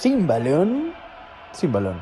Sin 0.00 0.26
balón, 0.26 0.94
sin 1.52 1.70
balón. 1.72 2.00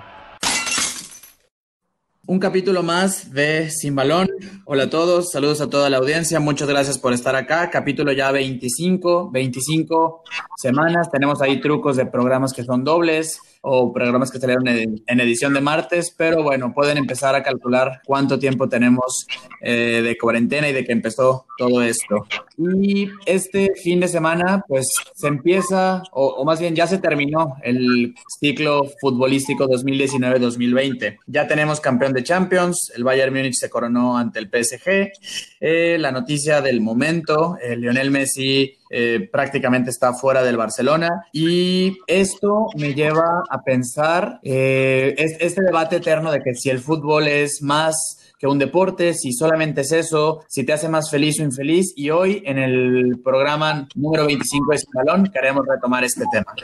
Un 2.28 2.39
capítulo 2.39 2.85
más 2.85 3.32
de 3.32 3.71
Sin 3.71 3.97
Balón. 3.97 4.29
Hola 4.67 4.85
a 4.85 4.88
todos, 4.88 5.32
saludos 5.32 5.60
a 5.60 5.69
toda 5.69 5.90
la 5.90 5.96
audiencia, 5.96 6.38
muchas 6.38 6.69
gracias 6.69 6.96
por 6.96 7.12
estar 7.12 7.34
acá. 7.34 7.71
Capítulo 7.71 8.12
ya 8.12 8.30
25, 8.30 9.32
25 9.32 10.22
semanas. 10.56 11.11
Tenemos 11.11 11.42
ahí 11.42 11.61
trucos 11.61 11.96
de 11.96 12.06
programas 12.06 12.53
que 12.53 12.62
son 12.62 12.84
dobles 12.84 13.40
o 13.71 13.92
programas 13.92 14.30
que 14.30 14.38
salieron 14.38 14.66
en 14.66 15.21
edición 15.21 15.53
de 15.53 15.60
martes, 15.60 16.14
pero 16.16 16.43
bueno, 16.43 16.73
pueden 16.75 16.96
empezar 16.96 17.34
a 17.34 17.43
calcular 17.43 18.01
cuánto 18.07 18.39
tiempo 18.39 18.69
tenemos 18.69 19.27
eh, 19.61 20.01
de 20.02 20.16
cuarentena 20.16 20.69
y 20.69 20.73
de 20.73 20.84
que 20.84 20.93
empezó 20.93 21.46
todo 21.59 21.83
esto. 21.83 22.27
Y 22.57 23.09
este 23.27 23.73
fin 23.83 24.01
de 24.01 24.09
semana, 24.09 24.65
pues 24.66 24.87
se 25.15 25.27
empieza, 25.27 26.02
o, 26.12 26.27
o 26.29 26.45
más 26.45 26.61
bien 26.61 26.75
ya 26.75 26.87
se 26.87 26.98
terminó 26.98 27.57
el 27.62 28.15
ciclo 28.41 28.87
futbolístico 29.01 29.69
2019-2020. 29.69 31.19
Ya 31.27 31.46
tenemos 31.46 31.80
campeón 31.80 32.12
de 32.12 32.24
Champions, 32.24 32.91
el 32.96 33.05
Bayern 33.05 33.35
Múnich 33.35 33.55
se 33.55 33.69
coronó 33.69 34.16
ante 34.16 34.38
el 34.38 34.48
PSG. 34.48 35.12
Eh, 35.60 35.96
la 35.98 36.12
noticia 36.12 36.60
del 36.60 36.80
momento, 36.80 37.57
eh, 37.62 37.77
Lionel 37.77 38.10
Messi 38.10 38.77
eh, 38.91 39.28
prácticamente 39.30 39.91
está 39.91 40.15
fuera 40.15 40.42
del 40.42 40.56
Barcelona 40.56 41.27
y 41.33 41.98
esto 42.06 42.66
me 42.77 42.95
lleva 42.95 43.42
a 43.48 43.62
pensar 43.62 44.41
este 44.42 45.62
debate 45.62 45.96
eterno 45.96 46.30
de 46.30 46.41
que 46.41 46.55
si 46.55 46.70
el 46.70 46.80
fútbol 46.80 47.29
es 47.29 47.62
más 47.62 48.19
que 48.38 48.46
un 48.46 48.59
deporte, 48.59 49.15
si 49.15 49.32
solamente 49.32 49.80
es 49.80 49.93
eso, 49.93 50.45
si 50.48 50.65
te 50.65 50.73
hace 50.73 50.88
más 50.88 51.10
feliz 51.10 51.41
o 51.41 51.43
infeliz. 51.43 51.93
Y 51.96 52.10
hoy 52.10 52.43
en 52.46 52.59
el 52.59 53.20
programa 53.23 53.88
número 53.95 54.27
25 54.27 54.73
de 54.73 54.79
Salón 54.79 55.30
queremos 55.32 55.66
retomar 55.66 56.05
este 56.05 56.24
tema 56.30 56.55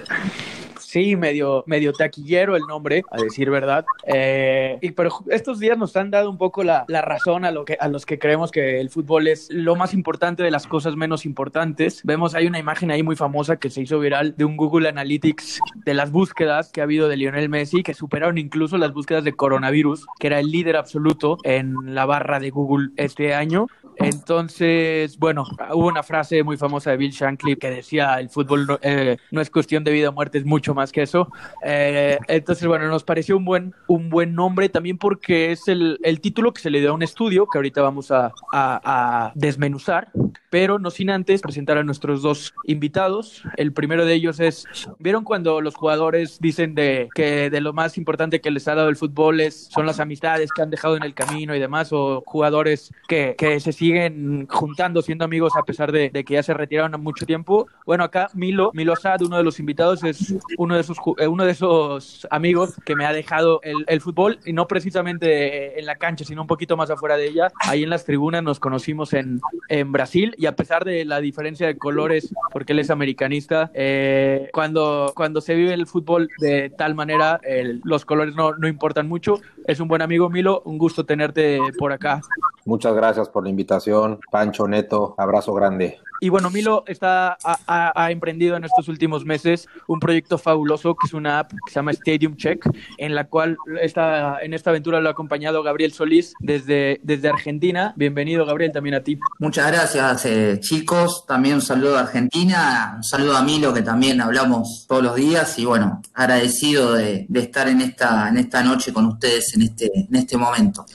sí, 0.95 1.17
medio, 1.17 1.65
medio 1.67 1.93
taquillero 1.93 2.55
el 2.55 2.63
nombre, 2.69 3.03
a 3.11 3.21
decir 3.21 3.51
verdad. 3.51 3.85
Eh, 4.07 4.79
y 4.81 4.93
pero 4.93 5.11
estos 5.29 5.59
días 5.59 5.77
nos 5.77 5.97
han 5.97 6.13
dado 6.13 6.31
un 6.31 6.39
poco 6.39 6.63
la, 6.63 6.85
la, 6.87 7.03
razón 7.03 7.45
a, 7.45 7.51
lo 7.51 7.65
que, 7.65 7.77
a 7.81 7.89
los 7.89 8.07
que 8.07 8.21
creemos 8.21 8.53
que 8.53 8.81
el 8.81 8.91
fútbol 8.91 9.27
es 9.27 9.49
lo 9.51 9.75
más 9.75 9.93
importante 9.93 10.45
de 10.45 10.53
las 10.53 10.69
cosas 10.69 10.95
menos 10.95 11.27
importantes. 11.27 12.01
Vemos, 12.05 12.37
hay 12.37 12.47
una 12.47 12.61
imagen 12.61 12.93
ahí 12.93 13.03
muy 13.03 13.17
famosa 13.17 13.57
que 13.57 13.71
se 13.71 13.83
hizo 13.83 13.99
viral 13.99 14.37
de 14.37 14.45
un 14.45 14.57
Google 14.57 14.89
Analytics 14.89 15.59
de 15.85 15.95
las 15.95 16.13
búsquedas 16.13 16.71
que 16.71 16.81
ha 16.81 16.85
habido 16.85 17.09
de 17.09 17.17
Lionel 17.17 17.49
Messi, 17.49 17.83
que 17.83 17.95
superaron 17.95 18.39
incluso 18.39 18.79
las 18.79 18.93
búsquedas 18.93 19.25
de 19.25 19.33
coronavirus, 19.33 20.07
que 20.21 20.29
era 20.29 20.39
el 20.39 20.49
líder 20.53 20.77
absoluto 20.77 21.39
en 21.43 21.75
la 21.97 22.07
barra 22.07 22.39
de 22.39 22.51
Google 22.51 22.91
este 22.97 23.35
año. 23.35 23.67
Entonces, 23.97 25.19
bueno, 25.19 25.45
hubo 25.73 25.87
una 25.87 26.03
frase 26.03 26.43
muy 26.43 26.57
famosa 26.57 26.91
de 26.91 26.97
Bill 26.97 27.13
Shankly 27.13 27.57
que 27.57 27.71
decía, 27.71 28.19
el 28.21 28.29
fútbol 28.29 28.67
no, 28.67 28.79
eh, 28.83 29.19
no 29.31 29.41
es 29.41 29.51
cuestión 29.51 29.85
de 29.85 29.93
vida 29.93 30.09
o 30.09 30.13
muerte, 30.13 30.39
es 30.39 30.45
mucho 30.45 30.75
más 30.75 30.84
que 30.93 31.03
eso. 31.03 31.31
Eh, 31.65 32.19
entonces, 32.29 32.67
bueno, 32.67 32.89
nos 32.89 33.05
pareció 33.05 33.37
un 33.37 33.45
buen, 33.45 33.75
un 33.87 34.11
buen 34.11 34.35
nombre 34.35 34.69
también 34.69 34.99
porque 34.99 35.53
es 35.53 35.69
el, 35.69 35.99
el 36.03 36.21
título 36.21 36.53
que 36.53 36.61
se 36.61 36.71
le 36.71 36.81
dio 36.81 36.91
a 36.91 36.95
un 36.95 37.03
estudio 37.03 37.47
que 37.47 37.59
ahorita 37.59 37.83
vamos 37.83 38.11
a, 38.11 38.33
a, 38.53 39.33
desmenuzar, 39.35 40.11
pero 40.55 40.79
no 40.79 40.93
sin 40.93 41.11
antes 41.11 41.43
presentar 41.43 41.79
a 41.79 41.83
nuestros 41.83 42.23
dos 42.23 42.55
invitados. 42.63 43.43
El 43.57 43.73
primero 43.73 44.07
de 44.07 44.15
ellos 44.15 44.39
es, 44.39 44.69
¿vieron 45.01 45.25
cuando 45.25 45.61
los 45.61 45.75
jugadores 45.75 46.39
dicen 46.39 46.77
de 46.77 47.09
que 47.13 47.51
de 47.51 47.61
lo 47.61 47.73
más 47.73 47.99
importante 47.99 48.41
que 48.41 48.53
les 48.53 48.69
ha 48.69 48.77
dado 48.77 48.89
el 48.89 48.95
fútbol 48.95 49.41
es, 49.41 49.69
son 49.73 49.85
las 49.85 49.99
amistades 49.99 50.53
que 50.53 50.63
han 50.63 50.71
dejado 50.71 50.97
en 50.97 51.03
el 51.03 51.13
camino 51.13 51.57
y 51.57 51.59
demás, 51.59 51.93
o 51.93 52.23
jugadores 52.25 52.93
que, 53.09 53.35
que 53.37 53.59
se 53.59 53.73
siguen 53.73 54.47
juntando, 54.49 55.03
siendo 55.03 55.25
amigos 55.25 55.55
a 55.57 55.65
pesar 55.65 55.91
de, 55.91 56.11
de, 56.11 56.25
que 56.25 56.35
ya 56.35 56.45
se 56.45 56.55
retiraron 56.55 57.03
mucho 57.03 57.27
tiempo. 57.27 57.67
Bueno, 57.85 58.05
acá 58.05 58.31
Milo, 58.33 58.71
Milo 58.75 58.95
Sad, 58.95 59.23
uno 59.23 59.37
de 59.37 59.43
los 59.43 59.59
invitados, 59.59 60.05
es 60.05 60.37
uno 60.57 60.77
de 60.77 60.83
esos, 60.83 60.99
uno 61.29 61.45
de 61.45 61.51
esos 61.51 62.29
amigos 62.31 62.75
que 62.85 62.95
me 62.95 63.07
ha 63.07 63.13
dejado 63.13 63.59
el, 63.65 63.85
el, 63.89 64.01
fútbol, 64.01 64.39
y 64.47 64.53
no 64.53 64.69
precisamente 64.69 65.81
en 65.81 65.85
la 65.85 65.97
cancha, 65.97 66.25
sino 66.25 66.43
un 66.43 66.47
poquito 66.47 66.77
más 66.77 66.91
afuera 66.91 67.17
de 67.17 67.27
ella. 67.27 67.49
Ahí 67.59 67.83
en 67.83 67.91
las 67.91 68.05
tribunas 68.05 68.45
nos 68.45 68.61
conocimos 68.61 69.15
en, 69.15 69.41
en 69.69 69.91
Brasil, 69.91 70.37
y 70.45 70.47
a 70.47 70.55
pesar 70.55 70.85
de 70.85 71.07
la 71.07 71.21
diferencia 71.21 71.67
de 71.67 71.79
colores, 71.79 72.35
porque 72.53 72.75
él 72.75 72.79
es 72.79 72.91
americanista, 72.91 73.71
eh, 73.73 74.51
cuando, 74.53 75.11
cuando 75.17 75.41
se 75.41 75.55
vive 75.55 75.73
el 75.73 75.87
fútbol 75.87 76.29
de 76.39 76.69
tal 76.69 76.95
manera, 76.95 77.41
el, 77.43 77.81
los 77.83 78.05
colores 78.05 78.35
no, 78.35 78.53
no 78.53 78.69
importan 78.69 79.09
mucho. 79.09 79.41
Es 79.67 79.81
un 79.81 79.89
buen 79.89 80.03
amigo, 80.03 80.29
Milo, 80.29 80.61
un 80.67 80.77
gusto 80.77 81.07
tenerte 81.07 81.59
por 81.79 81.93
acá. 81.93 82.21
Muchas 82.67 82.95
gracias 82.95 83.31
por 83.31 83.45
la 83.45 83.49
invitación, 83.49 84.21
Pancho 84.31 84.69
Neto, 84.69 85.15
abrazo 85.17 85.55
grande. 85.55 85.99
Y 86.21 86.29
bueno, 86.29 86.51
Milo 86.51 86.85
está, 86.87 87.37
ha, 87.45 87.93
ha, 87.95 88.11
emprendido 88.11 88.57
en 88.57 88.65
estos 88.65 88.89
últimos 88.89 89.25
meses 89.25 89.69
un 89.87 90.01
proyecto 90.01 90.39
fabuloso 90.39 90.95
que 90.95 91.07
es 91.07 91.15
una 91.15 91.41
app 91.41 91.51
que 91.51 91.71
se 91.71 91.75
llama 91.75 91.91
Stadium 91.93 92.37
Check, 92.37 92.65
en 92.99 93.15
la 93.15 93.25
cual 93.25 93.57
esta, 93.81 94.39
en 94.41 94.55
esta 94.55 94.71
aventura 94.71 95.01
lo 95.01 95.09
ha 95.09 95.13
acompañado 95.13 95.63
Gabriel 95.63 95.93
Solís 95.93 96.33
desde, 96.41 97.01
desde 97.03 97.29
Argentina. 97.29 97.93
Bienvenido, 97.97 98.47
Gabriel, 98.47 98.73
también 98.73 98.95
a 98.95 99.01
ti. 99.03 99.19
Muchas 99.39 99.71
gracias, 99.71 100.27
eh, 100.27 100.59
chicos. 100.61 101.25
También 101.27 101.57
un 101.57 101.63
saludo 101.63 101.99
a 101.99 102.03
Argentina, 102.03 102.95
un 102.97 103.05
saludo 103.05 103.37
a 103.37 103.43
Milo, 103.43 103.75
que 103.75 103.83
también 103.83 104.21
hablamos 104.21 104.87
todos 104.89 105.03
los 105.03 105.15
días. 105.17 105.59
Y 105.59 105.65
bueno, 105.65 106.01
agradecido 106.15 106.95
de, 106.95 107.27
de 107.29 107.41
estar 107.41 107.69
en 107.69 107.81
esta, 107.81 108.29
en 108.29 108.39
esta 108.39 108.63
noche 108.63 108.93
con 108.93 109.07
ustedes 109.07 109.55
en 109.55 109.63
este, 109.63 109.91
en 109.95 110.15
este 110.15 110.37
momento. 110.37 110.87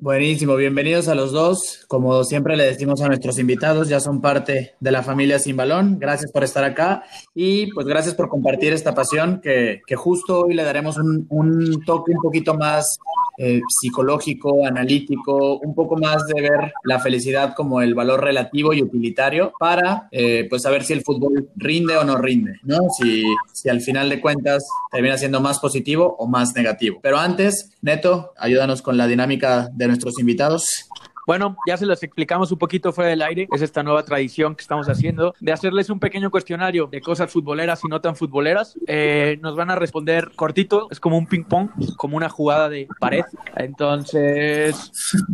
Buenísimo, 0.00 0.56
bienvenidos 0.56 1.08
a 1.08 1.14
los 1.14 1.32
dos. 1.32 1.84
Como 1.88 2.24
siempre 2.24 2.56
le 2.56 2.64
decimos 2.64 3.00
a 3.00 3.08
nuestros 3.08 3.38
invitados, 3.38 3.88
ya 3.88 4.00
son 4.00 4.20
parte 4.20 4.55
de 4.80 4.90
la 4.90 5.02
familia 5.02 5.38
Sin 5.38 5.56
Balón. 5.56 5.98
Gracias 5.98 6.30
por 6.32 6.44
estar 6.44 6.64
acá 6.64 7.04
y 7.34 7.72
pues 7.72 7.86
gracias 7.86 8.14
por 8.14 8.28
compartir 8.28 8.72
esta 8.72 8.94
pasión 8.94 9.40
que, 9.42 9.80
justo 9.96 10.40
hoy 10.42 10.54
le 10.54 10.64
daremos 10.64 10.98
un, 10.98 11.26
un 11.30 11.84
toque 11.84 12.12
un 12.12 12.22
poquito 12.22 12.54
más 12.54 12.98
eh, 13.38 13.60
psicológico, 13.68 14.66
analítico, 14.66 15.58
un 15.58 15.74
poco 15.74 15.96
más 15.96 16.26
de 16.26 16.40
ver 16.40 16.72
la 16.84 17.00
felicidad 17.00 17.52
como 17.54 17.82
el 17.82 17.94
valor 17.94 18.24
relativo 18.24 18.72
y 18.72 18.80
utilitario 18.80 19.52
para 19.58 20.08
eh, 20.10 20.46
pues 20.48 20.62
saber 20.62 20.84
si 20.84 20.94
el 20.94 21.02
fútbol 21.02 21.50
rinde 21.54 21.98
o 21.98 22.04
no 22.04 22.16
rinde, 22.16 22.54
¿no? 22.62 22.78
Si, 22.98 23.24
si 23.52 23.68
al 23.68 23.82
final 23.82 24.08
de 24.08 24.22
cuentas 24.22 24.66
termina 24.90 25.18
siendo 25.18 25.42
más 25.42 25.58
positivo 25.58 26.16
o 26.18 26.26
más 26.26 26.54
negativo. 26.54 26.98
Pero 27.02 27.18
antes, 27.18 27.76
Neto, 27.82 28.32
ayúdanos 28.38 28.80
con 28.80 28.96
la 28.96 29.06
dinámica 29.06 29.68
de 29.70 29.88
nuestros 29.88 30.18
invitados. 30.18 30.88
Bueno, 31.26 31.56
ya 31.66 31.76
se 31.76 31.86
los 31.86 32.00
explicamos 32.04 32.52
un 32.52 32.58
poquito 32.58 32.92
fuera 32.92 33.10
del 33.10 33.20
aire. 33.20 33.48
Es 33.52 33.60
esta 33.60 33.82
nueva 33.82 34.04
tradición 34.04 34.54
que 34.54 34.62
estamos 34.62 34.88
haciendo 34.88 35.34
de 35.40 35.52
hacerles 35.52 35.90
un 35.90 35.98
pequeño 35.98 36.30
cuestionario 36.30 36.86
de 36.86 37.00
cosas 37.00 37.32
futboleras 37.32 37.80
y 37.84 37.88
no 37.88 38.00
tan 38.00 38.14
futboleras. 38.14 38.78
Eh, 38.86 39.36
nos 39.42 39.56
van 39.56 39.70
a 39.70 39.74
responder 39.74 40.30
cortito, 40.36 40.86
es 40.88 41.00
como 41.00 41.18
un 41.18 41.26
ping-pong, 41.26 41.70
como 41.96 42.16
una 42.16 42.28
jugada 42.28 42.68
de 42.68 42.86
pared. 43.00 43.24
Entonces, 43.56 44.92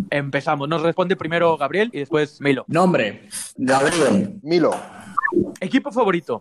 empezamos. 0.08 0.66
Nos 0.66 0.80
responde 0.80 1.14
primero 1.14 1.58
Gabriel 1.58 1.90
y 1.92 1.98
después 1.98 2.40
Milo. 2.40 2.64
Nombre: 2.68 3.28
Gabriel. 3.56 4.40
Milo. 4.42 4.74
Equipo 5.60 5.92
favorito: 5.92 6.40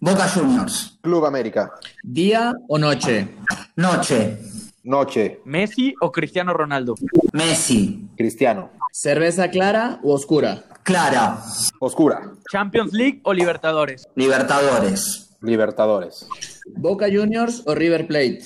Boca 0.00 0.28
Juniors. 0.28 0.98
Club 1.00 1.24
América. 1.26 1.72
¿Día 2.02 2.52
o 2.68 2.76
noche? 2.76 3.28
Noche. 3.76 4.63
Noche. 4.84 5.40
¿Messi 5.46 5.94
o 6.02 6.12
Cristiano 6.12 6.52
Ronaldo? 6.52 6.94
Messi. 7.32 8.06
Cristiano. 8.18 8.70
¿Cerveza 8.92 9.50
clara 9.50 9.98
o 10.02 10.12
oscura? 10.12 10.64
Clara. 10.82 11.38
Oscura. 11.80 12.32
¿Champions 12.52 12.92
League 12.92 13.20
o 13.24 13.32
Libertadores? 13.32 14.06
Libertadores. 14.14 15.36
Libertadores. 15.40 16.28
¿Boca 16.76 17.06
Juniors 17.10 17.62
o 17.64 17.74
River 17.74 18.06
Plate? 18.06 18.42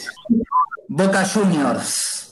Boca 0.87 1.25
Juniors. 1.27 2.28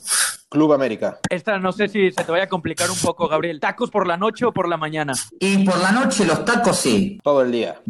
Club 0.49 0.73
América. 0.73 1.19
Esta 1.29 1.59
no 1.59 1.73
sé 1.73 1.89
si 1.89 2.13
se 2.13 2.23
te 2.23 2.31
vaya 2.31 2.45
a 2.45 2.49
complicar 2.49 2.89
un 2.89 2.99
poco, 2.99 3.29
Gabriel. 3.29 3.59
¿Tacos 3.59 3.91
por 3.91 4.07
la 4.07 4.17
noche 4.17 4.45
o 4.45 4.53
por 4.53 4.69
la 4.69 4.77
mañana? 4.77 5.13
Y 5.41 5.65
por 5.65 5.79
la 5.81 5.91
noche 5.91 6.25
los 6.25 6.45
tacos 6.45 6.77
sí. 6.77 7.19
Todo 7.23 7.43
el 7.43 7.51
día. 7.51 7.81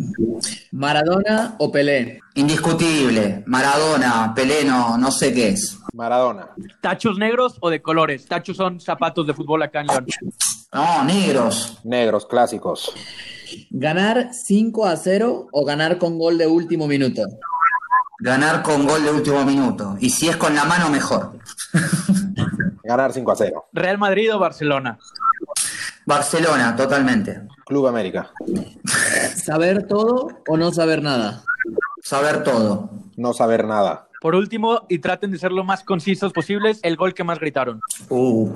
¿Maradona 0.72 1.56
o 1.58 1.70
Pelé? 1.70 2.20
Indiscutible. 2.34 3.42
Maradona, 3.46 4.32
Pelé 4.34 4.64
no, 4.64 4.96
no 4.96 5.10
sé 5.10 5.34
qué 5.34 5.50
es. 5.50 5.78
Maradona. 5.92 6.48
¿Tachos 6.80 7.18
negros 7.18 7.58
o 7.60 7.68
de 7.68 7.82
colores? 7.82 8.26
Tachos 8.26 8.56
son 8.56 8.80
zapatos 8.80 9.26
de 9.26 9.34
fútbol 9.34 9.62
acá 9.62 9.82
en 9.82 9.88
León. 9.88 10.06
No, 10.72 11.04
negros. 11.04 11.78
Negros, 11.84 12.26
clásicos. 12.26 12.92
¿Ganar 13.70 14.30
5 14.32 14.86
a 14.86 14.96
0 14.96 15.48
o 15.52 15.64
ganar 15.64 15.98
con 15.98 16.18
gol 16.18 16.38
de 16.38 16.46
último 16.46 16.86
minuto? 16.86 17.22
Ganar 18.18 18.62
con 18.62 18.86
gol 18.86 19.04
de 19.04 19.10
último 19.10 19.44
minuto. 19.44 19.96
Y 20.00 20.08
si 20.08 20.28
es 20.28 20.36
con 20.36 20.54
la 20.54 20.64
mano, 20.64 20.88
mejor. 20.88 21.38
Ganar 22.86 23.12
5 23.12 23.32
a 23.32 23.36
0. 23.36 23.68
¿Real 23.72 23.98
Madrid 23.98 24.32
o 24.34 24.38
Barcelona? 24.38 24.98
Barcelona, 26.04 26.76
totalmente. 26.76 27.42
Club 27.64 27.88
América. 27.88 28.30
¿Saber 29.34 29.86
todo 29.88 30.28
o 30.46 30.56
no 30.56 30.70
saber 30.70 31.02
nada? 31.02 31.42
Saber 32.02 32.44
todo. 32.44 32.90
No 33.16 33.32
saber 33.32 33.64
nada. 33.64 34.06
Por 34.20 34.34
último, 34.34 34.86
y 34.88 35.00
traten 35.00 35.32
de 35.32 35.38
ser 35.38 35.52
lo 35.52 35.64
más 35.64 35.82
concisos 35.82 36.32
posibles, 36.32 36.78
el 36.82 36.96
gol 36.96 37.12
que 37.12 37.24
más 37.24 37.40
gritaron. 37.40 37.80
Uh. 38.08 38.52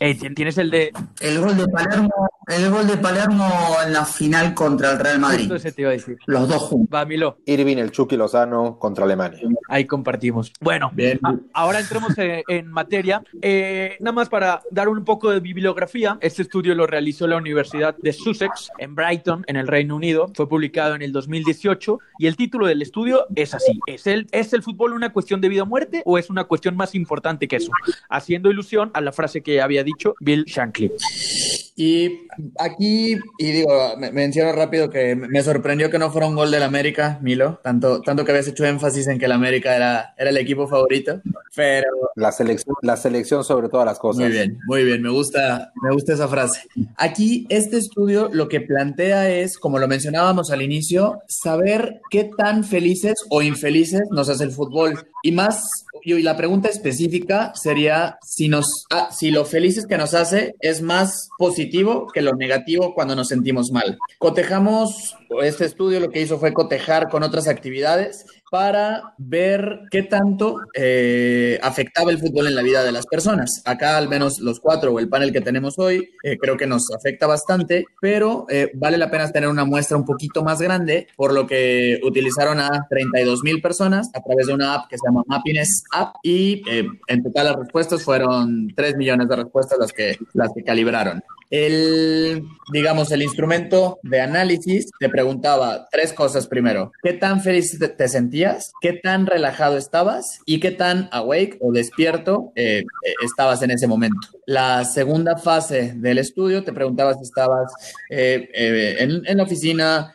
Eh, 0.00 0.14
tienes 0.14 0.58
el 0.58 0.70
de. 0.70 0.92
El 1.20 1.40
gol 1.40 1.56
de 1.56 1.66
Palermo, 1.66 2.10
el 2.46 2.70
gol 2.70 2.86
de 2.86 2.96
Palermo 2.98 3.50
en 3.84 3.92
la 3.92 4.04
final 4.04 4.54
contra 4.54 4.92
el 4.92 4.98
Real 5.00 5.18
Madrid. 5.18 5.50
Ese 5.50 5.72
te 5.72 5.82
iba 5.82 5.90
a 5.90 5.94
decir. 5.94 6.16
Los 6.26 6.48
dos 6.48 6.62
juntos. 6.62 6.94
Va, 6.94 7.04
Milo. 7.04 7.38
Irving, 7.46 7.78
el 7.78 7.90
Chucky 7.90 8.16
Lozano 8.16 8.78
contra 8.78 9.04
Alemania. 9.04 9.40
Ahí 9.68 9.86
compartimos. 9.86 10.52
Bueno, 10.60 10.90
Bien. 10.94 11.18
ahora 11.52 11.80
entremos 11.80 12.16
eh, 12.18 12.44
en 12.46 12.68
materia. 12.68 13.22
Eh, 13.42 13.96
nada 13.98 14.12
más 14.12 14.28
para 14.28 14.62
dar 14.70 14.88
un 14.88 15.04
poco 15.04 15.30
de 15.30 15.40
bibliografía. 15.40 16.16
Este 16.20 16.42
estudio 16.42 16.76
lo 16.76 16.86
realizó 16.86 17.26
la 17.26 17.36
Universidad 17.36 17.96
de 18.00 18.12
Sussex 18.12 18.70
en 18.78 18.94
Brighton, 18.94 19.44
en 19.48 19.56
el 19.56 19.66
Reino 19.66 19.96
Unido. 19.96 20.30
Fue 20.34 20.48
publicado 20.48 20.94
en 20.94 21.02
el 21.02 21.10
2018 21.10 21.98
y 22.20 22.28
el 22.28 22.36
título 22.36 22.66
del 22.66 22.82
estudio 22.82 23.26
es 23.34 23.52
así. 23.52 23.80
¿Es 23.86 24.06
el, 24.06 24.28
¿Es 24.30 24.52
el 24.52 24.62
fútbol 24.62 24.92
una 24.92 25.12
cuestión 25.12 25.40
de 25.40 25.48
vida 25.48 25.64
o 25.64 25.66
muerte 25.66 26.02
o 26.04 26.18
es 26.18 26.30
una 26.30 26.44
cuestión 26.44 26.76
más 26.76 26.94
importante 26.94 27.48
que 27.48 27.56
eso? 27.56 27.72
Haciendo 28.08 28.48
ilusión 28.48 28.92
a 28.94 29.00
la 29.00 29.10
frase 29.10 29.42
que 29.42 29.60
había 29.60 29.82
dicho 29.82 29.87
Bill 30.22 30.44
Shankly. 30.44 30.90
Y 31.80 32.26
aquí, 32.58 33.16
y 33.38 33.52
digo, 33.52 33.96
me- 33.98 34.10
menciono 34.10 34.50
rápido 34.52 34.90
que 34.90 35.14
me 35.14 35.42
sorprendió 35.44 35.90
que 35.90 35.98
no 36.00 36.10
fuera 36.10 36.26
un 36.26 36.34
gol 36.34 36.50
del 36.50 36.64
América, 36.64 37.20
Milo, 37.22 37.60
tanto, 37.62 38.00
tanto 38.02 38.24
que 38.24 38.32
habías 38.32 38.48
hecho 38.48 38.64
énfasis 38.64 39.06
en 39.06 39.16
que 39.20 39.26
el 39.26 39.32
América 39.32 39.76
era, 39.76 40.12
era 40.18 40.30
el 40.30 40.36
equipo 40.38 40.66
favorito, 40.66 41.20
pero 41.54 41.86
La 42.16 42.32
selección, 42.32 42.74
la 42.82 42.96
selección 42.96 43.44
sobre 43.44 43.68
todas 43.68 43.86
las 43.86 44.00
cosas. 44.00 44.24
muy 44.24 44.32
bien, 44.32 44.58
muy 44.66 44.82
bien, 44.82 45.02
me 45.02 45.10
gusta, 45.10 45.72
me 45.80 45.92
gusta 45.92 46.14
esa 46.14 46.26
frase. 46.26 46.62
Aquí 46.96 47.46
este 47.48 47.76
estudio 47.76 48.28
lo 48.32 48.48
que 48.48 48.60
plantea 48.60 49.30
es, 49.30 49.56
como 49.56 49.78
lo 49.78 49.86
mencionábamos 49.86 50.50
al 50.50 50.62
inicio, 50.62 51.20
saber 51.28 52.00
qué 52.10 52.28
tan 52.36 52.64
felices 52.64 53.14
o 53.30 53.40
infelices 53.40 54.02
nos 54.10 54.28
hace 54.28 54.42
el 54.42 54.50
fútbol. 54.50 54.98
Y 55.22 55.30
más, 55.32 55.62
y 56.02 56.22
la 56.22 56.36
pregunta 56.36 56.68
específica 56.68 57.52
sería 57.54 58.18
si 58.24 58.48
nos, 58.48 58.66
ah, 58.90 59.10
si 59.12 59.30
lo 59.30 59.44
felices 59.44 59.86
que 59.86 59.96
nos 59.98 60.14
hace 60.14 60.54
es 60.60 60.82
más 60.82 61.28
positivo 61.38 61.67
que 62.12 62.22
lo 62.22 62.34
negativo 62.34 62.94
cuando 62.94 63.14
nos 63.14 63.28
sentimos 63.28 63.70
mal. 63.70 63.98
Cotejamos, 64.18 65.16
este 65.42 65.64
estudio 65.64 66.00
lo 66.00 66.10
que 66.10 66.20
hizo 66.20 66.38
fue 66.38 66.52
cotejar 66.52 67.08
con 67.08 67.22
otras 67.22 67.48
actividades 67.48 68.26
para 68.50 69.14
ver 69.18 69.80
qué 69.90 70.02
tanto 70.02 70.56
eh, 70.74 71.58
afectaba 71.62 72.10
el 72.10 72.18
fútbol 72.18 72.46
en 72.46 72.54
la 72.54 72.62
vida 72.62 72.82
de 72.82 72.92
las 72.92 73.06
personas. 73.06 73.62
Acá 73.64 73.96
al 73.96 74.08
menos 74.08 74.38
los 74.40 74.60
cuatro 74.60 74.92
o 74.92 74.98
el 74.98 75.08
panel 75.08 75.32
que 75.32 75.40
tenemos 75.40 75.78
hoy 75.78 76.08
eh, 76.22 76.38
creo 76.38 76.56
que 76.56 76.66
nos 76.66 76.90
afecta 76.90 77.26
bastante, 77.26 77.84
pero 78.00 78.46
eh, 78.48 78.70
vale 78.74 78.96
la 78.96 79.10
pena 79.10 79.30
tener 79.30 79.48
una 79.48 79.64
muestra 79.64 79.96
un 79.96 80.04
poquito 80.04 80.42
más 80.42 80.60
grande, 80.60 81.08
por 81.16 81.32
lo 81.32 81.46
que 81.46 82.00
utilizaron 82.02 82.60
a 82.60 82.86
32 82.88 83.42
mil 83.42 83.60
personas 83.60 84.10
a 84.14 84.22
través 84.22 84.46
de 84.46 84.54
una 84.54 84.74
app 84.74 84.88
que 84.88 84.96
se 84.96 85.06
llama 85.06 85.22
Mappiness 85.26 85.84
App 85.92 86.16
y 86.22 86.62
eh, 86.68 86.86
en 87.06 87.22
total 87.22 87.46
las 87.46 87.56
respuestas 87.56 88.02
fueron 88.02 88.72
3 88.74 88.96
millones 88.96 89.28
de 89.28 89.36
respuestas 89.36 89.78
las 89.78 89.92
que, 89.92 90.16
las 90.32 90.52
que 90.54 90.64
calibraron. 90.64 91.22
El, 91.50 92.42
digamos, 92.72 93.10
el 93.10 93.22
instrumento 93.22 93.98
de 94.02 94.20
análisis 94.20 94.90
te 94.98 95.08
preguntaba 95.08 95.88
tres 95.90 96.12
cosas 96.12 96.46
primero. 96.46 96.92
¿Qué 97.02 97.14
tan 97.14 97.40
feliz 97.40 97.78
te, 97.78 98.08
sentías? 98.08 98.72
¿Qué 98.80 98.92
tan 98.92 99.26
relajado 99.26 99.78
estabas? 99.78 100.40
¿Y 100.44 100.60
qué 100.60 100.70
tan 100.70 101.08
awake 101.10 101.56
o 101.60 101.72
despierto 101.72 102.52
eh, 102.54 102.80
eh, 102.80 103.12
estabas 103.24 103.62
en 103.62 103.70
ese 103.70 103.86
momento? 103.86 104.28
La 104.46 104.84
segunda 104.84 105.36
fase 105.36 105.94
del 105.96 106.18
estudio 106.18 106.64
te 106.64 106.72
preguntaba 106.72 107.14
si 107.14 107.22
estabas 107.22 107.72
eh, 108.10 108.48
eh, 108.54 108.96
en, 109.00 109.22
en 109.26 109.36
la 109.36 109.42
oficina, 109.42 110.14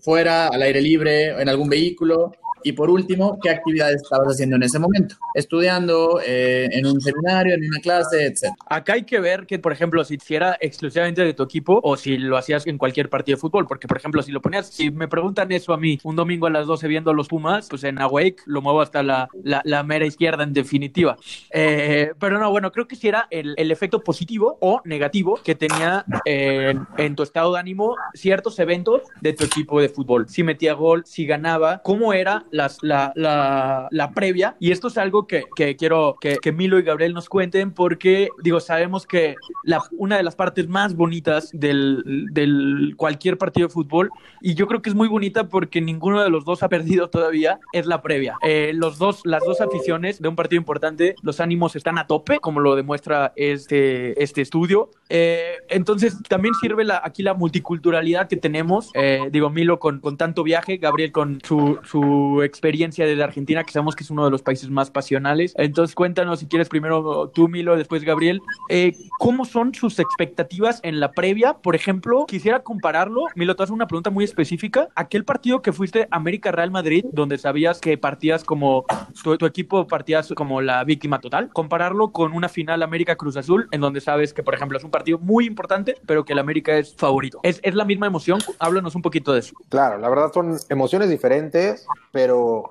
fuera, 0.00 0.48
al 0.48 0.62
aire 0.62 0.80
libre, 0.80 1.40
en 1.40 1.48
algún 1.48 1.68
vehículo. 1.68 2.32
Y 2.62 2.72
por 2.72 2.90
último, 2.90 3.38
¿qué 3.42 3.50
actividades 3.50 4.02
estabas 4.02 4.28
haciendo 4.34 4.56
en 4.56 4.62
ese 4.62 4.78
momento? 4.78 5.16
Estudiando, 5.34 6.20
eh, 6.24 6.68
en 6.72 6.86
un 6.86 7.00
seminario, 7.00 7.54
en 7.54 7.64
una 7.64 7.80
clase, 7.80 8.26
etc. 8.26 8.52
Acá 8.66 8.94
hay 8.94 9.04
que 9.04 9.20
ver 9.20 9.46
que, 9.46 9.58
por 9.58 9.72
ejemplo, 9.72 10.04
si 10.04 10.18
si 10.18 10.34
era 10.34 10.56
exclusivamente 10.60 11.24
de 11.24 11.34
tu 11.34 11.42
equipo 11.42 11.80
o 11.82 11.96
si 11.96 12.18
lo 12.18 12.36
hacías 12.36 12.66
en 12.66 12.78
cualquier 12.78 13.08
partido 13.08 13.36
de 13.36 13.40
fútbol. 13.40 13.66
Porque, 13.66 13.88
por 13.88 13.96
ejemplo, 13.96 14.22
si 14.22 14.32
lo 14.32 14.42
ponías, 14.42 14.68
si 14.68 14.90
me 14.90 15.08
preguntan 15.08 15.50
eso 15.52 15.72
a 15.72 15.78
mí 15.78 15.98
un 16.02 16.16
domingo 16.16 16.46
a 16.46 16.50
las 16.50 16.66
12 16.66 16.88
viendo 16.88 17.10
a 17.10 17.14
los 17.14 17.28
Pumas, 17.28 17.68
pues 17.68 17.84
en 17.84 18.00
Awake 18.00 18.42
lo 18.46 18.62
muevo 18.62 18.80
hasta 18.80 19.02
la, 19.02 19.28
la, 19.42 19.62
la 19.64 19.82
mera 19.82 20.06
izquierda 20.06 20.42
en 20.44 20.52
definitiva. 20.52 21.16
Eh, 21.50 22.12
pero 22.18 22.38
no, 22.38 22.50
bueno, 22.50 22.72
creo 22.72 22.88
que 22.88 22.96
si 22.96 23.08
era 23.08 23.26
el, 23.30 23.54
el 23.56 23.70
efecto 23.70 24.02
positivo 24.02 24.58
o 24.60 24.80
negativo 24.84 25.38
que 25.42 25.54
tenía 25.54 26.04
eh, 26.24 26.74
en 26.96 27.16
tu 27.16 27.22
estado 27.22 27.54
de 27.54 27.60
ánimo 27.60 27.96
ciertos 28.14 28.58
eventos 28.58 29.02
de 29.20 29.32
tu 29.32 29.44
equipo 29.44 29.80
de 29.80 29.88
fútbol. 29.88 30.28
Si 30.28 30.42
metía 30.42 30.72
gol, 30.74 31.04
si 31.06 31.26
ganaba, 31.26 31.82
cómo 31.82 32.12
era 32.12 32.44
las, 32.58 32.78
la, 32.82 33.12
la, 33.14 33.88
la 33.90 34.10
previa. 34.12 34.56
Y 34.60 34.72
esto 34.72 34.88
es 34.88 34.98
algo 34.98 35.26
que, 35.26 35.44
que 35.56 35.76
quiero 35.76 36.16
que, 36.20 36.36
que 36.42 36.52
Milo 36.52 36.78
y 36.78 36.82
Gabriel 36.82 37.14
nos 37.14 37.28
cuenten 37.28 37.72
porque, 37.72 38.28
digo, 38.42 38.60
sabemos 38.60 39.06
que 39.06 39.36
la, 39.64 39.80
una 39.92 40.16
de 40.18 40.22
las 40.22 40.36
partes 40.36 40.68
más 40.68 40.94
bonitas 40.94 41.50
del, 41.52 42.26
del 42.32 42.94
cualquier 42.96 43.38
partido 43.38 43.68
de 43.68 43.72
fútbol, 43.72 44.10
y 44.42 44.54
yo 44.54 44.66
creo 44.66 44.82
que 44.82 44.90
es 44.90 44.96
muy 44.96 45.08
bonita 45.08 45.48
porque 45.48 45.80
ninguno 45.80 46.22
de 46.22 46.30
los 46.30 46.44
dos 46.44 46.62
ha 46.62 46.68
perdido 46.68 47.08
todavía, 47.08 47.60
es 47.72 47.86
la 47.86 48.02
previa. 48.02 48.34
Eh, 48.42 48.72
los 48.74 48.98
dos, 48.98 49.22
las 49.24 49.42
dos 49.44 49.60
aficiones 49.60 50.20
de 50.20 50.28
un 50.28 50.36
partido 50.36 50.58
importante, 50.58 51.14
los 51.22 51.40
ánimos 51.40 51.76
están 51.76 51.98
a 51.98 52.06
tope, 52.06 52.38
como 52.40 52.60
lo 52.60 52.74
demuestra 52.74 53.32
este, 53.36 54.20
este 54.22 54.42
estudio. 54.42 54.90
Eh, 55.08 55.52
entonces, 55.68 56.20
también 56.28 56.54
sirve 56.60 56.84
la, 56.84 57.00
aquí 57.04 57.22
la 57.22 57.34
multiculturalidad 57.34 58.28
que 58.28 58.36
tenemos. 58.36 58.90
Eh, 58.94 59.28
digo, 59.30 59.50
Milo 59.50 59.78
con, 59.78 60.00
con 60.00 60.16
tanto 60.16 60.42
viaje, 60.42 60.76
Gabriel 60.78 61.12
con 61.12 61.38
su, 61.44 61.78
su 61.84 62.37
experiencia 62.42 63.06
desde 63.06 63.22
Argentina, 63.22 63.64
que 63.64 63.72
sabemos 63.72 63.96
que 63.96 64.04
es 64.04 64.10
uno 64.10 64.24
de 64.24 64.30
los 64.30 64.42
países 64.42 64.70
más 64.70 64.90
pasionales. 64.90 65.54
Entonces, 65.56 65.94
cuéntanos 65.94 66.40
si 66.40 66.46
quieres 66.46 66.68
primero 66.68 67.30
tú, 67.34 67.48
Milo, 67.48 67.76
después 67.76 68.04
Gabriel, 68.04 68.40
eh, 68.68 68.94
¿cómo 69.18 69.44
son 69.44 69.74
sus 69.74 69.98
expectativas 69.98 70.80
en 70.82 71.00
la 71.00 71.12
previa? 71.12 71.54
Por 71.54 71.74
ejemplo, 71.74 72.26
quisiera 72.26 72.62
compararlo, 72.62 73.26
Milo, 73.34 73.56
te 73.56 73.62
hago 73.62 73.74
una 73.74 73.86
pregunta 73.86 74.10
muy 74.10 74.24
específica. 74.24 74.88
Aquel 74.94 75.24
partido 75.24 75.62
que 75.62 75.72
fuiste 75.72 76.08
América-Real 76.10 76.70
Madrid, 76.70 77.04
donde 77.12 77.38
sabías 77.38 77.80
que 77.80 77.98
partías 77.98 78.44
como, 78.44 78.84
tu, 79.22 79.36
tu 79.36 79.46
equipo 79.46 79.86
partías 79.86 80.32
como 80.36 80.60
la 80.60 80.84
víctima 80.84 81.20
total, 81.20 81.50
compararlo 81.52 82.12
con 82.12 82.32
una 82.32 82.48
final 82.48 82.82
América-Cruz 82.82 83.36
Azul, 83.36 83.68
en 83.70 83.80
donde 83.80 84.00
sabes 84.00 84.32
que, 84.32 84.42
por 84.42 84.54
ejemplo, 84.54 84.78
es 84.78 84.84
un 84.84 84.90
partido 84.90 85.18
muy 85.18 85.46
importante, 85.46 85.96
pero 86.06 86.24
que 86.24 86.32
el 86.32 86.38
América 86.38 86.76
es 86.76 86.94
favorito. 86.94 87.40
¿Es, 87.42 87.60
es 87.62 87.74
la 87.74 87.84
misma 87.84 88.06
emoción? 88.06 88.40
Háblanos 88.58 88.94
un 88.94 89.02
poquito 89.02 89.32
de 89.32 89.40
eso. 89.40 89.54
Claro, 89.68 89.98
la 89.98 90.08
verdad 90.08 90.32
son 90.32 90.56
emociones 90.68 91.08
diferentes, 91.08 91.86
pero 92.12 92.27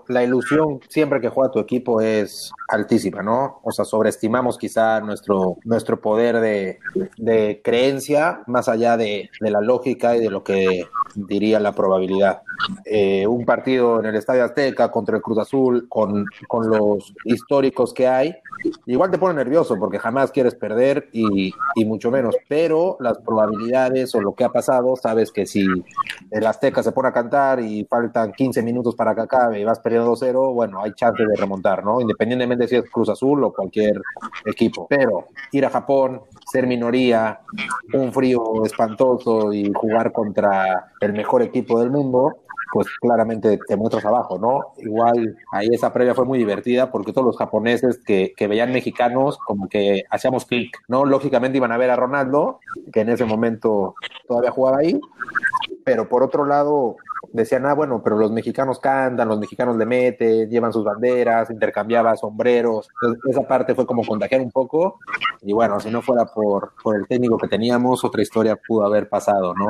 la 0.08 0.24
ilusión 0.24 0.80
siempre 0.90 1.22
que 1.22 1.30
juega 1.30 1.52
tu 1.52 1.60
equipo 1.60 2.02
es 2.02 2.52
altísima, 2.70 3.22
¿no? 3.22 3.60
O 3.64 3.72
sea, 3.72 3.86
sobreestimamos 3.86 4.58
quizá 4.58 5.00
nuestro, 5.02 5.58
nuestro 5.64 6.00
poder 6.02 6.40
de, 6.40 7.62
creencia 7.64 8.42
más 8.48 8.68
allá 8.68 8.98
de, 8.98 9.30
la 9.40 9.62
lógica 9.62 10.16
y 10.16 10.20
de 10.20 10.30
lo 10.30 10.44
que 10.44 10.86
diría 11.16 11.60
la 11.60 11.74
probabilidad. 11.74 12.42
Eh, 12.86 13.26
un 13.28 13.46
partido 13.46 14.00
en 14.00 14.08
el 14.08 14.16
Estadio 14.16 14.44
Azteca 14.44 14.92
contra 14.92 15.18
el 15.18 15.22
Cruz 15.22 15.40
Azul, 15.40 15.88
con 15.90 16.26
los 16.70 17.14
históricos 17.26 17.94
que 17.94 18.08
hay, 18.08 18.36
igual 18.86 19.12
te 19.12 19.18
pone 19.18 19.36
nervioso 19.36 19.76
porque 19.78 20.00
jamás 20.00 20.32
quieres 20.32 20.56
perder 20.56 21.10
y, 21.12 21.54
mucho 21.86 22.12
menos, 22.12 22.36
pero 22.48 22.98
las 23.00 23.18
probabilidades 23.20 24.14
o 24.16 24.22
lo 24.22 24.34
que 24.34 24.44
ha 24.44 24.50
pasado, 24.50 24.96
sabes 24.96 25.32
que 25.32 25.46
si 25.46 25.66
el 26.32 26.46
Azteca 26.46 26.84
se 26.84 26.92
pone 26.92 27.10
a 27.10 27.14
cantar 27.14 27.60
y 27.60 27.86
faltan 27.86 28.34
15 28.34 28.62
minutos 28.62 28.96
para 28.96 29.16
que 29.16 29.22
acabe 29.22 29.60
y 29.60 29.64
vas 29.64 29.80
perdiendo 29.80 30.14
2-0, 30.14 30.54
bueno, 30.54 30.82
hay 30.82 30.92
chance 30.94 31.24
de 31.24 31.36
remontar, 31.36 31.84
¿no? 31.84 32.02
Independientemente 32.02 32.68
si 32.68 32.76
es 32.76 32.90
Cruz 32.90 33.10
Azul 33.10 33.44
o 33.44 33.54
cualquier 33.54 34.02
equipo. 34.46 34.88
Pero 34.90 35.28
ir 35.52 35.66
a 35.66 35.70
Japón, 35.70 36.22
ser 36.52 36.68
minoría, 36.68 37.42
un 37.94 38.12
frío 38.12 38.66
espantoso 38.66 39.54
y 39.54 39.72
jugar 39.74 40.12
contra 40.12 40.92
el 41.00 41.14
mejor 41.14 41.42
equipo 41.42 41.80
del 41.80 41.92
mundo, 41.92 42.38
pues 42.72 42.88
claramente 43.00 43.60
te 43.68 43.76
muestras 43.76 44.06
abajo, 44.06 44.38
¿no? 44.38 44.74
Igual 44.78 45.38
ahí 45.52 45.68
esa 45.72 45.94
previa 45.94 46.16
fue 46.16 46.26
muy 46.26 46.40
divertida 46.40 46.92
porque 46.92 47.14
todos 47.14 47.26
los 47.26 47.38
japoneses 47.38 48.00
que, 48.00 48.34
que 48.36 48.48
veían 48.48 48.72
mexicanos 48.72 49.38
como 49.38 49.68
que 49.68 50.04
hacíamos 50.10 50.46
clic, 50.46 50.78
¿no? 50.88 51.06
Lógicamente 51.06 51.58
iban 51.58 51.72
a 51.72 51.78
ver 51.78 51.90
a 51.90 51.96
Ronaldo, 51.96 52.60
que 52.92 53.02
en 53.02 53.10
ese 53.10 53.26
momento 53.26 53.96
todavía 54.28 54.52
jugaba 54.52 54.80
ahí, 54.80 55.00
pero 55.84 56.10
por 56.10 56.24
otro 56.24 56.46
lado 56.46 56.98
decían, 57.34 57.66
ah, 57.66 57.74
bueno, 57.74 58.02
pero 58.04 58.18
los 58.18 58.32
mexicanos 58.32 58.80
cantan, 58.80 59.28
los 59.28 59.40
mexicanos 59.40 59.78
le 59.78 59.86
meten, 59.86 60.50
llevan 60.50 60.74
sus 60.74 60.84
banderas, 60.84 61.50
intercambiaba 61.50 62.16
sombreros. 62.16 62.90
Entonces, 63.02 63.32
esa 63.32 63.48
parte 63.48 63.76
fue 63.76 63.86
como 63.86 64.04
contagiar 64.06 64.42
un 64.42 64.52
poco. 64.52 65.00
Y 65.42 65.54
bueno, 65.54 65.80
si 65.80 65.90
no 65.90 66.02
fuera 66.02 66.26
por, 66.26 66.74
por 66.82 66.96
el 66.96 67.08
técnico 67.08 67.38
que 67.38 67.48
teníamos, 67.48 68.04
otra 68.04 68.22
historia 68.22 68.56
pudo 68.56 68.86
haber 68.86 69.08
pasado, 69.08 69.54
¿no? 69.54 69.68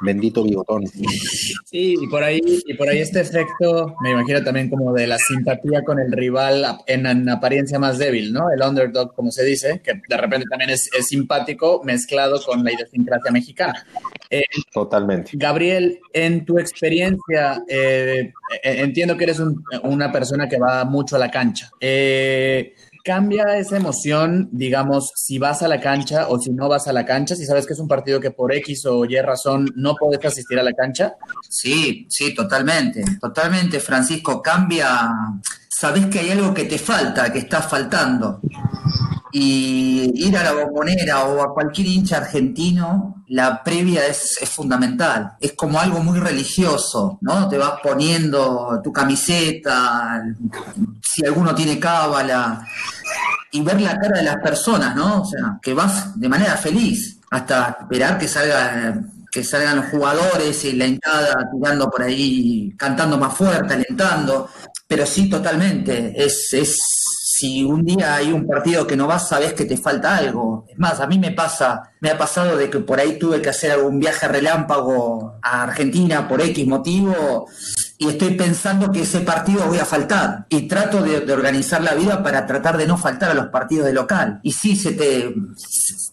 Bendito 0.00 0.42
bigotón. 0.42 0.86
Sí, 0.86 1.96
y 2.00 2.06
por 2.08 2.22
ahí, 2.22 2.40
y 2.44 2.74
por 2.74 2.88
ahí 2.88 3.00
este 3.00 3.20
efecto, 3.20 3.94
me 4.02 4.12
imagino 4.12 4.42
también 4.42 4.70
como 4.70 4.92
de 4.92 5.06
la 5.06 5.18
simpatía 5.18 5.82
con 5.84 5.98
el 5.98 6.12
rival 6.12 6.64
en, 6.86 7.06
en 7.06 7.28
apariencia 7.28 7.78
más 7.78 7.98
débil, 7.98 8.32
¿no? 8.32 8.50
El 8.50 8.62
underdog, 8.62 9.14
como 9.14 9.30
se 9.30 9.44
dice, 9.44 9.80
que 9.82 10.00
de 10.08 10.16
repente 10.16 10.46
también 10.48 10.70
es, 10.70 10.90
es 10.96 11.06
simpático 11.06 11.82
mezclado 11.84 12.40
con 12.44 12.64
la 12.64 12.72
idiosincrasia 12.72 13.30
mexicana. 13.30 13.86
Eh, 14.30 14.44
Totalmente. 14.72 15.32
Gabriel, 15.34 16.00
en 16.12 16.44
tu 16.44 16.58
experiencia, 16.58 16.73
eh, 16.80 18.32
entiendo 18.62 19.16
que 19.16 19.24
eres 19.24 19.38
un, 19.38 19.64
una 19.82 20.10
persona 20.10 20.48
que 20.48 20.58
va 20.58 20.84
mucho 20.84 21.16
a 21.16 21.18
la 21.18 21.30
cancha. 21.30 21.70
Eh, 21.80 22.74
cambia 23.04 23.58
esa 23.58 23.76
emoción, 23.76 24.48
digamos, 24.50 25.12
si 25.14 25.38
vas 25.38 25.62
a 25.62 25.68
la 25.68 25.78
cancha 25.78 26.28
o 26.28 26.40
si 26.40 26.50
no 26.50 26.68
vas 26.68 26.88
a 26.88 26.92
la 26.92 27.04
cancha, 27.04 27.36
si 27.36 27.44
sabes 27.44 27.66
que 27.66 27.74
es 27.74 27.78
un 27.78 27.86
partido 27.86 28.18
que 28.18 28.30
por 28.30 28.52
X 28.54 28.86
o 28.86 29.04
Y 29.04 29.20
razón 29.20 29.70
no 29.76 29.94
puedes 29.94 30.24
asistir 30.24 30.58
a 30.58 30.62
la 30.62 30.72
cancha? 30.72 31.14
Sí, 31.48 32.06
sí, 32.08 32.34
totalmente, 32.34 33.04
totalmente, 33.20 33.78
Francisco, 33.78 34.40
cambia, 34.40 35.10
sabes 35.68 36.06
que 36.06 36.20
hay 36.20 36.30
algo 36.30 36.54
que 36.54 36.64
te 36.64 36.78
falta, 36.78 37.30
que 37.30 37.40
está 37.40 37.60
faltando. 37.60 38.40
Y 39.36 40.12
ir 40.14 40.36
a 40.38 40.44
la 40.44 40.52
bombonera 40.52 41.24
o 41.24 41.42
a 41.42 41.52
cualquier 41.52 41.88
hincha 41.88 42.18
argentino, 42.18 43.24
la 43.26 43.64
previa 43.64 44.06
es, 44.06 44.38
es, 44.40 44.48
fundamental. 44.48 45.32
Es 45.40 45.54
como 45.54 45.80
algo 45.80 45.98
muy 46.04 46.20
religioso, 46.20 47.18
¿no? 47.20 47.48
Te 47.48 47.58
vas 47.58 47.80
poniendo 47.82 48.80
tu 48.84 48.92
camiseta, 48.92 50.22
si 51.02 51.26
alguno 51.26 51.52
tiene 51.52 51.80
cábala, 51.80 52.64
y 53.50 53.60
ver 53.62 53.80
la 53.80 53.98
cara 53.98 54.18
de 54.18 54.24
las 54.24 54.36
personas, 54.36 54.94
¿no? 54.94 55.22
O 55.22 55.24
sea, 55.24 55.58
que 55.60 55.74
vas 55.74 56.18
de 56.18 56.28
manera 56.28 56.56
feliz 56.56 57.18
hasta 57.30 57.78
esperar 57.80 58.18
que 58.18 58.28
salga 58.28 59.00
que 59.34 59.42
salgan 59.42 59.78
los 59.78 59.86
jugadores 59.86 60.64
y 60.64 60.74
la 60.74 60.84
entrada 60.84 61.50
tirando 61.50 61.90
por 61.90 62.02
ahí, 62.02 62.72
cantando 62.78 63.18
más 63.18 63.34
fuerte, 63.36 63.74
alentando. 63.74 64.48
Pero 64.86 65.04
sí, 65.04 65.28
totalmente. 65.28 66.14
Es, 66.16 66.52
es 66.52 66.76
si 67.44 67.62
un 67.62 67.84
día 67.84 68.14
hay 68.14 68.32
un 68.32 68.46
partido 68.46 68.86
que 68.86 68.96
no 68.96 69.06
vas, 69.06 69.28
sabes 69.28 69.52
que 69.52 69.66
te 69.66 69.76
falta 69.76 70.16
algo. 70.16 70.64
Es 70.66 70.78
más, 70.78 70.98
a 71.00 71.06
mí 71.06 71.18
me 71.18 71.32
pasa, 71.32 71.92
me 72.00 72.08
ha 72.08 72.16
pasado 72.16 72.56
de 72.56 72.70
que 72.70 72.78
por 72.78 72.98
ahí 72.98 73.18
tuve 73.18 73.42
que 73.42 73.50
hacer 73.50 73.72
algún 73.72 73.98
viaje 73.98 74.26
relámpago 74.26 75.38
a 75.42 75.64
Argentina 75.64 76.26
por 76.26 76.40
X 76.40 76.66
motivo 76.66 77.46
y 77.98 78.08
estoy 78.08 78.30
pensando 78.34 78.90
que 78.90 79.02
ese 79.02 79.20
partido 79.20 79.66
voy 79.66 79.78
a 79.78 79.84
faltar 79.84 80.46
y 80.48 80.62
trato 80.62 81.02
de, 81.02 81.30
organizar 81.30 81.82
la 81.82 81.94
vida 81.94 82.22
para 82.22 82.46
tratar 82.46 82.78
de 82.78 82.86
no 82.86 82.96
faltar 82.96 83.32
a 83.32 83.34
los 83.34 83.48
partidos 83.48 83.86
de 83.86 83.92
local. 83.92 84.40
Y 84.42 84.52
sí, 84.52 84.74
se 84.74 84.92
te 84.92 85.34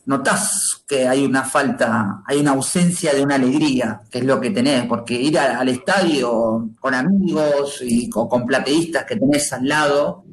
notas 0.05 0.83
que 0.85 1.07
hay 1.07 1.23
una 1.23 1.43
falta, 1.43 2.23
hay 2.27 2.41
una 2.41 2.51
ausencia 2.51 3.13
de 3.13 3.23
una 3.23 3.35
alegría, 3.35 4.01
que 4.11 4.19
es 4.19 4.25
lo 4.25 4.41
que 4.41 4.49
tenés, 4.49 4.85
porque 4.85 5.13
ir 5.13 5.39
al 5.39 5.69
estadio 5.69 6.71
con 6.77 6.93
amigos 6.93 7.81
y 7.81 8.09
con, 8.09 8.27
con 8.27 8.45
plateístas 8.45 9.05
que 9.05 9.15
tenés 9.15 9.53
al 9.53 9.65
lado, 9.65 10.25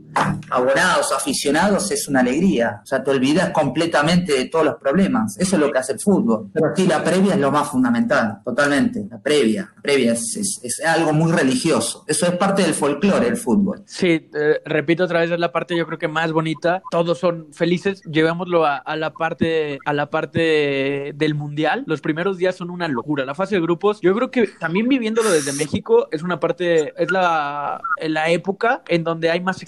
abonados, 0.51 1.13
aficionados, 1.13 1.91
es 1.91 2.09
una 2.09 2.21
alegría. 2.21 2.81
O 2.83 2.87
sea, 2.87 3.03
te 3.03 3.11
olvidas 3.11 3.51
completamente 3.51 4.33
de 4.33 4.47
todos 4.47 4.65
los 4.65 4.75
problemas. 4.77 5.39
Eso 5.39 5.57
es 5.57 5.61
lo 5.61 5.71
que 5.71 5.79
hace 5.79 5.93
el 5.93 6.01
fútbol. 6.01 6.51
Pero 6.53 6.67
sí, 6.75 6.87
la 6.87 7.03
previa 7.03 7.35
es 7.35 7.41
lo 7.41 7.51
más 7.51 7.69
fundamental, 7.69 8.39
totalmente. 8.45 9.07
La 9.11 9.19
previa. 9.21 9.73
La 9.77 9.83
previa 9.83 10.13
es, 10.13 10.37
es, 10.37 10.61
es 10.63 10.85
algo 10.85 11.13
muy 11.13 11.33
religioso. 11.33 12.05
Eso 12.07 12.27
es 12.27 12.33
parte 12.33 12.63
del 12.63 12.75
folclore, 12.75 13.29
el 13.29 13.37
fútbol. 13.37 13.83
Sí, 13.87 14.29
eh, 14.35 14.61
repito 14.65 15.05
otra 15.05 15.21
vez, 15.21 15.31
es 15.31 15.39
la 15.39 15.53
parte 15.53 15.77
yo 15.77 15.87
creo 15.87 15.99
que 15.99 16.09
más 16.09 16.33
bonita. 16.33 16.83
Todos 16.91 17.19
son 17.19 17.49
felices. 17.53 18.03
Llevémoslo 18.03 18.65
a, 18.65 18.77
a 18.77 18.97
la 18.97 19.13
parte, 19.13 19.79
a 19.85 19.93
la 19.93 20.11
parte 20.11 21.13
del 21.15 21.35
mundial. 21.35 21.85
Los 21.87 22.01
primeros 22.01 22.39
días 22.39 22.57
son 22.57 22.71
una 22.71 22.89
locura. 22.89 23.25
La 23.25 23.35
fase 23.35 23.57
de 23.57 23.61
grupos, 23.61 24.01
yo 24.01 24.15
creo 24.15 24.31
que 24.31 24.49
también 24.59 24.89
viviéndolo 24.89 25.31
desde 25.31 25.53
México, 25.53 26.09
es 26.11 26.23
una 26.23 26.41
parte, 26.41 26.95
es 27.01 27.11
la, 27.11 27.81
la 28.01 28.31
época 28.31 28.83
en 28.89 29.05
donde 29.05 29.31
hay 29.31 29.41
más 29.41 29.63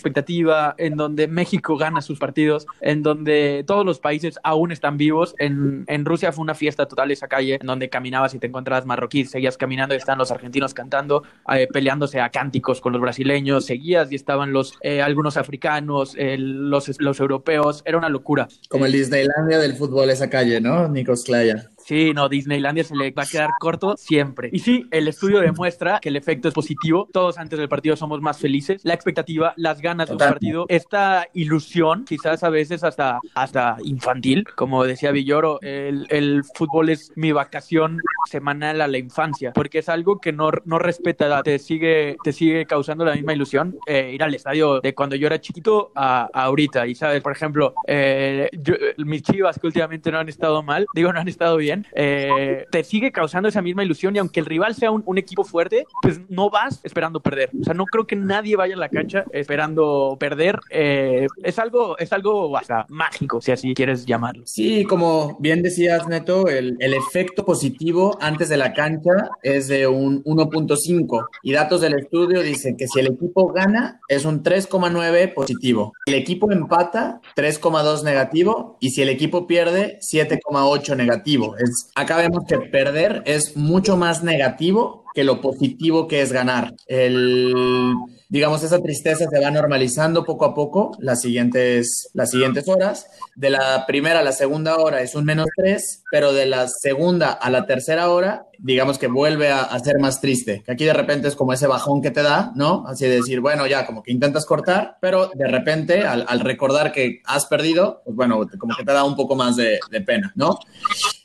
en 0.78 0.96
donde 0.96 1.28
México 1.28 1.76
gana 1.76 2.00
sus 2.02 2.18
partidos, 2.18 2.66
en 2.80 3.02
donde 3.02 3.64
todos 3.66 3.84
los 3.84 3.98
países 3.98 4.38
aún 4.42 4.72
están 4.72 4.96
vivos. 4.96 5.34
En, 5.38 5.84
en 5.86 6.04
Rusia 6.04 6.32
fue 6.32 6.42
una 6.42 6.54
fiesta 6.54 6.86
total 6.86 7.10
esa 7.10 7.28
calle, 7.28 7.58
en 7.60 7.66
donde 7.66 7.88
caminabas 7.88 8.34
y 8.34 8.38
te 8.38 8.46
encontrabas 8.46 8.86
marroquíes, 8.86 9.30
seguías 9.30 9.56
caminando 9.56 9.94
y 9.94 9.98
están 9.98 10.18
los 10.18 10.30
argentinos 10.30 10.74
cantando, 10.74 11.22
eh, 11.52 11.66
peleándose 11.72 12.20
a 12.20 12.30
cánticos 12.30 12.80
con 12.80 12.92
los 12.92 13.00
brasileños, 13.00 13.66
seguías 13.66 14.10
y 14.12 14.14
estaban 14.14 14.52
los 14.52 14.74
eh, 14.82 15.02
algunos 15.02 15.36
africanos, 15.36 16.14
eh, 16.16 16.36
los, 16.38 17.00
los 17.00 17.20
europeos, 17.20 17.82
era 17.84 17.98
una 17.98 18.08
locura. 18.08 18.48
Como 18.68 18.86
el 18.86 18.92
Disneylandia 18.92 19.58
del 19.58 19.74
fútbol 19.74 20.10
esa 20.10 20.30
calle, 20.30 20.60
¿no? 20.60 20.88
Nikos 20.88 21.24
Klaya. 21.24 21.70
Sí, 21.90 22.12
no, 22.14 22.28
Disneylandia 22.28 22.84
se 22.84 22.94
le 22.94 23.10
va 23.10 23.24
a 23.24 23.26
quedar 23.26 23.50
corto 23.58 23.96
siempre. 23.96 24.48
Y 24.52 24.60
sí, 24.60 24.86
el 24.92 25.08
estudio 25.08 25.40
demuestra 25.40 25.98
que 25.98 26.10
el 26.10 26.14
efecto 26.14 26.46
es 26.46 26.54
positivo. 26.54 27.08
Todos 27.12 27.36
antes 27.36 27.58
del 27.58 27.68
partido 27.68 27.96
somos 27.96 28.20
más 28.20 28.38
felices. 28.38 28.84
La 28.84 28.94
expectativa, 28.94 29.54
las 29.56 29.80
ganas 29.80 30.08
del 30.08 30.18
partido, 30.18 30.66
esta 30.68 31.26
ilusión, 31.34 32.04
quizás 32.04 32.44
a 32.44 32.48
veces 32.48 32.84
hasta, 32.84 33.18
hasta 33.34 33.76
infantil, 33.82 34.44
como 34.54 34.84
decía 34.84 35.10
Villoro, 35.10 35.58
el, 35.62 36.06
el 36.10 36.44
fútbol 36.54 36.90
es 36.90 37.10
mi 37.16 37.32
vacación 37.32 38.00
semanal 38.30 38.82
a 38.82 38.86
la 38.86 38.98
infancia, 38.98 39.52
porque 39.52 39.80
es 39.80 39.88
algo 39.88 40.20
que 40.20 40.32
no, 40.32 40.52
no 40.66 40.78
respeta, 40.78 41.42
te 41.42 41.58
sigue, 41.58 42.16
te 42.22 42.32
sigue 42.32 42.66
causando 42.66 43.04
la 43.04 43.16
misma 43.16 43.32
ilusión 43.32 43.76
eh, 43.86 44.12
ir 44.14 44.22
al 44.22 44.32
estadio 44.32 44.80
de 44.80 44.94
cuando 44.94 45.16
yo 45.16 45.26
era 45.26 45.40
chiquito 45.40 45.90
a, 45.96 46.28
a 46.32 46.44
ahorita. 46.44 46.86
Y 46.86 46.94
sabes, 46.94 47.20
por 47.20 47.32
ejemplo, 47.32 47.74
eh, 47.88 48.48
yo, 48.52 48.74
mis 48.98 49.22
chivas 49.22 49.58
que 49.58 49.66
últimamente 49.66 50.12
no 50.12 50.18
han 50.18 50.28
estado 50.28 50.62
mal, 50.62 50.86
digo, 50.94 51.12
no 51.12 51.18
han 51.18 51.26
estado 51.26 51.56
bien, 51.56 51.79
eh, 51.92 52.66
te 52.70 52.84
sigue 52.84 53.12
causando 53.12 53.48
esa 53.48 53.62
misma 53.62 53.84
ilusión 53.84 54.16
y 54.16 54.18
aunque 54.18 54.40
el 54.40 54.46
rival 54.46 54.74
sea 54.74 54.90
un, 54.90 55.02
un, 55.06 55.18
equipo 55.18 55.44
fuerte, 55.44 55.86
pues 56.00 56.20
no 56.28 56.50
vas 56.50 56.80
esperando 56.82 57.20
perder. 57.20 57.50
O 57.60 57.64
sea, 57.64 57.74
no 57.74 57.84
creo 57.84 58.06
que 58.06 58.16
nadie 58.16 58.56
vaya 58.56 58.74
a 58.74 58.78
la 58.78 58.88
cancha 58.88 59.24
esperando 59.32 60.16
perder. 60.18 60.58
Eh, 60.70 61.26
es 61.42 61.58
algo, 61.58 61.98
es 61.98 62.12
algo 62.12 62.56
hasta 62.56 62.86
mágico, 62.88 63.40
si 63.40 63.52
así 63.52 63.74
quieres 63.74 64.06
llamarlo. 64.06 64.42
Sí, 64.46 64.84
como 64.84 65.36
bien 65.40 65.62
decías, 65.62 66.08
Neto, 66.08 66.48
el, 66.48 66.76
el 66.80 66.94
efecto 66.94 67.44
positivo 67.44 68.16
antes 68.20 68.48
de 68.48 68.56
la 68.56 68.72
cancha 68.72 69.30
es 69.42 69.68
de 69.68 69.86
un 69.86 70.22
1.5 70.24 71.26
y 71.42 71.52
datos 71.52 71.80
del 71.80 71.94
estudio 71.98 72.42
dicen 72.42 72.76
que 72.76 72.88
si 72.88 73.00
el 73.00 73.08
equipo 73.08 73.52
gana 73.52 74.00
es 74.08 74.24
un 74.24 74.42
3,9 74.42 75.34
positivo. 75.34 75.92
El 76.06 76.14
equipo 76.14 76.50
empata 76.50 77.20
3,2 77.36 78.02
negativo 78.02 78.76
y 78.80 78.90
si 78.90 79.02
el 79.02 79.08
equipo 79.08 79.46
pierde 79.46 79.98
7,8 80.00 80.96
negativo. 80.96 81.56
Es 81.56 81.69
acá 81.94 82.16
vemos 82.16 82.44
que 82.46 82.58
perder 82.58 83.22
es 83.26 83.56
mucho 83.56 83.96
más 83.96 84.22
negativo 84.22 85.04
que 85.14 85.24
lo 85.24 85.40
positivo 85.40 86.06
que 86.06 86.22
es 86.22 86.32
ganar. 86.32 86.74
El, 86.86 87.94
digamos, 88.28 88.62
esa 88.62 88.80
tristeza 88.80 89.26
se 89.28 89.40
va 89.40 89.50
normalizando 89.50 90.24
poco 90.24 90.44
a 90.44 90.54
poco 90.54 90.92
las 90.98 91.20
siguientes, 91.20 92.10
las 92.14 92.30
siguientes 92.30 92.68
horas. 92.68 93.06
De 93.34 93.50
la 93.50 93.84
primera 93.86 94.20
a 94.20 94.24
la 94.24 94.32
segunda 94.32 94.76
hora 94.76 95.02
es 95.02 95.14
un 95.14 95.24
menos 95.24 95.48
tres, 95.56 96.02
pero 96.10 96.32
de 96.32 96.46
la 96.46 96.68
segunda 96.68 97.32
a 97.32 97.50
la 97.50 97.66
tercera 97.66 98.10
hora, 98.10 98.46
digamos 98.62 98.98
que 98.98 99.06
vuelve 99.06 99.50
a, 99.50 99.62
a, 99.62 99.78
ser 99.80 99.98
más 99.98 100.20
triste. 100.20 100.62
Que 100.64 100.72
aquí 100.72 100.84
de 100.84 100.92
repente 100.92 101.28
es 101.28 101.36
como 101.36 101.52
ese 101.52 101.66
bajón 101.66 102.02
que 102.02 102.10
te 102.10 102.22
da, 102.22 102.52
¿no? 102.54 102.84
Así 102.86 103.06
de 103.06 103.16
decir, 103.16 103.40
bueno, 103.40 103.66
ya 103.66 103.86
como 103.86 104.02
que 104.02 104.12
intentas 104.12 104.46
cortar, 104.46 104.98
pero 105.00 105.30
de 105.34 105.48
repente 105.48 106.02
al, 106.02 106.24
al 106.28 106.40
recordar 106.40 106.92
que 106.92 107.20
has 107.24 107.46
perdido, 107.46 108.02
pues 108.04 108.16
bueno, 108.16 108.46
como 108.58 108.76
que 108.76 108.84
te 108.84 108.92
da 108.92 109.04
un 109.04 109.16
poco 109.16 109.34
más 109.36 109.56
de, 109.56 109.80
de 109.90 110.00
pena, 110.00 110.32
¿no? 110.34 110.58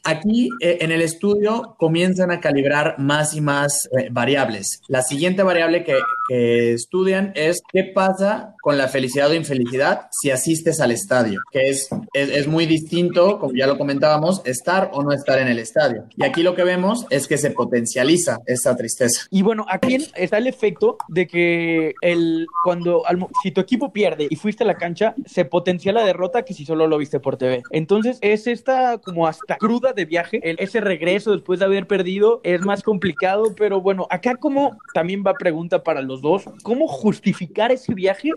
Aquí 0.05 0.49
eh, 0.59 0.77
en 0.81 0.91
el 0.91 1.01
estudio 1.01 1.75
comienzan 1.79 2.29
a 2.29 2.39
calibrar 2.39 2.99
más 2.99 3.33
y 3.33 3.41
más 3.41 3.89
eh, 3.97 4.09
variables. 4.11 4.81
La 4.87 5.01
siguiente 5.01 5.41
variable 5.41 5.83
que, 5.83 5.97
que, 6.29 6.73
estudian 6.73 7.31
es 7.33 7.63
qué 7.73 7.85
pasa 7.85 8.53
con 8.61 8.77
la 8.77 8.87
felicidad 8.87 9.31
o 9.31 9.33
infelicidad 9.33 10.01
si 10.11 10.29
asistes 10.29 10.79
al 10.79 10.91
estadio, 10.91 11.41
que 11.51 11.69
es, 11.69 11.89
es, 12.13 12.29
es, 12.29 12.47
muy 12.47 12.67
distinto, 12.67 13.39
como 13.39 13.55
ya 13.55 13.65
lo 13.65 13.79
comentábamos, 13.79 14.43
estar 14.45 14.91
o 14.93 15.01
no 15.01 15.11
estar 15.11 15.39
en 15.39 15.47
el 15.47 15.57
estadio. 15.57 16.05
Y 16.15 16.23
aquí 16.23 16.43
lo 16.43 16.53
que 16.53 16.63
vemos 16.63 17.07
es 17.09 17.24
que 17.27 17.37
se 17.37 17.51
potencializa 17.51 18.39
esa 18.45 18.75
tristeza. 18.75 19.27
Y 19.29 19.41
bueno, 19.41 19.65
aquí 19.69 19.97
está 20.15 20.37
el 20.37 20.47
efecto 20.47 20.97
de 21.07 21.27
que 21.27 21.93
el, 22.01 22.47
cuando, 22.63 23.03
si 23.43 23.51
tu 23.51 23.61
equipo 23.61 23.91
pierde 23.91 24.27
y 24.29 24.35
fuiste 24.35 24.63
a 24.63 24.67
la 24.67 24.75
cancha, 24.75 25.15
se 25.25 25.45
potencia 25.45 25.93
la 25.93 26.03
derrota 26.03 26.43
que 26.43 26.53
si 26.53 26.65
solo 26.65 26.87
lo 26.87 26.97
viste 26.97 27.19
por 27.19 27.37
TV. 27.37 27.63
Entonces 27.71 28.17
es 28.21 28.47
esta 28.47 28.97
como 28.99 29.27
hasta 29.27 29.57
cruda 29.57 29.93
de 29.93 30.05
viaje, 30.05 30.39
el, 30.43 30.57
ese 30.59 30.81
regreso 30.81 31.31
después 31.31 31.59
de 31.59 31.65
haber 31.65 31.87
perdido 31.87 32.41
es 32.43 32.61
más 32.61 32.83
complicado, 32.83 33.53
pero 33.57 33.81
bueno, 33.81 34.07
acá 34.09 34.35
como 34.35 34.77
también 34.93 35.23
va 35.25 35.33
pregunta 35.33 35.83
para 35.83 36.01
los 36.01 36.21
dos, 36.21 36.45
¿cómo 36.63 36.87
justificar 36.87 37.71
ese 37.71 37.93
viaje 37.93 38.31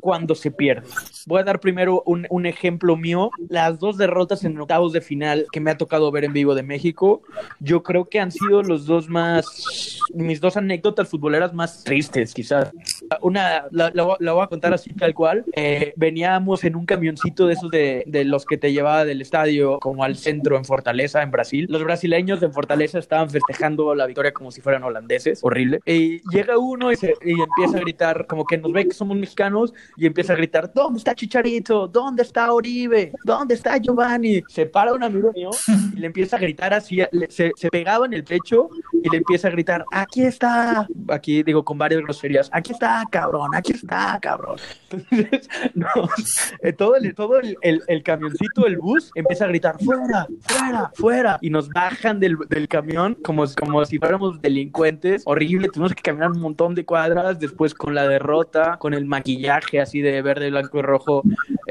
cuando 0.00 0.34
se 0.34 0.50
pierde? 0.50 0.86
Voy 1.26 1.40
a 1.40 1.44
dar 1.44 1.60
primero 1.60 2.02
un, 2.06 2.26
un 2.30 2.46
ejemplo 2.46 2.96
mío, 2.96 3.30
las 3.48 3.78
dos 3.78 3.96
derrotas 3.96 4.44
en 4.44 4.58
octavos 4.58 4.92
de 4.92 5.00
final 5.00 5.46
que 5.52 5.60
me 5.60 5.70
ha 5.70 5.76
tocado 5.76 6.10
ver 6.10 6.24
en 6.24 6.32
vivo 6.32 6.54
de 6.54 6.62
México, 6.62 7.22
yo 7.60 7.82
creo 7.82 8.08
que 8.08 8.20
han 8.28 8.32
sido 8.32 8.62
los 8.62 8.84
dos 8.84 9.08
más, 9.08 9.98
mis 10.12 10.40
dos 10.40 10.56
anécdotas 10.56 11.08
futboleras 11.08 11.54
más 11.54 11.82
tristes 11.82 12.34
quizás. 12.34 12.70
Una, 13.22 13.64
la, 13.70 13.90
voy 13.92 14.42
a 14.42 14.46
contar 14.46 14.74
así 14.74 14.92
tal 14.94 15.14
cual, 15.14 15.44
eh, 15.54 15.92
veníamos 15.96 16.64
en 16.64 16.76
un 16.76 16.86
camioncito 16.86 17.46
de 17.46 17.54
esos 17.54 17.70
de, 17.70 18.04
de 18.06 18.24
los 18.24 18.44
que 18.44 18.56
te 18.56 18.72
llevaba 18.72 19.04
del 19.04 19.20
estadio 19.20 19.78
como 19.78 20.04
al 20.04 20.16
centro 20.16 20.56
en 20.56 20.64
Fortaleza, 20.64 21.22
en 21.22 21.30
Brasil. 21.30 21.66
Los 21.68 21.84
brasileños 21.84 22.40
de 22.40 22.48
Fortaleza 22.48 22.98
estaban 22.98 23.30
festejando 23.30 23.94
la 23.94 24.06
victoria 24.06 24.32
como 24.32 24.50
si 24.50 24.60
fueran 24.60 24.82
holandeses, 24.84 25.40
horrible. 25.42 25.80
Y 25.86 26.20
llega 26.30 26.58
uno 26.58 26.92
y 26.92 26.94
empieza 26.94 27.76
a 27.76 27.80
gritar, 27.80 28.26
como 28.26 28.44
que 28.44 28.58
nos 28.58 28.72
ve 28.72 28.86
que 28.86 28.94
somos 28.94 29.16
mexicanos 29.16 29.72
y 29.96 30.06
empieza 30.06 30.32
a 30.32 30.36
gritar, 30.36 30.72
¿dónde 30.72 30.98
está 30.98 31.14
Chicharito? 31.14 31.88
¿Dónde 31.88 32.22
está 32.22 32.52
Oribe? 32.52 33.12
¿Dónde 33.24 33.54
está 33.54 33.78
Giovanni? 33.78 34.42
Se 34.48 34.66
para 34.66 34.92
un 34.92 35.02
amigo 35.02 35.32
mío 35.32 35.50
y 35.94 36.00
le 36.00 36.06
empieza 36.06 36.36
a 36.36 36.38
gritar 36.38 36.74
así, 36.74 37.00
se, 37.28 37.52
se 37.56 37.68
pegaba 37.68 38.06
en 38.06 38.12
el 38.12 38.24
pecho 38.24 38.68
y 38.92 39.08
le 39.08 39.18
empieza 39.18 39.48
a 39.48 39.50
gritar, 39.50 39.84
aquí 39.92 40.22
está, 40.22 40.86
aquí 41.08 41.42
digo 41.42 41.64
con 41.64 41.78
varias 41.78 42.02
groserías, 42.02 42.50
aquí 42.52 42.72
está, 42.72 42.97
cabrón, 43.10 43.54
aquí 43.54 43.72
está, 43.72 44.18
cabrón. 44.20 44.58
Entonces, 44.90 45.48
no, 45.74 45.86
eh, 46.62 46.72
todo, 46.72 46.96
el, 46.96 47.14
todo 47.14 47.40
el, 47.40 47.56
el, 47.62 47.82
el 47.86 48.02
camioncito, 48.02 48.66
el 48.66 48.78
bus, 48.78 49.10
empieza 49.14 49.44
a 49.44 49.48
gritar, 49.48 49.76
fuera, 49.82 50.26
fuera, 50.40 50.92
fuera, 50.94 51.38
y 51.40 51.50
nos 51.50 51.68
bajan 51.68 52.20
del, 52.20 52.36
del 52.48 52.68
camión 52.68 53.16
como, 53.22 53.44
como 53.58 53.84
si 53.84 53.98
fuéramos 53.98 54.40
delincuentes, 54.40 55.22
horrible, 55.26 55.68
tuvimos 55.68 55.94
que 55.94 56.02
caminar 56.02 56.30
un 56.30 56.40
montón 56.40 56.74
de 56.74 56.84
cuadras, 56.84 57.38
después 57.38 57.74
con 57.74 57.94
la 57.94 58.08
derrota, 58.08 58.76
con 58.78 58.94
el 58.94 59.06
maquillaje 59.06 59.80
así 59.80 60.00
de 60.00 60.22
verde, 60.22 60.50
blanco 60.50 60.78
y 60.78 60.82
rojo 60.82 61.22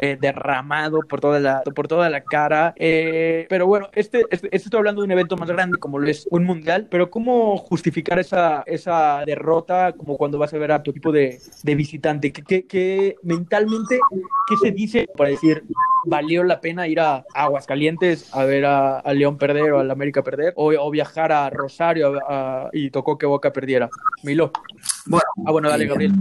eh, 0.02 0.18
derramado 0.20 1.00
por 1.02 1.20
toda 1.20 1.40
la, 1.40 1.62
por 1.64 1.88
toda 1.88 2.10
la 2.10 2.24
cara, 2.24 2.74
eh, 2.78 3.46
pero 3.50 3.66
bueno, 3.68 3.90
este, 3.94 4.22
este, 4.30 4.48
este, 4.52 4.68
estoy 4.68 4.78
hablando 4.78 5.02
de 5.02 5.06
un 5.06 5.12
evento 5.12 5.38
más 5.38 5.50
grande 5.50 5.78
como 5.80 6.00
lo 6.00 6.08
es 6.08 6.28
un 6.32 6.44
mundial, 6.44 6.88
pero 6.90 7.10
¿cómo 7.10 7.58
justificar 7.58 8.20
esa, 8.20 8.64
esa 8.66 9.24
derrota 9.26 9.94
como 9.94 10.18
cuando 10.18 10.38
vas 10.38 10.54
a 10.54 10.58
ver 10.58 10.72
a 10.72 10.84
tu 10.84 10.92
equipo 10.92 11.12
de, 11.12 11.17
de 11.18 11.76
visitante? 11.76 12.32
¿Qué, 12.32 12.44
qué, 12.44 12.66
qué 12.66 13.16
mentalmente, 13.24 14.00
qué 14.48 14.56
se 14.62 14.72
dice 14.72 15.08
para 15.16 15.30
decir, 15.30 15.64
valió 16.06 16.44
la 16.44 16.62
pena 16.62 16.88
ir 16.88 17.00
a 17.00 17.26
Aguascalientes 17.34 18.34
a 18.34 18.44
ver 18.46 18.66
a, 18.66 19.00
a 19.00 19.14
León 19.14 19.38
perder 19.38 19.74
o 19.74 19.80
al 19.80 19.92
América 19.92 20.24
perder, 20.24 20.54
o, 20.56 20.72
o 20.74 20.92
viajar 20.92 21.32
a 21.32 21.50
Rosario 21.50 22.20
a, 22.28 22.66
a, 22.66 22.70
y 22.74 22.90
tocó 22.90 23.18
que 23.18 23.26
Boca 23.26 23.52
perdiera. 23.52 23.90
Milo. 24.24 24.52
Bueno, 25.06 25.26
ah, 25.46 25.52
bueno, 25.52 25.70
dale, 25.70 25.86
eh, 25.86 25.88
Gabriel. 25.88 26.14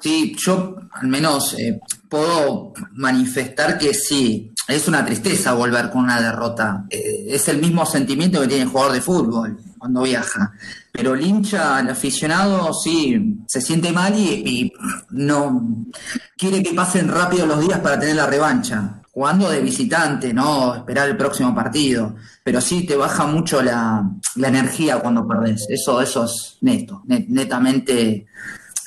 Sí, 0.00 0.34
yo 0.36 0.76
al 0.92 1.08
menos 1.08 1.58
eh, 1.58 1.80
puedo 2.08 2.72
manifestar 2.92 3.78
que 3.78 3.94
sí, 3.94 4.52
es 4.66 4.88
una 4.88 5.04
tristeza 5.04 5.54
volver 5.54 5.90
con 5.90 6.04
una 6.04 6.20
derrota. 6.20 6.84
Eh, 6.90 7.26
es 7.28 7.48
el 7.48 7.58
mismo 7.58 7.84
sentimiento 7.86 8.40
que 8.40 8.48
tiene 8.48 8.64
el 8.64 8.68
jugador 8.68 8.92
de 8.92 9.00
fútbol 9.00 9.58
cuando 9.78 10.02
viaja. 10.02 10.52
Pero 10.92 11.14
el 11.14 11.24
hincha, 11.24 11.80
el 11.80 11.90
aficionado, 11.90 12.72
sí, 12.74 13.38
se 13.46 13.60
siente 13.60 13.92
mal 13.92 14.14
y, 14.16 14.72
no 15.10 15.86
quiere 16.36 16.62
que 16.62 16.74
pasen 16.74 17.08
rápido 17.08 17.46
los 17.46 17.60
días 17.60 17.80
para 17.80 17.98
tener 17.98 18.16
la 18.16 18.26
revancha 18.26 19.02
jugando 19.10 19.50
de 19.50 19.60
visitante, 19.60 20.32
¿no? 20.32 20.76
Esperar 20.76 21.08
el 21.08 21.16
próximo 21.16 21.54
partido. 21.54 22.14
Pero 22.44 22.60
sí 22.60 22.86
te 22.86 22.96
baja 22.96 23.26
mucho 23.26 23.62
la, 23.62 24.08
la 24.36 24.48
energía 24.48 25.00
cuando 25.00 25.26
perdés. 25.26 25.66
Eso, 25.68 26.00
eso 26.00 26.24
es 26.24 26.58
neto, 26.60 27.02
net, 27.06 27.26
netamente 27.28 28.26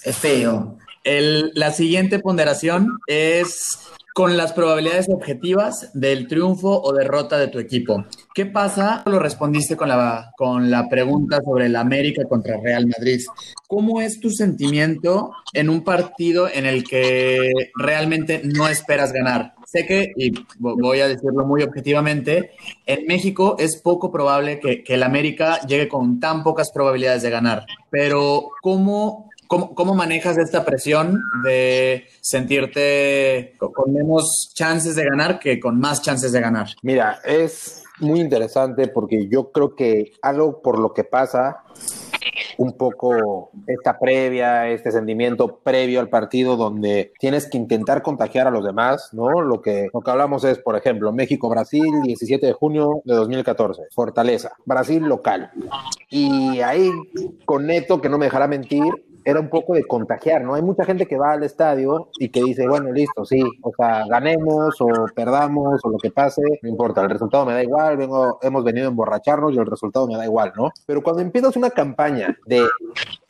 es 0.04 0.16
feo. 0.16 0.78
El, 1.04 1.52
la 1.56 1.72
siguiente 1.72 2.20
ponderación 2.20 3.00
es 3.08 3.80
con 4.14 4.36
las 4.36 4.54
probabilidades 4.54 5.08
objetivas 5.10 5.92
del 5.94 6.28
triunfo 6.28 6.82
o 6.82 6.94
derrota 6.94 7.38
de 7.38 7.48
tu 7.48 7.60
equipo. 7.60 8.06
¿Qué 8.34 8.46
pasa? 8.46 9.04
Lo 9.06 9.20
respondiste 9.20 9.78
con 9.78 9.90
la, 9.90 10.32
con 10.38 10.70
la 10.70 10.90
pregunta 10.90 11.40
sobre 11.44 11.68
el 11.68 11.76
América 11.76 12.24
contra 12.28 12.60
Real 12.62 12.88
Madrid. 12.88 13.22
¿Cómo 13.68 14.02
es 14.02 14.20
tu 14.20 14.30
sentimiento 14.30 15.32
en 15.54 15.70
un 15.70 15.84
partido 15.84 16.50
en 16.52 16.66
el 16.66 16.84
que 16.84 17.52
realmente 17.76 18.42
no 18.44 18.68
esperas 18.68 19.14
ganar? 19.14 19.54
Sé 19.66 19.86
que, 19.86 20.12
y 20.18 20.34
voy 20.60 21.00
a 21.00 21.08
decirlo 21.08 21.46
muy 21.46 21.64
objetivamente, 21.64 22.52
en 22.86 23.06
México 23.08 23.56
es 23.58 23.78
poco 23.78 24.12
probable 24.12 24.60
que, 24.60 24.84
que 24.84 24.96
el 24.96 25.04
América 25.04 25.62
llegue 25.66 25.88
con 25.88 26.20
tan 26.20 26.44
pocas 26.44 26.72
probabilidades 26.74 27.24
de 27.24 27.30
ganar. 27.30 27.66
Pero, 27.90 28.50
¿cómo 28.62 29.31
¿Cómo, 29.52 29.76
¿Cómo, 29.76 29.96
manejas 29.96 30.38
esta 30.38 30.64
presión 30.64 31.22
de 31.44 32.06
sentirte 32.22 33.58
con 33.60 33.92
menos 33.92 34.50
chances 34.54 34.96
de 34.96 35.04
ganar 35.04 35.40
que 35.40 35.60
con 35.60 35.78
más 35.78 36.02
chances 36.02 36.32
de 36.32 36.40
ganar? 36.40 36.70
Mira, 36.84 37.20
es 37.26 37.84
muy 38.00 38.22
interesante 38.22 38.88
porque 38.88 39.28
yo 39.28 39.52
creo 39.52 39.76
que 39.76 40.14
algo 40.22 40.62
por 40.62 40.80
lo 40.80 40.94
que 40.94 41.04
pasa 41.04 41.66
un 42.58 42.78
poco 42.78 43.52
esta 43.68 44.00
previa, 44.00 44.70
este 44.70 44.90
sentimiento 44.90 45.58
previo 45.58 46.00
al 46.00 46.08
partido 46.08 46.56
donde 46.56 47.12
tienes 47.20 47.50
que 47.50 47.58
intentar 47.58 48.04
contagiar 48.04 48.48
a 48.48 48.52
los 48.52 48.64
demás, 48.64 49.10
¿no? 49.12 49.42
Lo 49.42 49.62
que, 49.62 49.90
lo 49.94 50.00
que 50.00 50.12
hablamos 50.12 50.46
es, 50.46 50.60
por 50.60 50.78
ejemplo, 50.78 51.12
México-Brasil, 51.12 52.02
17 52.04 52.46
de 52.46 52.54
junio 52.54 53.02
de 53.04 53.16
2014, 53.16 53.84
Fortaleza, 53.94 54.54
Brasil 54.66 55.04
local. 55.04 55.52
Y 56.10 56.62
ahí 56.62 56.90
con 57.44 57.66
Neto, 57.66 58.00
que 58.00 58.08
no 58.10 58.18
me 58.18 58.26
dejará 58.26 58.48
mentir, 58.48 58.94
era 59.26 59.40
un 59.40 59.50
poco 59.50 59.74
de 59.74 59.86
contagiar, 59.86 60.44
¿no? 60.44 60.56
Hay 60.56 60.62
mucha 60.62 60.86
gente 60.86 61.06
que 61.06 61.18
va 61.18 61.34
al 61.34 61.44
estadio 61.44 62.10
y 62.20 62.30
que 62.30 62.44
dice, 62.44 62.68
bueno, 62.68 62.92
listo, 62.92 63.26
sí, 63.26 63.44
o 63.62 63.72
sea, 63.76 64.06
ganemos 64.08 64.80
o 64.82 64.88
perdamos 65.16 65.80
o 65.84 65.90
lo 65.90 65.98
que 65.98 66.12
pase, 66.12 66.42
no 66.62 66.70
importa, 66.70 67.02
el 67.02 67.10
resultado 67.10 67.46
me 67.46 67.54
da 67.54 67.64
igual, 67.64 67.98
vengo, 67.98 68.40
hemos 68.42 68.64
venido 68.64 68.88
a 68.88 68.90
emborracharnos 68.90 69.54
y 69.54 69.58
el 69.58 69.66
resultado 69.66 70.08
me 70.08 70.18
da 70.18 70.26
igual, 70.26 70.54
¿no? 70.56 70.72
Pero 70.86 71.02
cuando 71.02 71.22
empiezas 71.22 71.56
una 71.56 71.70
campaña 71.70 72.38
de, 72.46 72.66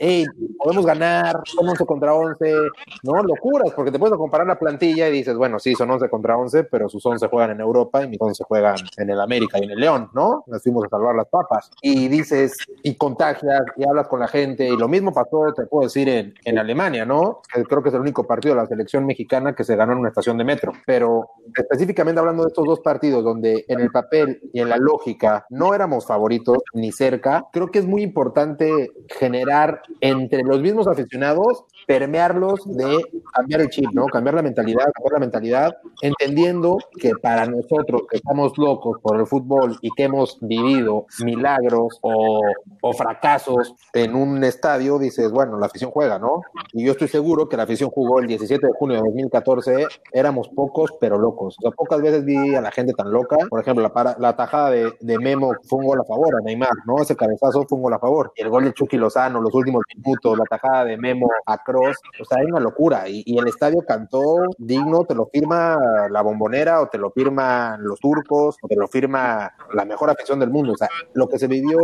hey, 0.03 0.25
podemos 0.57 0.83
ganar, 0.83 1.41
son 1.45 1.69
11 1.69 1.85
contra 1.85 2.15
11, 2.15 2.55
¿no? 3.03 3.21
Locuras, 3.21 3.71
porque 3.75 3.91
te 3.91 3.99
puedes 3.99 4.17
comparar 4.17 4.47
la 4.47 4.57
plantilla 4.57 5.07
y 5.07 5.11
dices, 5.11 5.35
bueno, 5.35 5.59
sí, 5.59 5.75
son 5.75 5.91
11 5.91 6.09
contra 6.09 6.35
11, 6.35 6.63
pero 6.63 6.89
sus 6.89 7.05
11 7.05 7.27
juegan 7.27 7.51
en 7.51 7.59
Europa 7.61 8.03
y 8.03 8.07
mis 8.07 8.19
11 8.19 8.43
juegan 8.45 8.75
en 8.97 9.09
el 9.11 9.21
América 9.21 9.59
y 9.59 9.65
en 9.65 9.71
el 9.71 9.79
León, 9.79 10.09
¿no? 10.13 10.43
Nos 10.47 10.63
fuimos 10.63 10.85
a 10.85 10.89
salvar 10.89 11.15
las 11.15 11.27
papas. 11.27 11.69
Y 11.83 12.07
dices, 12.07 12.57
y 12.81 12.95
contagias, 12.95 13.61
y 13.77 13.87
hablas 13.87 14.07
con 14.07 14.19
la 14.19 14.27
gente, 14.27 14.67
y 14.67 14.75
lo 14.75 14.87
mismo 14.87 15.13
pasó, 15.13 15.53
te 15.55 15.67
puedo 15.67 15.83
decir, 15.83 16.09
en, 16.09 16.33
en, 16.45 16.57
Alemania, 16.57 17.05
¿no? 17.05 17.41
Creo 17.69 17.83
que 17.83 17.89
es 17.89 17.95
el 17.95 18.01
único 18.01 18.25
partido 18.25 18.55
de 18.55 18.61
la 18.61 18.67
selección 18.67 19.05
mexicana 19.05 19.53
que 19.53 19.63
se 19.63 19.75
ganó 19.75 19.93
en 19.93 19.99
una 19.99 20.09
estación 20.09 20.35
de 20.37 20.43
metro. 20.45 20.71
Pero 20.87 21.29
específicamente 21.55 22.19
hablando 22.19 22.43
de 22.43 22.49
estos 22.49 22.65
dos 22.65 22.79
partidos, 22.79 23.23
donde 23.23 23.65
en 23.67 23.79
el 23.79 23.91
papel 23.91 24.41
y 24.51 24.61
en 24.61 24.69
la 24.69 24.77
lógica 24.77 25.45
no 25.51 25.75
éramos 25.75 26.07
favoritos 26.07 26.57
ni 26.73 26.91
cerca, 26.91 27.45
creo 27.51 27.69
que 27.69 27.79
es 27.79 27.85
muy 27.85 28.01
importante 28.01 28.91
generar 29.07 29.83
entre 29.99 30.43
los 30.43 30.59
mismos 30.61 30.87
aficionados, 30.87 31.65
permearlos 31.87 32.59
de 32.65 33.03
cambiar 33.33 33.61
el 33.61 33.69
chip, 33.69 33.89
¿no? 33.93 34.05
Cambiar 34.05 34.35
la 34.35 34.41
mentalidad, 34.41 34.85
cambiar 34.93 35.13
la 35.13 35.19
mentalidad, 35.19 35.77
entendiendo 36.01 36.77
que 36.99 37.11
para 37.21 37.45
nosotros 37.45 38.03
que 38.09 38.17
estamos 38.17 38.57
locos 38.57 38.99
por 39.01 39.19
el 39.19 39.27
fútbol 39.27 39.77
y 39.81 39.89
que 39.95 40.03
hemos 40.03 40.37
vivido 40.41 41.05
milagros 41.23 41.99
o, 42.01 42.41
o 42.81 42.93
fracasos 42.93 43.75
en 43.93 44.15
un 44.15 44.43
estadio, 44.43 44.99
dices, 44.99 45.31
bueno, 45.31 45.57
la 45.57 45.65
afición 45.65 45.91
juega, 45.91 46.19
¿no? 46.19 46.41
Y 46.73 46.85
yo 46.85 46.93
estoy 46.93 47.07
seguro 47.07 47.49
que 47.49 47.57
la 47.57 47.63
afición 47.63 47.89
jugó 47.89 48.19
el 48.19 48.27
17 48.27 48.65
de 48.65 48.73
junio 48.73 48.97
de 48.97 49.03
2014, 49.03 49.87
éramos 50.13 50.47
pocos 50.49 50.91
pero 50.99 51.17
locos. 51.17 51.55
O 51.59 51.61
sea, 51.61 51.71
pocas 51.71 52.01
veces 52.01 52.23
vi 52.25 52.55
a 52.55 52.61
la 52.61 52.71
gente 52.71 52.93
tan 52.93 53.11
loca. 53.11 53.37
Por 53.49 53.61
ejemplo, 53.61 53.83
la, 53.83 53.93
para, 53.93 54.15
la 54.19 54.35
tajada 54.35 54.71
de, 54.71 54.93
de, 54.99 55.19
Memo 55.19 55.53
fue 55.67 55.79
un 55.79 55.85
gol 55.85 55.99
a 55.99 56.03
favor 56.03 56.35
a 56.35 56.41
Neymar, 56.41 56.71
¿no? 56.85 57.01
Ese 57.01 57.15
cabezazo 57.15 57.65
fue 57.67 57.77
un 57.77 57.83
gol 57.83 57.93
a 57.93 57.99
favor. 57.99 58.31
El 58.35 58.49
gol 58.49 58.65
de 58.65 58.73
Chucky 58.73 58.97
Lozano, 58.97 59.41
los 59.41 59.53
últimos 59.53 59.80
minutos, 59.95 60.37
la 60.37 60.45
tajada 60.45 60.85
de 60.85 60.97
Memo 60.97 61.29
a 61.45 61.57
Cross, 61.57 61.97
o 62.19 62.25
sea, 62.25 62.39
hay 62.39 62.45
una 62.45 62.59
locura. 62.59 63.07
Y, 63.07 63.37
el 63.37 63.47
estadio 63.47 63.81
cantó 63.87 64.21
digno, 64.57 65.05
te 65.05 65.15
lo 65.15 65.27
firma 65.27 65.77
la 66.09 66.21
bombonera 66.21 66.81
o 66.81 66.87
te 66.87 66.97
lo 66.97 67.11
firman 67.11 67.83
los 67.83 67.99
turcos 67.99 68.57
o 68.61 68.67
te 68.67 68.75
lo 68.75 68.87
firma 68.87 69.51
la 69.73 69.85
mejor 69.85 70.09
afición 70.09 70.39
del 70.39 70.49
mundo. 70.49 70.73
O 70.73 70.77
sea, 70.77 70.89
lo 71.13 71.27
que 71.27 71.39
se 71.39 71.47
vivió 71.47 71.79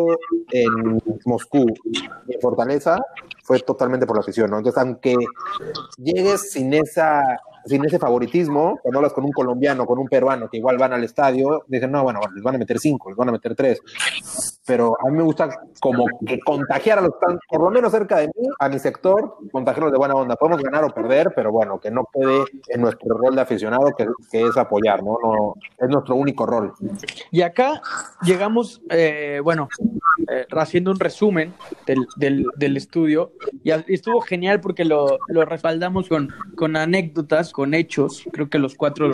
en 0.52 1.02
Moscú 1.26 1.66
y 1.86 2.34
en 2.34 2.42
Fortaleza 2.42 2.98
fue 3.44 3.60
totalmente 3.60 4.06
por 4.06 4.18
la 4.18 4.22
afición. 4.22 4.54
Entonces, 4.54 4.78
aunque 4.78 5.16
llegues 5.98 6.52
sin 6.52 6.74
esa 6.74 7.24
sin 7.68 7.86
ese 7.86 8.00
favoritismo, 8.00 8.80
cuando 8.82 9.00
hablas 9.00 9.14
con 9.14 9.26
un 9.26 9.32
colombiano, 9.32 9.86
con 9.86 10.00
un 10.00 10.08
peruano 10.08 10.50
que 10.50 10.58
igual 10.58 10.78
van 10.78 10.94
al 10.94 11.04
estadio, 11.04 11.64
dicen, 11.68 11.92
no, 11.92 12.04
bueno, 12.04 12.20
les 12.34 12.44
van 12.44 12.56
a 12.56 12.58
meter 12.58 12.80
cinco, 12.80 13.10
les 13.10 13.18
van 13.18 13.30
a 13.30 13.34
meter 13.34 13.56
tres. 13.56 13.82
Pero 14.66 14.98
a 15.00 15.10
mí 15.10 15.18
me 15.18 15.24
gusta 15.24 15.50
como 15.80 16.06
que 16.26 16.40
contagiar 16.40 17.00
a 17.00 17.02
los 17.02 17.14
están 17.14 17.40
por 17.50 17.62
lo 17.62 17.70
menos 17.70 17.92
cerca 17.92 18.18
de 18.18 18.28
mí, 18.28 18.48
a 18.60 18.70
mi 18.70 18.80
sector, 18.80 19.38
contagiarlos 19.52 19.92
de 19.92 19.98
buena 19.98 20.16
onda. 20.16 20.36
Podemos 20.36 20.62
ganar 20.62 20.84
o 20.84 20.94
perder, 20.94 21.32
pero 21.36 21.52
bueno, 21.52 21.80
que 21.80 21.90
no 21.92 22.08
quede 22.14 22.46
en 22.70 22.82
nuestro 22.82 23.18
rol 23.18 23.36
de 23.36 23.42
aficionado, 23.42 23.92
que, 23.98 24.08
que 24.32 24.44
es 24.46 24.58
apoyar, 24.58 25.04
¿no? 25.04 25.18
¿no? 25.24 25.56
Es 25.78 25.90
nuestro 25.90 26.16
único 26.16 26.46
rol. 26.46 26.74
Y 27.32 27.42
acá 27.42 27.82
llegamos, 28.22 28.82
eh, 28.90 29.40
bueno, 29.44 29.70
eh, 30.30 30.46
haciendo 30.52 30.92
un 30.92 31.00
resumen 31.00 31.54
del, 31.86 32.06
del, 32.18 32.46
del 32.56 32.78
estudio, 32.78 33.32
y 33.64 33.72
estuvo 33.94 34.22
genial 34.22 34.60
porque 34.62 34.86
lo, 34.86 35.18
lo 35.28 35.46
respaldamos 35.46 36.10
con, 36.10 36.30
con 36.56 36.76
anécdotas 36.76 37.52
con 37.58 37.74
hechos. 37.74 38.24
Creo 38.32 38.52
que 38.52 38.60
los 38.60 38.76
cuatro 38.76 39.10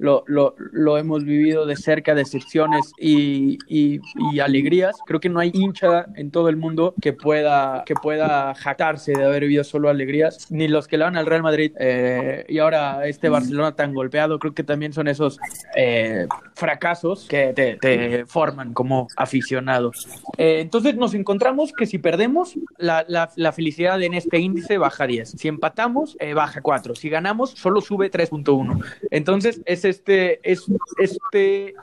lo, 0.00 0.24
lo, 0.26 0.98
hemos 0.98 1.22
vivido 1.22 1.66
de 1.66 1.76
cerca, 1.76 2.16
decepciones 2.16 2.90
y, 2.98 3.58
y, 3.68 4.00
alegrías. 4.40 4.96
Creo 5.06 5.20
que 5.20 5.28
no 5.28 5.38
hay 5.38 5.52
hincha 5.54 6.06
en 6.16 6.32
todo 6.32 6.48
el 6.48 6.56
mundo 6.56 6.94
que 7.00 7.12
pueda, 7.12 7.84
que 7.86 7.94
pueda 7.94 8.56
jactarse 8.56 9.12
de 9.12 9.24
haber 9.24 9.42
vivido 9.42 9.62
solo 9.62 9.88
alegrías, 9.88 10.50
ni 10.50 10.66
los 10.66 10.88
que 10.88 10.98
le 10.98 11.04
van 11.04 11.16
al 11.16 11.26
Real 11.26 11.44
Madrid 11.44 11.74
eh, 11.78 12.44
y 12.48 12.58
ahora 12.58 13.06
este 13.06 13.28
Barcelona 13.28 13.76
tan 13.76 13.94
golpeado. 13.94 14.40
Creo 14.40 14.52
que 14.52 14.64
también 14.64 14.92
son 14.92 15.06
esos 15.06 15.38
eh, 15.76 16.26
fracasos 16.54 17.28
que 17.28 17.52
te, 17.52 18.26
forman 18.26 18.72
como 18.74 19.06
aficionados. 19.16 20.08
Eh, 20.38 20.58
entonces 20.58 20.96
nos 20.96 21.14
encontramos 21.14 21.72
que 21.72 21.86
si 21.86 21.98
perdemos, 21.98 22.58
la, 22.78 23.04
la, 23.06 23.30
la, 23.36 23.52
felicidad 23.52 24.02
en 24.02 24.14
este 24.14 24.40
índice 24.40 24.76
baja 24.76 25.06
10. 25.06 25.36
Si 25.38 25.46
empatamos, 25.46 26.16
eh, 26.18 26.34
baja 26.34 26.60
4. 26.60 26.96
Si 26.96 27.08
ganamos, 27.08 27.54
solo 27.66 27.80
sube 27.80 28.12
3.1. 28.12 28.80
Entonces 29.10 29.60
es 29.64 29.84
este, 29.84 30.38
es 30.48 30.66
este 30.98 31.74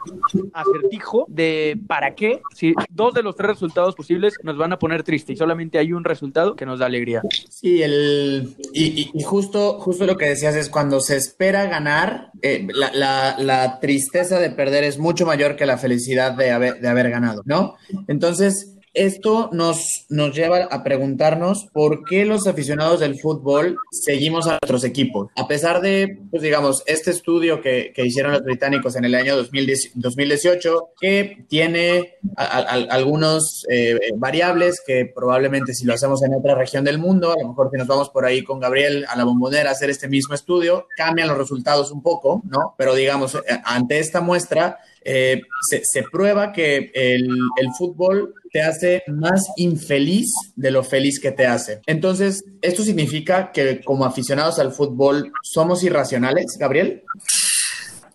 acertijo 0.53 1.25
de 1.27 1.77
para 1.87 2.15
qué, 2.15 2.41
si 2.55 2.73
dos 2.89 3.13
de 3.13 3.21
los 3.21 3.35
tres 3.35 3.49
resultados 3.49 3.93
posibles 3.93 4.35
nos 4.43 4.55
van 4.55 4.71
a 4.71 4.79
poner 4.79 5.03
triste 5.03 5.33
y 5.33 5.35
solamente 5.35 5.79
hay 5.79 5.91
un 5.91 6.05
resultado 6.05 6.55
que 6.55 6.65
nos 6.65 6.79
da 6.79 6.85
alegría. 6.85 7.21
Sí, 7.49 7.83
el, 7.83 8.55
y, 8.73 9.11
justo, 9.25 9.77
justo 9.81 10.05
lo 10.05 10.15
que 10.15 10.29
decías 10.29 10.55
es 10.55 10.69
cuando 10.69 11.01
se 11.01 11.17
espera 11.17 11.65
ganar, 11.65 12.31
eh, 12.41 12.65
la, 12.73 12.93
la, 12.93 13.35
la, 13.37 13.79
tristeza 13.81 14.39
de 14.39 14.51
perder 14.51 14.85
es 14.85 14.97
mucho 14.99 15.25
mayor 15.25 15.57
que 15.57 15.65
la 15.65 15.77
felicidad 15.77 16.31
de 16.31 16.51
haber, 16.51 16.79
de 16.79 16.87
haber 16.87 17.09
ganado, 17.09 17.41
¿no? 17.45 17.75
Entonces, 18.07 18.77
esto 18.93 19.49
nos, 19.51 20.05
nos 20.09 20.35
lleva 20.35 20.65
a 20.65 20.83
preguntarnos 20.83 21.67
por 21.73 22.05
qué 22.05 22.25
los 22.25 22.47
aficionados 22.47 22.99
del 22.99 23.19
fútbol 23.19 23.77
seguimos 23.91 24.47
a 24.47 24.59
nuestros 24.61 24.83
equipos. 24.83 25.29
A 25.35 25.47
pesar 25.47 25.81
de, 25.81 26.19
pues 26.29 26.43
digamos, 26.43 26.83
este 26.85 27.11
estudio 27.11 27.61
que, 27.61 27.91
que 27.95 28.05
hicieron 28.05 28.33
los 28.33 28.43
británicos 28.43 28.95
en 28.95 29.05
el 29.05 29.15
año 29.15 29.35
2010, 29.35 29.93
2018, 29.95 30.89
que 30.99 31.45
tiene 31.47 32.17
a, 32.35 32.43
a, 32.43 32.59
algunos 32.93 33.65
eh, 33.69 33.97
variables 34.15 34.81
que 34.85 35.11
probablemente 35.13 35.73
si 35.73 35.85
lo 35.85 35.93
hacemos 35.93 36.23
en 36.23 36.33
otra 36.33 36.55
región 36.55 36.83
del 36.83 36.99
mundo, 36.99 37.31
a 37.31 37.41
lo 37.41 37.49
mejor 37.49 37.69
si 37.71 37.77
nos 37.77 37.87
vamos 37.87 38.09
por 38.09 38.25
ahí 38.25 38.43
con 38.43 38.59
Gabriel 38.59 39.05
a 39.09 39.17
la 39.17 39.23
bombonera 39.23 39.69
a 39.69 39.73
hacer 39.73 39.89
este 39.89 40.07
mismo 40.07 40.35
estudio, 40.35 40.87
cambian 40.95 41.27
los 41.27 41.37
resultados 41.37 41.91
un 41.91 42.01
poco, 42.01 42.41
¿no? 42.45 42.75
Pero 42.77 42.93
digamos, 42.93 43.37
ante 43.65 43.99
esta 43.99 44.21
muestra, 44.21 44.79
eh, 45.05 45.41
se, 45.69 45.81
se, 45.83 46.03
prueba 46.03 46.51
que 46.51 46.91
el, 46.93 47.27
el, 47.59 47.67
fútbol 47.77 48.33
te 48.51 48.61
hace 48.61 49.03
más 49.07 49.41
infeliz 49.57 50.31
de 50.55 50.71
lo 50.71 50.83
feliz 50.83 51.19
que 51.19 51.31
te 51.31 51.45
hace. 51.45 51.81
Entonces, 51.85 52.43
¿esto 52.61 52.83
significa 52.83 53.51
que 53.51 53.81
como 53.81 54.05
aficionados 54.05 54.59
al 54.59 54.71
fútbol 54.71 55.31
somos 55.41 55.83
irracionales, 55.83 56.57
Gabriel? 56.59 57.03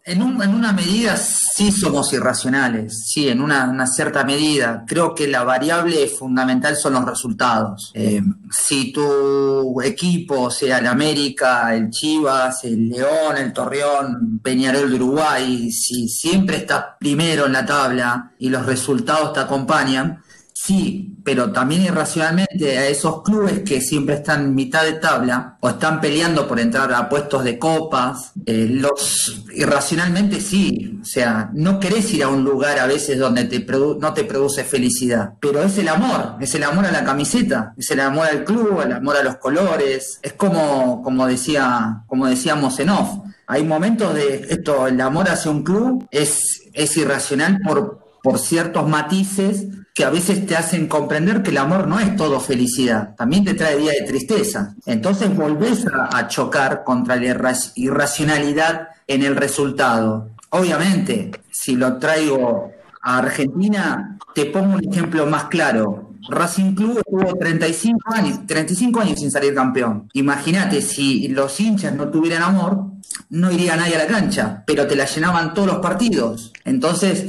En, 0.09 0.23
un, 0.23 0.43
en, 0.43 0.55
una 0.55 0.73
medida 0.73 1.19
sí 1.19 1.71
somos 1.71 2.15
irracionales, 2.15 3.05
sí, 3.09 3.29
en 3.29 3.43
una, 3.43 3.87
cierta 3.87 4.25
medida. 4.25 4.83
Creo 4.87 5.15
que 5.15 5.29
la 5.29 5.45
variable 5.45 6.09
fundamental 6.09 6.77
son 6.77 6.95
los 6.95 7.05
resultados. 7.05 7.91
Eh, 7.93 8.23
si 8.51 8.91
tu 8.91 9.83
equipo, 9.83 10.51
sea 10.51 10.79
el 10.79 10.87
América, 10.87 11.75
el 11.75 11.91
Chivas, 11.91 12.65
el 12.65 12.89
León, 12.89 13.37
el 13.37 13.53
Torreón, 13.53 14.41
Peñarol 14.43 14.89
de 14.89 14.97
Uruguay, 14.97 15.71
si 15.71 16.09
siempre 16.09 16.57
estás 16.57 16.87
primero 16.99 17.45
en 17.45 17.53
la 17.53 17.67
tabla 17.67 18.33
y 18.39 18.49
los 18.49 18.65
resultados 18.65 19.35
te 19.35 19.41
acompañan, 19.41 20.23
Sí, 20.61 21.17
pero 21.25 21.53
también 21.53 21.83
irracionalmente 21.83 22.77
a 22.77 22.89
esos 22.89 23.23
clubes 23.23 23.61
que 23.61 23.81
siempre 23.81 24.17
están 24.17 24.43
en 24.43 24.55
mitad 24.57 24.83
de 24.83 24.95
tabla 24.95 25.57
o 25.61 25.69
están 25.69 26.01
peleando 26.01 26.49
por 26.49 26.59
entrar 26.59 26.93
a 26.93 27.09
puestos 27.09 27.45
de 27.45 27.61
copas, 27.61 28.33
eh, 28.45 28.67
los 28.69 29.45
irracionalmente 29.55 30.41
sí, 30.41 30.99
o 31.01 31.05
sea, 31.05 31.49
no 31.55 31.79
querés 31.79 32.13
ir 32.13 32.25
a 32.25 32.29
un 32.29 32.43
lugar 32.43 32.81
a 32.81 32.87
veces 32.87 33.19
donde 33.19 33.45
te 33.45 33.65
no 34.01 34.13
te 34.13 34.25
produce 34.25 34.65
felicidad, 34.65 35.35
pero 35.41 35.63
es 35.63 35.79
el 35.79 35.89
amor, 35.89 36.35
es 36.41 36.53
el 36.57 36.65
amor 36.65 36.87
a 36.87 36.93
la 36.93 37.05
camiseta, 37.05 37.73
es 37.77 37.89
el 37.93 38.01
amor 38.01 38.27
al 38.27 38.45
club, 38.45 38.81
el 38.85 38.93
amor 38.93 39.17
a 39.17 39.23
los 39.23 39.37
colores, 39.37 40.19
es 40.23 40.33
como, 40.33 41.03
como 41.05 41.29
decía, 41.29 42.03
como 42.09 42.27
decíamos 42.27 42.79
en 42.81 42.91
off, 42.91 43.11
hay 43.47 43.63
momentos 43.63 44.13
de 44.13 44.45
esto, 44.51 44.89
el 44.89 45.01
amor 45.01 45.31
hacia 45.31 45.53
un 45.53 45.63
club 45.63 46.09
es, 46.11 46.63
es 46.73 46.97
irracional 46.97 47.61
por, 47.65 48.01
por 48.25 48.41
ciertos 48.41 48.89
matices 48.89 49.67
que 49.99 50.05
a 50.05 50.11
veces 50.11 50.47
te 50.47 50.55
hacen 50.55 50.87
comprender 50.87 51.43
que 51.43 51.51
el 51.51 51.57
amor 51.57 51.89
no 51.89 51.99
es 51.99 52.15
todo 52.15 52.39
felicidad, 52.39 53.17
también 53.17 53.45
te 53.45 53.55
trae 53.55 53.77
días 53.77 53.97
de 53.99 54.07
tristeza. 54.07 54.77
Entonces 54.87 55.35
volvés 55.35 55.87
a, 55.93 56.29
chocar 56.29 56.85
contra 56.85 57.17
la 57.17 57.27
irra 57.27 57.53
irracionalidad 57.75 58.91
en 59.09 59.25
el 59.25 59.35
resultado. 59.35 60.31
Obviamente, 60.51 61.33
si 61.51 61.75
lo 61.75 61.99
traigo 61.99 62.71
a 63.03 63.19
Argentina, 63.19 64.17
te 64.37 64.45
pongo 64.45 64.77
un 64.77 64.89
ejemplo 64.89 65.27
más 65.27 65.47
claro. 65.47 66.13
Racing 66.29 66.77
Club 66.77 66.99
estuvo 66.99 67.37
35 67.37 67.99
años, 68.15 68.47
35 68.47 69.01
años 69.01 69.19
sin 69.19 69.33
salir 69.33 69.53
campeón. 69.53 70.09
Imagínate 70.13 70.81
si 70.81 71.27
los 71.27 71.59
hinchas 71.59 71.93
no 71.95 72.09
tuvieran 72.09 72.45
amor, 72.45 72.85
no 73.31 73.51
iría 73.51 73.77
nadie 73.77 73.97
a 73.97 73.99
la 73.99 74.07
cancha, 74.07 74.63
pero 74.67 74.87
te 74.87 74.97
la 74.97 75.05
llenaban 75.05 75.55
todos 75.55 75.69
los 75.69 75.79
partidos. 75.79 76.53
Entonces, 76.65 77.27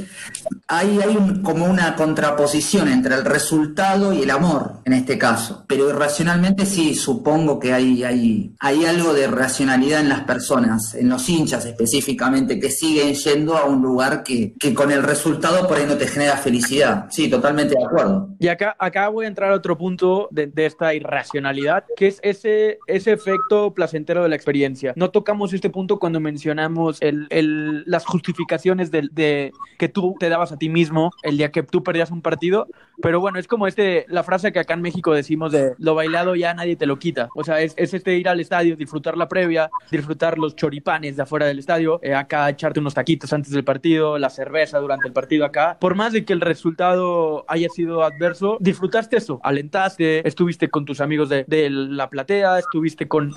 hay 0.68 0.98
un, 0.98 1.42
como 1.42 1.64
una 1.64 1.96
contraposición 1.96 2.88
entre 2.88 3.14
el 3.14 3.24
resultado 3.24 4.12
y 4.12 4.22
el 4.22 4.30
amor, 4.30 4.80
en 4.84 4.92
este 4.92 5.18
caso. 5.18 5.64
Pero 5.66 5.88
irracionalmente 5.88 6.66
sí, 6.66 6.94
supongo 6.94 7.58
que 7.58 7.72
hay, 7.72 8.54
algo 8.60 9.12
de 9.12 9.26
racionalidad 9.26 10.00
en 10.00 10.08
las 10.08 10.20
personas, 10.20 10.94
en 10.94 11.08
los 11.08 11.28
hinchas 11.28 11.64
específicamente, 11.64 12.58
que 12.58 12.70
siguen 12.70 13.14
yendo 13.14 13.56
a 13.56 13.64
un 13.64 13.82
lugar 13.82 14.22
que, 14.22 14.54
con 14.74 14.90
el 14.90 15.02
resultado 15.02 15.66
por 15.66 15.78
ahí 15.78 15.86
no 15.86 15.96
te 15.96 16.06
genera 16.06 16.36
felicidad. 16.36 17.06
Sí, 17.10 17.28
totalmente 17.28 17.74
de 17.76 17.84
acuerdo. 17.84 18.28
Y 18.38 18.48
acá, 18.48 18.76
voy 19.08 19.24
a 19.24 19.28
entrar 19.28 19.52
a 19.52 19.56
otro 19.56 19.76
punto 19.76 20.28
de, 20.30 20.50
esta 20.56 20.94
irracionalidad, 20.94 21.84
que 21.96 22.08
es 22.08 22.20
ese, 22.22 22.78
ese 22.86 23.12
efecto 23.12 23.72
placentero 23.74 24.22
de 24.22 24.28
la 24.28 24.36
experiencia. 24.36 24.92
No 24.96 25.10
tocamos 25.10 25.52
este 25.60 25.68
punto 25.68 25.98
cuando 25.98 26.20
mencionamos 26.20 26.96
el, 27.02 27.26
el, 27.28 27.84
las 27.84 28.06
justificaciones 28.06 28.90
de, 28.90 29.10
de, 29.12 29.52
que 29.78 29.88
tú 29.90 30.16
te 30.18 30.30
dabas 30.30 30.52
a 30.52 30.56
ti 30.56 30.70
mismo 30.70 31.12
el 31.22 31.36
día 31.36 31.50
que 31.52 31.62
tú 31.62 31.82
perdías 31.84 32.10
un 32.10 32.22
partido, 32.22 32.66
pero 33.02 33.20
bueno, 33.20 33.38
es 33.38 33.46
como 33.46 33.66
este, 33.66 34.06
la 34.08 34.24
frase 34.24 34.52
que 34.52 34.58
acá 34.58 34.72
en 34.72 34.80
México 34.80 35.12
decimos 35.12 35.52
de 35.52 35.74
lo 35.76 35.94
bailado 35.94 36.34
ya 36.34 36.54
nadie 36.54 36.76
te 36.76 36.86
lo 36.86 36.98
quita, 36.98 37.28
o 37.34 37.44
sea, 37.44 37.60
es, 37.60 37.74
es 37.76 37.92
este 37.92 38.16
ir 38.16 38.26
al 38.26 38.40
estadio, 38.40 38.74
disfrutar 38.74 39.18
la 39.18 39.28
previa, 39.28 39.70
disfrutar 39.90 40.38
los 40.38 40.56
choripanes 40.56 41.16
de 41.16 41.22
afuera 41.24 41.44
del 41.44 41.58
estadio, 41.58 42.00
eh, 42.02 42.14
acá 42.14 42.48
echarte 42.48 42.80
unos 42.80 42.94
taquitos 42.94 43.30
antes 43.34 43.52
del 43.52 43.64
partido, 43.64 44.18
la 44.18 44.30
cerveza 44.30 44.78
durante 44.78 45.08
el 45.08 45.12
partido 45.12 45.44
acá, 45.44 45.76
por 45.78 45.94
más 45.94 46.14
de 46.14 46.24
que 46.24 46.32
el 46.32 46.40
resultado 46.40 47.44
haya 47.48 47.68
sido 47.68 48.02
adverso, 48.02 48.56
disfrutaste 48.60 49.18
eso, 49.18 49.40
alentaste, 49.42 50.26
estuviste 50.26 50.68
con 50.70 50.86
tus 50.86 51.02
amigos 51.02 51.28
de, 51.28 51.44
de 51.46 51.68
la 51.68 52.08
platea, 52.08 52.58
estuviste 52.58 53.06
con 53.08 53.34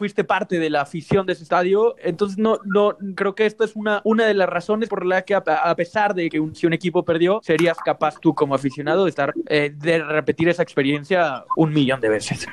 fuiste 0.00 0.24
parte 0.24 0.58
de 0.58 0.70
la 0.70 0.80
afición 0.80 1.26
de 1.26 1.34
ese 1.34 1.42
estadio. 1.42 1.94
Entonces, 2.02 2.38
no, 2.38 2.58
no, 2.64 2.96
creo 3.14 3.34
que 3.34 3.44
esto 3.44 3.64
es 3.64 3.76
una, 3.76 4.00
una 4.04 4.24
de 4.24 4.32
las 4.32 4.48
razones 4.48 4.88
por 4.88 5.04
la 5.04 5.20
que, 5.26 5.34
a, 5.34 5.38
a 5.38 5.76
pesar 5.76 6.14
de 6.14 6.30
que 6.30 6.40
un, 6.40 6.54
si 6.54 6.66
un 6.66 6.72
equipo 6.72 7.04
perdió, 7.04 7.38
serías 7.42 7.76
capaz 7.84 8.18
tú 8.18 8.34
como 8.34 8.54
aficionado 8.54 9.04
de 9.04 9.10
estar, 9.10 9.34
eh, 9.46 9.74
de 9.76 10.02
repetir 10.02 10.48
esa 10.48 10.62
experiencia 10.62 11.44
un 11.54 11.74
millón 11.74 12.00
de 12.00 12.08
veces. 12.08 12.46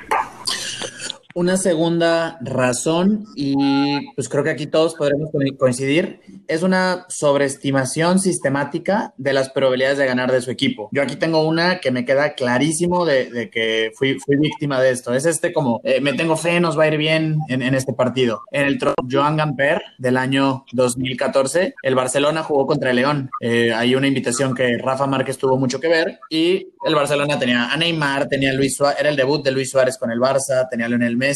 Una 1.38 1.56
segunda 1.56 2.36
razón, 2.40 3.24
y 3.36 3.54
pues 4.16 4.28
creo 4.28 4.42
que 4.42 4.50
aquí 4.50 4.66
todos 4.66 4.96
podremos 4.96 5.30
coincidir, 5.56 6.18
es 6.48 6.64
una 6.64 7.06
sobreestimación 7.08 8.18
sistemática 8.18 9.14
de 9.18 9.32
las 9.32 9.48
probabilidades 9.50 9.98
de 9.98 10.06
ganar 10.06 10.32
de 10.32 10.40
su 10.40 10.50
equipo. 10.50 10.88
Yo 10.90 11.00
aquí 11.00 11.14
tengo 11.14 11.46
una 11.46 11.78
que 11.78 11.92
me 11.92 12.04
queda 12.04 12.34
clarísimo 12.34 13.06
de, 13.06 13.50
que 13.52 13.92
fui, 13.94 14.16
víctima 14.26 14.80
de 14.80 14.90
esto. 14.90 15.14
Es 15.14 15.26
este 15.26 15.52
como, 15.52 15.80
eh, 15.84 16.00
me 16.00 16.14
tengo 16.14 16.36
fe, 16.36 16.58
nos 16.58 16.76
va 16.76 16.82
a 16.82 16.88
ir 16.88 16.96
bien 16.96 17.38
en, 17.48 17.62
este 17.72 17.92
partido. 17.92 18.40
En 18.50 18.66
el 18.66 18.80
Joan 19.08 19.36
Gamper 19.36 19.80
del 19.96 20.16
año 20.16 20.64
2014, 20.72 21.74
el 21.84 21.94
Barcelona 21.94 22.42
jugó 22.42 22.66
contra 22.66 22.90
el 22.90 22.96
León. 22.96 23.30
Eh, 23.40 23.72
hay 23.72 23.94
una 23.94 24.08
invitación 24.08 24.56
que 24.56 24.76
Rafa 24.76 25.06
Márquez 25.06 25.38
tuvo 25.38 25.56
mucho 25.56 25.78
que 25.78 25.86
ver 25.86 26.18
y 26.30 26.66
el 26.84 26.96
Barcelona 26.96 27.38
tenía 27.38 27.72
a 27.72 27.76
Neymar, 27.76 28.26
tenía 28.26 28.50
a 28.50 28.54
Luis 28.54 28.74
Suárez, 28.74 28.98
era 28.98 29.10
el 29.10 29.16
debut 29.16 29.44
de 29.44 29.52
Luis 29.52 29.70
Suárez 29.70 29.96
con 29.98 30.10
el 30.10 30.18
Barça, 30.18 30.66
tenía 30.68 30.86
a 30.86 30.88
Lionel 30.88 31.16
Messi 31.16 31.27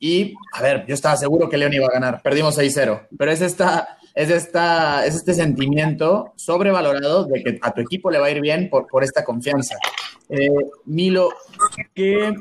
y, 0.00 0.34
a 0.52 0.62
ver, 0.62 0.84
yo 0.86 0.94
estaba 0.94 1.16
seguro 1.16 1.48
que 1.48 1.56
León 1.56 1.72
iba 1.72 1.86
a 1.86 1.92
ganar. 1.92 2.22
Perdimos 2.22 2.58
6-0, 2.58 3.08
pero 3.16 3.30
es 3.30 3.40
esta 3.40 3.98
es, 4.18 4.30
este 5.14 5.34
sentimiento 5.34 6.32
sobrevalorado 6.34 7.24
de 7.26 7.42
que 7.42 7.58
a 7.62 7.72
tu 7.72 7.80
equipo 7.80 8.10
le 8.10 8.18
va 8.18 8.26
a 8.26 8.30
ir 8.30 8.40
bien 8.40 8.68
por, 8.68 9.04
esta 9.04 9.24
confianza. 9.24 9.76
Eh, 10.28 10.48
Milo, 10.86 11.30
¿qué, 11.94 12.34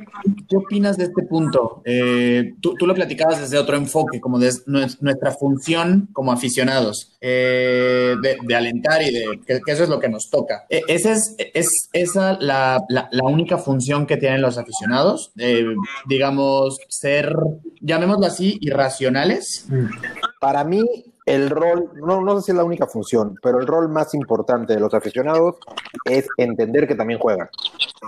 ¿qué, 0.50 0.58
opinas 0.58 0.98
de 0.98 1.06
este 1.06 1.24
punto? 1.24 1.84
Eh, 1.86 2.56
tú, 2.62 2.76
lo 2.86 2.96
platicabas 2.96 3.40
desde 3.40 3.60
otro 3.60 3.78
enfoque, 3.78 4.20
como 4.20 4.40
nuestra 4.40 5.32
función 5.32 6.10
como 6.14 6.32
aficionados, 6.32 7.16
eh, 7.22 8.16
de, 8.22 8.56
alentar 8.56 9.04
y 9.04 9.14
de 9.14 9.40
que, 9.46 9.72
eso 9.72 9.84
es 9.84 9.90
lo 9.90 10.00
que 10.00 10.10
nos 10.10 10.32
toca. 10.32 10.66
E, 10.70 10.82
¿Esa 10.88 11.12
es, 11.12 11.36
es 11.38 11.90
esa 11.94 12.38
la, 12.42 12.84
la, 12.90 13.24
única 13.24 13.60
función 13.60 14.08
que 14.08 14.18
tienen 14.18 14.42
los 14.42 14.58
aficionados? 14.58 15.32
Digamos, 16.08 16.80
ser, 16.90 17.34
llamémoslo 17.82 18.26
así, 18.26 18.58
irracionales. 18.62 19.68
Para 20.42 20.64
mí, 20.64 20.84
el 21.28 21.50
rol, 21.50 21.92
no, 21.96 22.22
no 22.22 22.38
sé 22.38 22.46
si 22.46 22.52
es 22.52 22.58
la 22.58 22.64
única 22.64 22.88
función, 22.88 23.36
pero 23.44 23.60
el 23.60 23.68
rol 23.68 23.90
más 23.90 24.14
importante 24.14 24.74
de 24.74 24.80
los 24.80 24.94
aficionados 24.94 25.58
es 26.06 26.26
entender 26.38 26.88
que 26.88 26.96
también 26.96 27.20
juegan. 27.20 27.50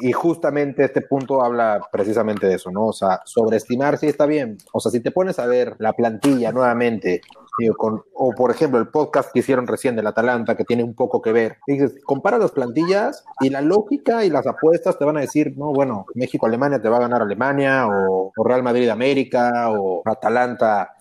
Y 0.02 0.14
justamente 0.14 0.86
este 0.86 1.02
punto 1.02 1.44
habla 1.44 1.82
precisamente 1.92 2.48
de 2.48 2.56
eso, 2.56 2.72
¿no? 2.72 2.88
O 2.88 2.94
sea, 2.94 3.20
sobreestimar 3.26 3.98
sí 3.98 4.08
está 4.08 4.26
bien. 4.26 4.58
O 4.72 4.80
sea, 4.80 4.90
si 4.90 5.02
te 5.02 5.12
pones 5.12 5.38
a 5.38 5.48
ver 5.48 5.76
la 5.80 5.92
plantilla 5.92 6.54
nuevamente, 6.54 7.20
o 8.14 8.32
por 8.38 8.52
ejemplo 8.52 8.80
el 8.80 8.88
podcast 8.88 9.34
que 9.34 9.40
hicieron 9.40 9.68
recién 9.68 9.98
del 9.98 10.08
Atalanta, 10.08 10.56
que 10.56 10.64
tiene 10.64 10.86
un 10.86 10.96
poco 10.96 11.22
que 11.22 11.34
ver, 11.34 11.58
dices, 11.68 12.00
compara 12.06 12.38
las 12.38 12.52
plantillas 12.52 13.26
y 13.42 13.50
la 13.50 13.60
lógica 13.60 14.24
y 14.24 14.30
las 14.30 14.48
apuestas 14.48 14.98
te 14.98 15.04
van 15.04 15.18
a 15.18 15.22
decir, 15.22 15.58
no, 15.58 15.74
bueno, 15.74 16.06
México-Alemania 16.16 16.82
te 16.82 16.88
va 16.88 16.96
a 16.96 17.02
ganar 17.02 17.22
Alemania, 17.22 17.86
o, 17.88 18.32
o 18.34 18.44
Real 18.46 18.64
Madrid-América, 18.64 19.72
o 19.72 20.04
Atalanta 20.06 20.96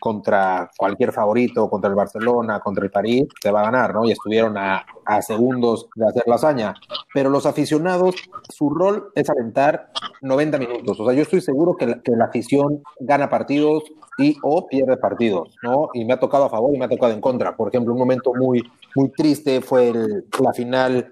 contra 0.00 0.70
cualquier 0.76 1.12
favorito, 1.12 1.68
contra 1.68 1.90
el 1.90 1.94
Barcelona, 1.94 2.58
contra 2.58 2.84
el 2.84 2.90
París, 2.90 3.28
te 3.40 3.50
va 3.50 3.60
a 3.60 3.64
ganar, 3.64 3.94
¿no? 3.94 4.04
Y 4.04 4.12
estuvieron 4.12 4.56
a, 4.58 4.84
a 5.10 5.22
segundos 5.22 5.88
de 5.96 6.06
hacer 6.06 6.22
la 6.26 6.36
hazaña. 6.36 6.74
Pero 7.12 7.30
los 7.30 7.44
aficionados, 7.44 8.14
su 8.48 8.70
rol 8.70 9.10
es 9.16 9.28
alentar 9.28 9.90
90 10.22 10.58
minutos. 10.58 11.00
O 11.00 11.04
sea, 11.04 11.14
yo 11.14 11.22
estoy 11.22 11.40
seguro 11.40 11.76
que 11.76 11.86
la, 11.86 12.00
que 12.00 12.12
la 12.12 12.26
afición 12.26 12.82
gana 13.00 13.28
partidos 13.28 13.82
y 14.18 14.36
o 14.42 14.66
pierde 14.66 14.96
partidos, 14.96 15.56
¿no? 15.62 15.88
Y 15.94 16.04
me 16.04 16.12
ha 16.12 16.20
tocado 16.20 16.44
a 16.44 16.50
favor 16.50 16.74
y 16.74 16.78
me 16.78 16.84
ha 16.84 16.88
tocado 16.88 17.12
en 17.12 17.20
contra. 17.20 17.56
Por 17.56 17.68
ejemplo, 17.68 17.92
un 17.92 17.98
momento 17.98 18.32
muy, 18.34 18.62
muy 18.94 19.08
triste 19.10 19.60
fue 19.60 19.88
el, 19.88 20.24
la 20.40 20.52
final 20.52 21.10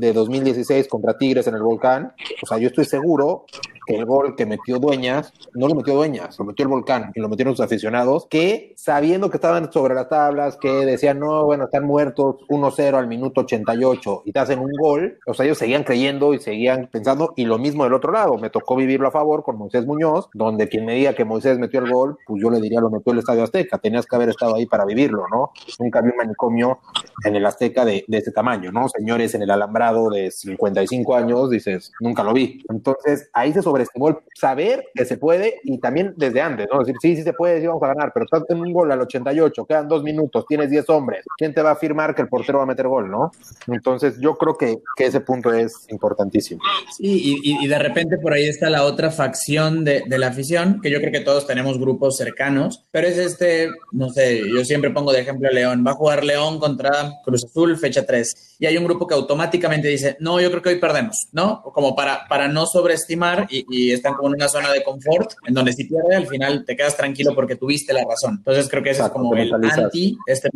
de 0.00 0.12
2016 0.12 0.88
contra 0.88 1.16
Tigres 1.16 1.46
en 1.46 1.54
el 1.54 1.62
Volcán. 1.62 2.12
O 2.42 2.46
sea, 2.46 2.58
yo 2.58 2.68
estoy 2.68 2.84
seguro 2.84 3.44
que 3.86 3.94
el 3.94 4.04
gol 4.04 4.34
que 4.34 4.46
metió 4.46 4.78
Dueñas, 4.78 5.32
no 5.54 5.68
lo 5.68 5.74
metió 5.74 5.94
Dueñas, 5.94 6.38
lo 6.38 6.44
metió 6.44 6.64
el 6.64 6.68
Volcán 6.68 7.12
y 7.14 7.20
lo 7.20 7.28
metieron 7.28 7.54
sus 7.54 7.64
aficionados, 7.64 8.26
que 8.28 8.74
sabiendo 8.76 9.30
que 9.30 9.36
estaban 9.36 9.72
sobre 9.72 9.94
las 9.94 10.08
tablas, 10.08 10.56
que 10.56 10.68
decían, 10.68 11.20
no, 11.20 11.44
bueno, 11.44 11.64
están 11.64 11.84
muertos 11.84 12.36
1-0 12.48 12.94
al 12.94 13.06
minuto 13.36 13.40
88 13.42 14.22
y 14.24 14.32
te 14.32 14.38
hacen 14.38 14.58
un 14.58 14.72
gol, 14.72 15.18
o 15.26 15.34
sea, 15.34 15.44
ellos 15.44 15.58
seguían 15.58 15.84
creyendo 15.84 16.34
y 16.34 16.38
seguían 16.38 16.88
pensando, 16.90 17.32
y 17.36 17.44
lo 17.44 17.58
mismo 17.58 17.84
del 17.84 17.94
otro 17.94 18.12
lado, 18.12 18.38
me 18.38 18.50
tocó 18.50 18.76
vivirlo 18.76 19.08
a 19.08 19.10
favor 19.10 19.42
con 19.42 19.56
Moisés 19.58 19.86
Muñoz, 19.86 20.28
donde 20.32 20.68
quien 20.68 20.84
me 20.84 20.94
diga 20.94 21.14
que 21.14 21.24
Moisés 21.24 21.58
metió 21.58 21.80
el 21.80 21.92
gol, 21.92 22.18
pues 22.26 22.42
yo 22.42 22.50
le 22.50 22.60
diría 22.60 22.80
lo 22.80 22.90
metió 22.90 23.12
el 23.12 23.18
Estadio 23.18 23.44
Azteca, 23.44 23.78
tenías 23.78 24.06
que 24.06 24.16
haber 24.16 24.30
estado 24.30 24.56
ahí 24.56 24.66
para 24.66 24.84
vivirlo, 24.84 25.24
¿no? 25.30 25.50
Nunca 25.78 26.00
vi 26.00 26.10
un 26.10 26.16
manicomio 26.16 26.78
en 27.24 27.36
el 27.36 27.46
Azteca 27.46 27.84
de, 27.84 28.04
de 28.06 28.18
ese 28.18 28.32
tamaño, 28.32 28.72
¿no? 28.72 28.88
Señores 28.88 29.34
en 29.34 29.42
el 29.42 29.50
alambrado 29.50 30.10
de 30.10 30.30
55 30.30 31.14
años, 31.14 31.50
dices, 31.50 31.92
nunca 32.00 32.22
lo 32.22 32.32
vi. 32.32 32.64
Entonces, 32.68 33.30
ahí 33.32 33.52
se 33.52 33.62
sobreestimó 33.62 34.08
el 34.08 34.16
saber 34.34 34.84
que 34.94 35.04
se 35.04 35.16
puede 35.16 35.60
y 35.64 35.78
también 35.78 36.14
desde 36.16 36.40
antes, 36.40 36.68
¿no? 36.72 36.80
Decir, 36.80 36.96
sí, 37.00 37.16
sí 37.16 37.22
se 37.22 37.32
puede, 37.32 37.60
sí 37.60 37.66
vamos 37.66 37.82
a 37.82 37.88
ganar, 37.88 38.12
pero 38.12 38.24
estás 38.24 38.44
en 38.48 38.60
un 38.60 38.72
gol 38.72 38.90
al 38.90 39.00
88, 39.00 39.66
quedan 39.66 39.88
dos 39.88 40.02
minutos, 40.02 40.46
tienes 40.46 40.70
10 40.70 40.88
hombres, 40.90 41.24
¿quién 41.36 41.54
te 41.54 41.62
va 41.62 41.70
a 41.70 41.72
afirmar 41.72 42.14
que 42.14 42.22
el 42.22 42.28
portero 42.28 42.58
va 42.58 42.64
a 42.64 42.66
meter 42.66 42.86
gol, 42.88 43.10
no? 43.10 43.25
Entonces, 43.66 44.14
yo 44.20 44.34
creo 44.36 44.56
que, 44.56 44.78
que 44.96 45.06
ese 45.06 45.20
punto 45.20 45.52
es 45.52 45.86
importantísimo. 45.88 46.60
Sí, 46.96 47.40
y, 47.42 47.66
de 47.66 47.78
repente 47.78 48.18
por 48.18 48.32
ahí 48.32 48.46
está 48.46 48.70
la 48.70 48.84
otra 48.84 49.10
facción 49.10 49.84
de, 49.84 50.04
de, 50.06 50.18
la 50.18 50.28
afición, 50.28 50.80
que 50.80 50.90
yo 50.90 51.00
creo 51.00 51.12
que 51.12 51.20
todos 51.20 51.46
tenemos 51.46 51.78
grupos 51.78 52.16
cercanos, 52.16 52.84
pero 52.90 53.08
es 53.08 53.18
este, 53.18 53.70
no 53.92 54.10
sé, 54.10 54.40
yo 54.48 54.64
siempre 54.64 54.90
pongo 54.90 55.12
de 55.12 55.20
ejemplo 55.20 55.48
a 55.48 55.52
León, 55.52 55.84
va 55.86 55.92
a 55.92 55.94
jugar 55.94 56.24
León 56.24 56.58
contra 56.58 57.12
Cruz 57.24 57.44
Azul, 57.44 57.76
fecha 57.76 58.06
3, 58.06 58.55
y 58.58 58.66
hay 58.66 58.76
un 58.76 58.84
grupo 58.84 59.06
que 59.06 59.14
automáticamente 59.14 59.88
dice, 59.88 60.16
no, 60.20 60.40
yo 60.40 60.50
creo 60.50 60.62
que 60.62 60.68
hoy 60.70 60.78
perdemos, 60.78 61.28
¿no? 61.32 61.62
Como 61.62 61.94
para, 61.94 62.26
para 62.28 62.48
no 62.48 62.66
sobreestimar 62.66 63.46
y, 63.50 63.66
y 63.68 63.92
están 63.92 64.14
como 64.14 64.28
en 64.28 64.34
una 64.34 64.48
zona 64.48 64.72
de 64.72 64.82
confort, 64.82 65.32
en 65.46 65.54
donde 65.54 65.72
si 65.72 65.84
pierde, 65.84 66.16
al 66.16 66.26
final 66.26 66.64
te 66.64 66.76
quedas 66.76 66.96
tranquilo 66.96 67.34
porque 67.34 67.56
tuviste 67.56 67.92
la 67.92 68.04
razón. 68.04 68.36
Entonces 68.38 68.68
creo 68.68 68.82
que 68.82 68.90
ese 68.90 69.00
Exacto, 69.00 69.18
es 69.18 69.22
como 69.22 69.36
el 69.36 69.52
anti, 69.70 70.16
este 70.26 70.50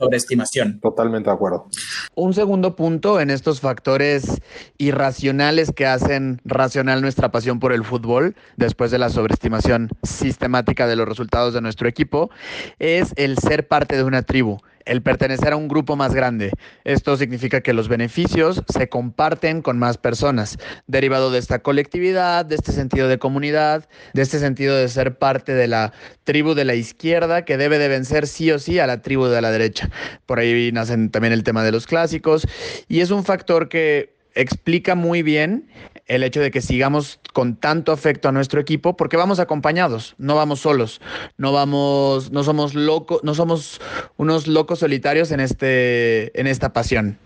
sobreestimación. 0.00 0.80
Totalmente 0.80 1.28
de 1.28 1.34
acuerdo. 1.34 1.66
Un 2.14 2.32
segundo 2.32 2.74
punto 2.74 3.20
en 3.20 3.30
estos 3.30 3.60
factores 3.60 4.40
irracionales 4.78 5.72
que 5.72 5.86
hacen 5.86 6.40
racional 6.44 7.02
nuestra 7.02 7.30
pasión 7.30 7.60
por 7.60 7.72
el 7.72 7.84
fútbol, 7.84 8.34
después 8.56 8.90
de 8.90 8.98
la 8.98 9.10
sobreestimación 9.10 9.90
sistemática 10.02 10.86
de 10.86 10.96
los 10.96 11.06
resultados 11.06 11.52
de 11.52 11.60
nuestro 11.60 11.86
equipo, 11.86 12.30
es 12.78 13.12
el 13.16 13.38
ser 13.38 13.68
parte 13.68 13.96
de 13.96 14.04
una 14.04 14.22
tribu 14.22 14.58
el 14.90 15.02
pertenecer 15.02 15.52
a 15.52 15.56
un 15.56 15.68
grupo 15.68 15.94
más 15.94 16.14
grande. 16.14 16.50
Esto 16.82 17.16
significa 17.16 17.60
que 17.60 17.72
los 17.72 17.86
beneficios 17.86 18.64
se 18.68 18.88
comparten 18.88 19.62
con 19.62 19.78
más 19.78 19.98
personas, 19.98 20.58
derivado 20.88 21.30
de 21.30 21.38
esta 21.38 21.60
colectividad, 21.60 22.44
de 22.44 22.56
este 22.56 22.72
sentido 22.72 23.06
de 23.06 23.20
comunidad, 23.20 23.88
de 24.14 24.22
este 24.22 24.40
sentido 24.40 24.74
de 24.74 24.88
ser 24.88 25.16
parte 25.16 25.54
de 25.54 25.68
la 25.68 25.92
tribu 26.24 26.54
de 26.54 26.64
la 26.64 26.74
izquierda 26.74 27.44
que 27.44 27.56
debe 27.56 27.78
de 27.78 27.86
vencer 27.86 28.26
sí 28.26 28.50
o 28.50 28.58
sí 28.58 28.80
a 28.80 28.88
la 28.88 29.00
tribu 29.00 29.26
de 29.26 29.40
la 29.40 29.52
derecha. 29.52 29.88
Por 30.26 30.40
ahí 30.40 30.72
nacen 30.72 31.10
también 31.10 31.34
el 31.34 31.44
tema 31.44 31.62
de 31.62 31.70
los 31.70 31.86
clásicos 31.86 32.44
y 32.88 32.98
es 32.98 33.12
un 33.12 33.24
factor 33.24 33.68
que 33.68 34.18
explica 34.34 34.96
muy 34.96 35.22
bien 35.22 35.68
el 36.10 36.24
hecho 36.24 36.40
de 36.40 36.50
que 36.50 36.60
sigamos 36.60 37.20
con 37.32 37.54
tanto 37.54 37.92
afecto 37.92 38.28
a 38.28 38.32
nuestro 38.32 38.60
equipo 38.60 38.96
porque 38.96 39.16
vamos 39.16 39.38
acompañados, 39.38 40.16
no 40.18 40.34
vamos 40.34 40.60
solos, 40.60 41.00
no 41.38 41.52
vamos, 41.52 42.32
no 42.32 42.42
somos 42.42 42.74
locos, 42.74 43.20
no 43.22 43.32
somos 43.34 43.80
unos 44.16 44.48
locos 44.48 44.80
solitarios 44.80 45.30
en 45.30 45.38
este, 45.38 46.38
en 46.38 46.48
esta 46.48 46.72
pasión 46.72 47.16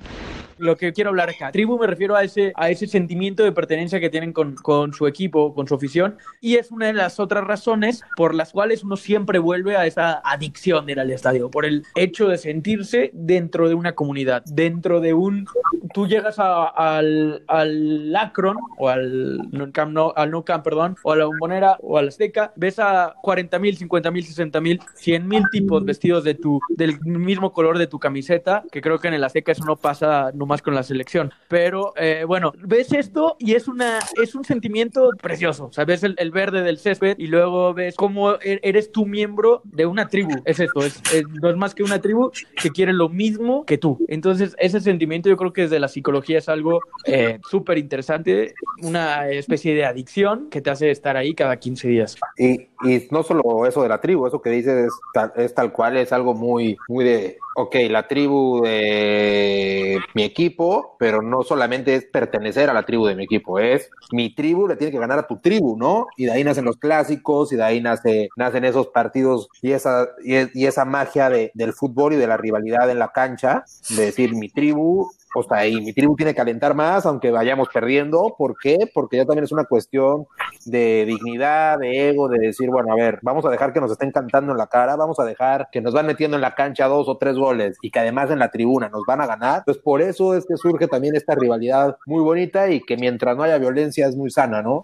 lo 0.58 0.76
que 0.76 0.92
quiero 0.92 1.10
hablar 1.10 1.30
acá. 1.30 1.52
Tribu 1.52 1.78
me 1.78 1.86
refiero 1.86 2.16
a 2.16 2.24
ese, 2.24 2.52
a 2.56 2.70
ese 2.70 2.86
sentimiento 2.86 3.42
de 3.42 3.52
pertenencia 3.52 4.00
que 4.00 4.10
tienen 4.10 4.32
con, 4.32 4.54
con, 4.54 4.92
su 4.92 5.06
equipo, 5.06 5.54
con 5.54 5.66
su 5.68 5.74
afición, 5.74 6.16
y 6.40 6.56
es 6.56 6.70
una 6.70 6.86
de 6.86 6.92
las 6.92 7.20
otras 7.20 7.44
razones 7.44 8.02
por 8.16 8.34
las 8.34 8.52
cuales 8.52 8.84
uno 8.84 8.96
siempre 8.96 9.38
vuelve 9.38 9.76
a 9.76 9.86
esa 9.86 10.20
adicción 10.24 10.86
de 10.86 10.92
ir 10.92 11.00
al 11.00 11.10
estadio, 11.10 11.50
por 11.50 11.64
el 11.64 11.84
hecho 11.94 12.28
de 12.28 12.38
sentirse 12.38 13.10
dentro 13.12 13.68
de 13.68 13.74
una 13.74 13.92
comunidad, 13.92 14.42
dentro 14.46 15.00
de 15.00 15.14
un... 15.14 15.46
Tú 15.92 16.06
llegas 16.08 16.38
a, 16.38 16.64
al, 16.64 17.44
al 17.46 18.16
Akron 18.16 18.56
o 18.78 18.88
al 18.88 19.38
no 19.50 19.70
Camp, 19.72 19.92
no, 19.92 20.12
al 20.16 20.30
no 20.30 20.44
Camp, 20.44 20.64
perdón, 20.64 20.96
o 21.02 21.12
a 21.12 21.16
la 21.16 21.26
Bombonera 21.26 21.76
o 21.80 21.98
al 21.98 22.08
Azteca, 22.08 22.52
ves 22.56 22.78
a 22.78 23.14
40 23.22 23.58
mil, 23.58 23.76
50 23.76 24.10
mil, 24.10 24.24
60 24.24 24.60
mil, 24.60 24.80
100 24.94 25.28
mil 25.28 25.42
tipos 25.52 25.84
vestidos 25.84 26.24
de 26.24 26.34
tu, 26.34 26.60
del 26.68 27.00
mismo 27.00 27.52
color 27.52 27.78
de 27.78 27.86
tu 27.86 27.98
camiseta, 27.98 28.64
que 28.70 28.80
creo 28.80 28.98
que 28.98 29.08
en 29.08 29.14
el 29.14 29.24
Azteca 29.24 29.52
eso 29.52 29.64
no 29.64 29.76
pasa, 29.76 30.30
no 30.34 30.46
más 30.54 30.62
con 30.62 30.74
la 30.74 30.84
selección. 30.84 31.32
Pero 31.48 31.92
eh, 31.96 32.24
bueno, 32.26 32.52
ves 32.62 32.92
esto 32.92 33.36
y 33.40 33.54
es 33.54 33.66
una 33.66 33.98
es 34.22 34.36
un 34.36 34.44
sentimiento 34.44 35.10
precioso. 35.20 35.66
O 35.66 35.72
sea, 35.72 35.84
ves 35.84 36.04
el, 36.04 36.14
el, 36.18 36.30
verde 36.30 36.62
del 36.62 36.78
césped 36.78 37.16
y 37.18 37.26
luego 37.26 37.74
ves 37.74 37.96
cómo 37.96 38.34
eres 38.40 38.92
tú 38.92 39.04
miembro 39.04 39.62
de 39.64 39.86
una 39.86 40.06
tribu. 40.08 40.42
Es 40.44 40.60
esto, 40.60 40.84
es, 40.84 41.02
es, 41.12 41.26
no 41.28 41.50
es 41.50 41.56
más 41.56 41.74
que 41.74 41.82
una 41.82 42.00
tribu 42.00 42.30
que 42.60 42.70
quiere 42.70 42.92
lo 42.92 43.08
mismo 43.08 43.64
que 43.64 43.78
tú. 43.78 43.98
Entonces, 44.08 44.54
ese 44.58 44.80
sentimiento 44.80 45.28
yo 45.28 45.36
creo 45.36 45.52
que 45.52 45.62
desde 45.62 45.80
la 45.80 45.88
psicología 45.88 46.38
es 46.38 46.48
algo 46.48 46.80
eh, 47.06 47.40
súper 47.48 47.78
interesante, 47.78 48.54
una 48.82 49.28
especie 49.28 49.74
de 49.74 49.84
adicción 49.84 50.48
que 50.50 50.60
te 50.60 50.70
hace 50.70 50.90
estar 50.90 51.16
ahí 51.16 51.34
cada 51.34 51.56
15 51.56 51.88
días. 51.88 52.16
Y, 52.38 52.68
y 52.84 53.08
no 53.10 53.22
solo 53.22 53.66
eso 53.66 53.82
de 53.82 53.88
la 53.88 54.00
tribu, 54.00 54.26
eso 54.26 54.40
que 54.40 54.50
dices 54.50 54.86
es 54.86 54.92
tal, 55.12 55.32
es 55.36 55.54
tal 55.54 55.72
cual, 55.72 55.96
es 55.96 56.12
algo 56.12 56.34
muy, 56.34 56.76
muy 56.88 57.04
de, 57.04 57.38
ok, 57.56 57.76
la 57.88 58.08
tribu 58.08 58.62
de 58.62 59.98
mi 60.14 60.24
equipo, 60.24 60.96
pero 60.98 61.22
no 61.22 61.42
solamente 61.42 61.94
es 61.94 62.04
pertenecer 62.04 62.68
a 62.68 62.72
la 62.72 62.84
tribu 62.84 63.06
de 63.06 63.14
mi 63.14 63.24
equipo, 63.24 63.58
es 63.58 63.90
mi 64.12 64.34
tribu 64.34 64.66
le 64.68 64.76
tiene 64.76 64.92
que 64.92 64.98
ganar 64.98 65.18
a 65.18 65.26
tu 65.26 65.38
tribu, 65.38 65.76
¿no? 65.76 66.06
Y 66.16 66.26
de 66.26 66.32
ahí 66.32 66.44
nacen 66.44 66.64
los 66.64 66.76
clásicos 66.76 67.52
y 67.52 67.56
de 67.56 67.64
ahí 67.64 67.80
nace, 67.80 68.28
nacen 68.36 68.64
esos 68.64 68.88
partidos 68.88 69.48
y 69.62 69.72
esa, 69.72 70.08
y, 70.24 70.34
y 70.58 70.66
esa 70.66 70.84
magia 70.84 71.30
de, 71.30 71.50
del 71.54 71.72
fútbol 71.72 72.14
y 72.14 72.16
de 72.16 72.26
la 72.26 72.36
rivalidad 72.36 72.90
en 72.90 72.98
la 72.98 73.12
cancha, 73.12 73.64
de 73.90 74.06
decir 74.06 74.34
mi 74.34 74.48
tribu 74.48 75.10
o 75.34 75.42
sea, 75.42 75.66
y 75.66 75.80
mi 75.80 75.92
tribu 75.92 76.16
tiene 76.16 76.34
que 76.34 76.40
alentar 76.40 76.74
más, 76.74 77.06
aunque 77.06 77.30
vayamos 77.30 77.68
perdiendo. 77.72 78.34
¿Por 78.38 78.56
qué? 78.56 78.78
Porque 78.92 79.16
ya 79.16 79.26
también 79.26 79.44
es 79.44 79.52
una 79.52 79.64
cuestión 79.64 80.26
de 80.64 81.04
dignidad, 81.06 81.78
de 81.78 82.10
ego, 82.10 82.28
de 82.28 82.38
decir, 82.38 82.70
bueno, 82.70 82.92
a 82.92 82.96
ver, 82.96 83.18
vamos 83.22 83.44
a 83.44 83.50
dejar 83.50 83.72
que 83.72 83.80
nos 83.80 83.90
estén 83.90 84.12
cantando 84.12 84.52
en 84.52 84.58
la 84.58 84.68
cara, 84.68 84.96
vamos 84.96 85.18
a 85.18 85.24
dejar 85.24 85.68
que 85.72 85.80
nos 85.80 85.92
van 85.92 86.06
metiendo 86.06 86.36
en 86.36 86.40
la 86.40 86.54
cancha 86.54 86.86
dos 86.86 87.08
o 87.08 87.18
tres 87.18 87.36
goles 87.36 87.76
y 87.82 87.90
que 87.90 87.98
además 87.98 88.30
en 88.30 88.38
la 88.38 88.50
tribuna 88.50 88.88
nos 88.88 89.02
van 89.06 89.20
a 89.20 89.26
ganar. 89.26 89.62
Pues 89.64 89.78
por 89.78 90.00
eso 90.00 90.34
es 90.34 90.46
que 90.46 90.56
surge 90.56 90.86
también 90.88 91.16
esta 91.16 91.34
rivalidad 91.34 91.96
muy 92.06 92.22
bonita 92.22 92.70
y 92.70 92.80
que 92.80 92.96
mientras 92.96 93.36
no 93.36 93.42
haya 93.42 93.58
violencia 93.58 94.06
es 94.06 94.16
muy 94.16 94.30
sana, 94.30 94.62
¿no? 94.62 94.82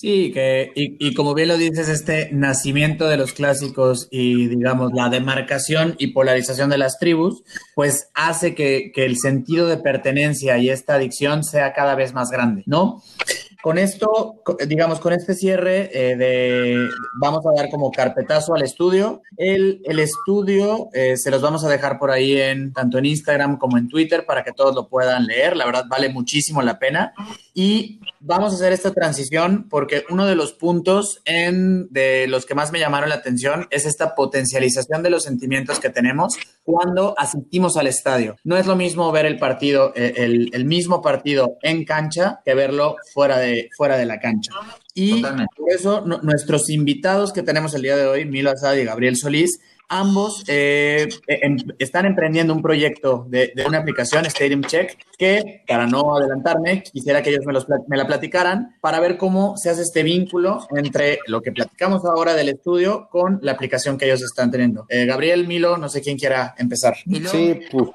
Sí, 0.00 0.30
que, 0.32 0.70
y, 0.76 1.12
como 1.12 1.34
bien 1.34 1.48
lo 1.48 1.56
dices, 1.56 1.88
este 1.88 2.30
nacimiento 2.30 3.08
de 3.08 3.16
los 3.16 3.32
clásicos 3.32 4.06
y, 4.12 4.46
digamos, 4.46 4.92
la 4.94 5.08
demarcación 5.08 5.96
y 5.98 6.12
polarización 6.12 6.70
de 6.70 6.78
las 6.78 7.00
tribus, 7.00 7.42
pues 7.74 8.08
hace 8.14 8.54
que, 8.54 8.92
que 8.94 9.04
el 9.04 9.16
sentido 9.16 9.66
de 9.66 9.78
pertenencia 9.78 10.56
y 10.56 10.70
esta 10.70 10.94
adicción 10.94 11.42
sea 11.42 11.72
cada 11.72 11.96
vez 11.96 12.14
más 12.14 12.30
grande, 12.30 12.62
¿no? 12.66 13.02
Con 13.60 13.76
esto, 13.76 14.40
digamos, 14.68 15.00
con 15.00 15.12
este 15.12 15.34
cierre 15.34 15.90
eh, 15.92 16.16
de, 16.16 16.88
vamos 17.20 17.44
a 17.44 17.60
dar 17.60 17.68
como 17.68 17.90
carpetazo 17.90 18.54
al 18.54 18.62
estudio. 18.62 19.22
El, 19.36 19.82
el 19.84 19.98
estudio 19.98 20.90
eh, 20.94 21.16
se 21.16 21.32
los 21.32 21.42
vamos 21.42 21.64
a 21.64 21.68
dejar 21.68 21.98
por 21.98 22.12
ahí 22.12 22.40
en 22.40 22.72
tanto 22.72 22.98
en 22.98 23.06
Instagram 23.06 23.58
como 23.58 23.76
en 23.76 23.88
Twitter 23.88 24.24
para 24.24 24.44
que 24.44 24.52
todos 24.52 24.76
lo 24.76 24.88
puedan 24.88 25.26
leer. 25.26 25.56
La 25.56 25.66
verdad 25.66 25.86
vale 25.90 26.08
muchísimo 26.08 26.62
la 26.62 26.78
pena. 26.78 27.12
Y 27.52 27.98
vamos 28.20 28.52
a 28.52 28.56
hacer 28.56 28.72
esta 28.72 28.92
transición 28.92 29.66
porque 29.68 30.04
uno 30.10 30.26
de 30.26 30.34
los 30.34 30.52
puntos 30.52 31.20
en, 31.24 31.88
de 31.90 32.26
los 32.28 32.46
que 32.46 32.54
más 32.54 32.72
me 32.72 32.80
llamaron 32.80 33.08
la 33.08 33.16
atención 33.16 33.66
es 33.70 33.86
esta 33.86 34.14
potencialización 34.14 35.02
de 35.02 35.10
los 35.10 35.24
sentimientos 35.24 35.80
que 35.80 35.90
tenemos 35.90 36.36
cuando 36.62 37.14
asistimos 37.18 37.76
al 37.76 37.86
estadio. 37.86 38.36
No 38.44 38.56
es 38.56 38.66
lo 38.66 38.76
mismo 38.76 39.10
ver 39.12 39.26
el 39.26 39.38
partido, 39.38 39.92
eh, 39.94 40.14
el, 40.16 40.50
el 40.52 40.64
mismo 40.64 41.02
partido 41.02 41.56
en 41.62 41.84
cancha 41.84 42.40
que 42.44 42.54
verlo 42.54 42.96
fuera 43.12 43.38
de 43.38 43.70
fuera 43.76 43.96
de 43.96 44.06
la 44.06 44.18
cancha. 44.20 44.52
Y 44.94 45.22
por 45.22 45.70
eso 45.72 46.00
nuestros 46.00 46.68
invitados 46.70 47.32
que 47.32 47.42
tenemos 47.42 47.72
el 47.74 47.82
día 47.82 47.96
de 47.96 48.06
hoy, 48.06 48.24
Milo 48.24 48.50
Asad 48.50 48.74
y 48.74 48.84
Gabriel 48.84 49.16
Solís, 49.16 49.60
ambos 49.88 50.44
eh, 50.48 51.08
em, 51.26 51.56
están 51.78 52.06
emprendiendo 52.06 52.52
un 52.54 52.62
proyecto 52.62 53.26
de, 53.28 53.52
una 53.66 53.78
aplicación, 53.78 54.26
Stadium 54.26 54.62
Check, 54.62 54.98
que 55.16 55.62
para 55.66 55.86
no 55.86 56.16
adelantarme, 56.16 56.82
quisiera 56.82 57.22
que 57.22 57.30
ellos 57.30 57.44
me, 57.46 57.52
los, 57.52 57.66
me, 57.88 57.96
la 57.96 58.06
platicaran 58.06 58.76
para 58.80 59.00
ver 59.00 59.16
cómo 59.16 59.56
se 59.56 59.70
hace 59.70 59.82
este 59.82 60.02
vínculo 60.02 60.66
entre 60.76 61.18
lo 61.26 61.40
que 61.40 61.52
platicamos 61.52 62.04
ahora 62.04 62.34
del 62.34 62.50
estudio 62.50 63.08
con 63.10 63.38
la 63.42 63.52
aplicación 63.52 63.98
que 63.98 64.06
ellos 64.06 64.22
están 64.22 64.50
teniendo. 64.50 64.86
Eh, 64.88 65.06
Gabriel, 65.06 65.46
Milo, 65.46 65.78
no 65.78 65.88
sé 65.88 66.00
quién 66.02 66.18
quiera 66.18 66.54
empezar. 66.58 66.94
Sí, 67.30 67.60
pues 67.70 67.88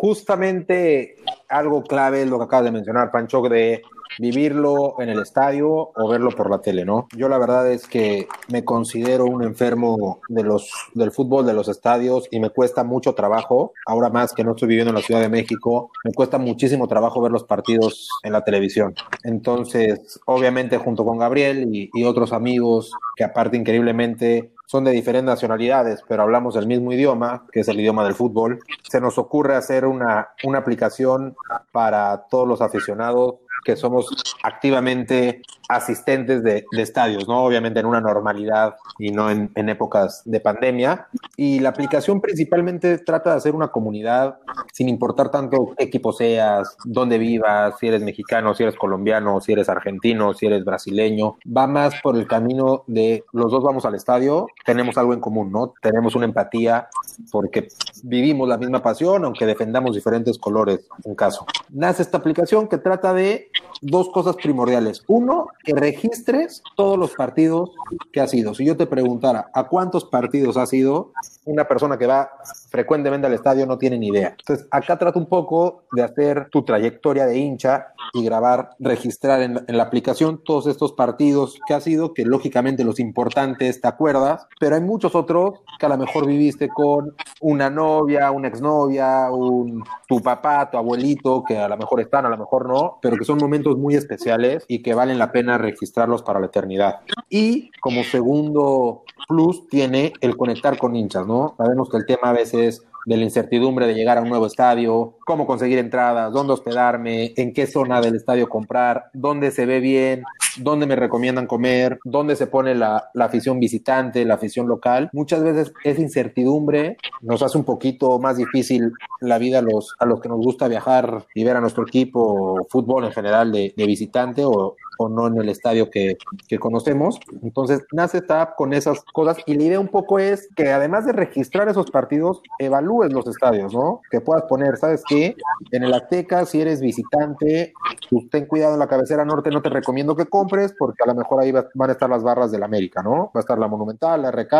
justamente 0.00 1.16
algo 1.48 1.82
clave 1.82 2.22
es 2.22 2.28
lo 2.28 2.38
que 2.38 2.44
acabas 2.44 2.66
de 2.66 2.72
mencionar, 2.72 3.10
Pancho, 3.10 3.40
de 3.42 3.82
vivirlo 4.18 5.00
en 5.00 5.08
el 5.08 5.20
estadio 5.20 5.68
o 5.94 6.08
verlo 6.08 6.30
por 6.30 6.50
la 6.50 6.60
tele, 6.60 6.84
¿no? 6.84 7.08
Yo 7.16 7.28
la 7.28 7.38
verdad 7.38 7.70
es 7.70 7.86
que 7.86 8.28
me 8.48 8.64
considero 8.64 9.26
un 9.26 9.42
enfermo 9.42 10.20
de 10.28 10.42
los, 10.42 10.70
del 10.94 11.12
fútbol, 11.12 11.46
de 11.46 11.54
los 11.54 11.68
estadios 11.68 12.28
y 12.30 12.40
me 12.40 12.50
cuesta 12.50 12.84
mucho 12.84 13.14
trabajo, 13.14 13.72
ahora 13.86 14.10
más 14.10 14.32
que 14.32 14.44
no 14.44 14.52
estoy 14.52 14.68
viviendo 14.68 14.90
en 14.90 14.96
la 14.96 15.02
Ciudad 15.02 15.20
de 15.20 15.28
México, 15.28 15.90
me 16.04 16.12
cuesta 16.12 16.38
muchísimo 16.38 16.88
trabajo 16.88 17.20
ver 17.20 17.32
los 17.32 17.44
partidos 17.44 18.08
en 18.22 18.32
la 18.32 18.42
televisión. 18.42 18.94
Entonces, 19.22 20.20
obviamente 20.26 20.78
junto 20.78 21.04
con 21.04 21.18
Gabriel 21.18 21.68
y, 21.72 21.90
otros 22.06 22.32
amigos 22.32 22.92
que 23.16 23.24
aparte 23.24 23.56
increíblemente 23.56 24.52
son 24.66 24.84
de 24.84 24.92
diferentes 24.92 25.26
nacionalidades, 25.26 26.04
pero 26.06 26.22
hablamos 26.22 26.54
el 26.54 26.68
mismo 26.68 26.92
idioma, 26.92 27.46
que 27.50 27.60
es 27.60 27.68
el 27.68 27.80
idioma 27.80 28.04
del 28.04 28.14
fútbol. 28.14 28.60
Se 28.88 29.00
nos 29.00 29.18
ocurre 29.18 29.56
hacer 29.56 29.86
una, 29.86 30.28
una 30.44 30.58
aplicación 30.58 31.34
para 31.72 32.26
todos 32.30 32.46
los 32.46 32.60
aficionados 32.60 33.36
que 33.66 33.74
somos 33.74 34.06
activamente 34.44 35.42
asistentes 35.68 36.44
de, 36.44 36.64
estadios, 36.70 37.26
¿no? 37.26 37.42
Obviamente 37.44 37.80
en 37.80 37.86
una 37.86 38.00
normalidad 38.00 38.76
y 38.96 39.10
no 39.10 39.28
en, 39.28 39.50
épocas 39.68 40.22
de 40.24 40.38
pandemia. 40.38 41.08
Y 41.36 41.58
la 41.58 41.70
aplicación 41.70 42.20
principalmente 42.20 42.98
trata 42.98 43.30
de 43.30 43.36
hacer 43.38 43.56
una 43.56 43.68
comunidad 43.68 44.38
sin 44.72 44.88
importar 44.88 45.32
tanto 45.32 45.74
qué 45.76 45.84
equipo 45.84 46.12
seas, 46.12 46.76
dónde 46.84 47.18
vivas, 47.18 47.74
si 47.80 47.88
eres 47.88 48.02
mexicano, 48.02 48.54
si 48.54 48.62
eres 48.62 48.76
colombiano, 48.76 49.40
si 49.40 49.52
eres 49.52 49.68
argentino, 49.68 50.32
si 50.32 50.46
eres 50.46 50.64
brasileño. 50.64 51.36
Va 51.44 51.66
más 51.66 51.94
por 52.02 52.16
el 52.16 52.28
camino 52.28 52.84
de 52.86 53.24
los 53.32 53.50
dos 53.50 53.64
vamos 53.64 53.84
al 53.84 53.96
estadio, 53.96 54.46
tenemos 54.64 54.96
algo 54.96 55.12
en 55.12 55.20
común, 55.20 55.50
¿no? 55.50 55.74
Tenemos 55.82 56.14
una 56.14 56.26
empatía 56.26 56.88
porque 57.32 57.66
vivimos 58.04 58.48
la 58.48 58.58
misma 58.58 58.80
pasión, 58.80 59.24
aunque 59.24 59.44
defendamos 59.44 59.96
diferentes 59.96 60.38
colores, 60.38 60.86
en 61.04 61.16
caso. 61.16 61.44
Nace 61.70 62.02
esta 62.02 62.18
aplicación 62.18 62.68
que 62.68 62.78
trata 62.78 63.12
de 63.12 63.50
dos 63.80 64.08
cosas 64.10 64.36
primordiales. 64.36 65.02
Uno, 65.06 65.48
que 65.64 65.74
registres 65.74 66.62
todos 66.76 66.98
los 66.98 67.12
partidos 67.12 67.70
que 68.12 68.20
has 68.20 68.32
ido. 68.34 68.54
Si 68.54 68.64
yo 68.64 68.76
te 68.76 68.86
preguntara 68.86 69.50
a 69.52 69.68
cuántos 69.68 70.04
partidos 70.04 70.56
has 70.56 70.72
ido, 70.72 71.12
una 71.44 71.66
persona 71.66 71.98
que 71.98 72.06
va 72.06 72.30
frecuentemente 72.68 73.26
al 73.26 73.34
estadio 73.34 73.66
no 73.66 73.78
tiene 73.78 73.98
ni 73.98 74.08
idea. 74.08 74.36
Entonces, 74.38 74.66
acá 74.70 74.98
trata 74.98 75.18
un 75.18 75.26
poco 75.26 75.84
de 75.92 76.02
hacer 76.02 76.48
tu 76.50 76.64
trayectoria 76.64 77.26
de 77.26 77.38
hincha 77.38 77.88
y 78.12 78.24
grabar, 78.24 78.70
registrar 78.78 79.42
en 79.42 79.64
la, 79.66 79.82
aplicación 79.86 80.42
todos 80.44 80.66
estos 80.66 80.92
partidos 80.92 81.58
que 81.66 81.74
has 81.74 81.86
ido, 81.86 82.12
que 82.12 82.24
lógicamente 82.24 82.84
los 82.84 82.98
importantes 82.98 83.80
te 83.80 83.88
acuerdas, 83.88 84.46
pero 84.58 84.74
hay 84.74 84.82
muchos 84.82 85.14
otros 85.14 85.60
que 85.78 85.86
a 85.86 85.88
lo 85.88 85.96
mejor 85.96 86.26
viviste 86.26 86.68
con 86.68 87.14
una 87.40 87.70
novia, 87.70 88.30
una 88.32 88.48
exnovia, 88.48 89.30
un, 89.30 89.84
tu 90.08 90.20
papá, 90.20 90.68
tu 90.70 90.76
abuelito, 90.76 91.44
que 91.46 91.58
a 91.58 91.68
lo 91.68 91.76
mejor 91.76 92.00
están, 92.00 92.26
a 92.26 92.28
lo 92.28 92.36
mejor 92.36 92.68
no, 92.68 92.98
pero 93.00 93.16
que 93.16 93.24
son 93.24 93.38
momentos 93.38 93.76
muy 93.76 93.94
especiales 93.94 94.64
y 94.66 94.82
que 94.82 94.94
valen 94.94 95.18
la 95.18 95.30
pena 95.30 95.56
registrarlos 95.56 96.22
para 96.22 96.40
la 96.40 96.46
eternidad. 96.46 97.00
Y 97.30 97.70
como 97.80 98.02
segundo 98.02 99.04
plus 99.28 99.68
tiene 99.68 100.12
el 100.20 100.36
conectar 100.36 100.78
con 100.78 100.94
hinchas, 100.94 101.26
¿no? 101.26 101.54
Sabemos 101.56 101.88
que 101.90 101.96
el 101.96 102.06
tema 102.06 102.30
a 102.30 102.32
veces 102.32 102.55
de 102.56 103.16
la 103.16 103.22
incertidumbre 103.22 103.86
de 103.86 103.94
llegar 103.94 104.18
a 104.18 104.22
un 104.22 104.28
nuevo 104.28 104.46
estadio, 104.46 105.14
cómo 105.24 105.46
conseguir 105.46 105.78
entradas, 105.78 106.32
dónde 106.32 106.52
hospedarme, 106.52 107.32
en 107.36 107.54
qué 107.54 107.66
zona 107.66 108.00
del 108.00 108.16
estadio 108.16 108.48
comprar, 108.48 109.10
dónde 109.14 109.52
se 109.52 109.64
ve 109.64 109.78
bien, 109.78 110.24
dónde 110.58 110.86
me 110.86 110.96
recomiendan 110.96 111.46
comer, 111.46 112.00
dónde 112.04 112.34
se 112.34 112.48
pone 112.48 112.74
la, 112.74 113.10
la 113.14 113.26
afición 113.26 113.60
visitante, 113.60 114.24
la 114.24 114.34
afición 114.34 114.66
local. 114.66 115.08
Muchas 115.12 115.42
veces 115.44 115.72
esa 115.84 116.00
incertidumbre 116.00 116.96
nos 117.22 117.42
hace 117.42 117.56
un 117.56 117.64
poquito 117.64 118.18
más 118.18 118.38
difícil 118.38 118.92
la 119.20 119.38
vida 119.38 119.60
a 119.60 119.62
los, 119.62 119.94
a 120.00 120.04
los 120.04 120.20
que 120.20 120.28
nos 120.28 120.38
gusta 120.38 120.66
viajar 120.66 121.26
y 121.32 121.44
ver 121.44 121.56
a 121.56 121.60
nuestro 121.60 121.84
equipo, 121.84 122.66
fútbol 122.68 123.04
en 123.04 123.12
general 123.12 123.52
de, 123.52 123.72
de 123.76 123.86
visitante 123.86 124.44
o, 124.44 124.74
o 124.98 125.08
no 125.08 125.26
en 125.26 125.38
el 125.38 125.48
estadio 125.48 125.90
que, 125.90 126.16
que, 126.48 126.58
conocemos. 126.58 127.18
Entonces, 127.42 127.84
nace 127.92 128.18
esta 128.18 128.42
app 128.42 128.56
con 128.56 128.72
esas 128.72 129.02
cosas 129.12 129.38
y 129.46 129.54
la 129.54 129.64
idea 129.64 129.80
un 129.80 129.88
poco 129.88 130.18
es 130.18 130.48
que 130.56 130.70
además 130.70 131.06
de 131.06 131.12
registrar 131.12 131.68
esos 131.68 131.90
partidos, 131.90 132.42
evalúes 132.58 133.12
los 133.12 133.26
estadios, 133.26 133.72
¿no? 133.74 134.00
Que 134.10 134.20
puedas 134.20 134.44
poner, 134.44 134.76
¿sabes 134.76 135.02
qué? 135.08 135.36
En 135.70 135.84
el 135.84 135.94
Azteca, 135.94 136.44
si 136.44 136.60
eres 136.60 136.80
visitante, 136.80 137.72
pues 138.10 138.28
ten 138.30 138.46
cuidado 138.46 138.74
en 138.74 138.80
la 138.80 138.88
cabecera 138.88 139.24
norte, 139.24 139.50
no 139.50 139.62
te 139.62 139.70
recomiendo 139.70 140.16
que 140.16 140.26
compres 140.26 140.74
porque 140.78 141.02
a 141.04 141.06
lo 141.06 141.14
mejor 141.14 141.42
ahí 141.42 141.52
van 141.52 141.90
a 141.90 141.92
estar 141.92 142.08
las 142.08 142.22
barras 142.22 142.50
del 142.50 142.62
América, 142.62 143.02
¿no? 143.02 143.30
Va 143.34 143.36
a 143.36 143.40
estar 143.40 143.58
la 143.58 143.68
Monumental, 143.68 144.22
la 144.22 144.30
RK, 144.30 144.54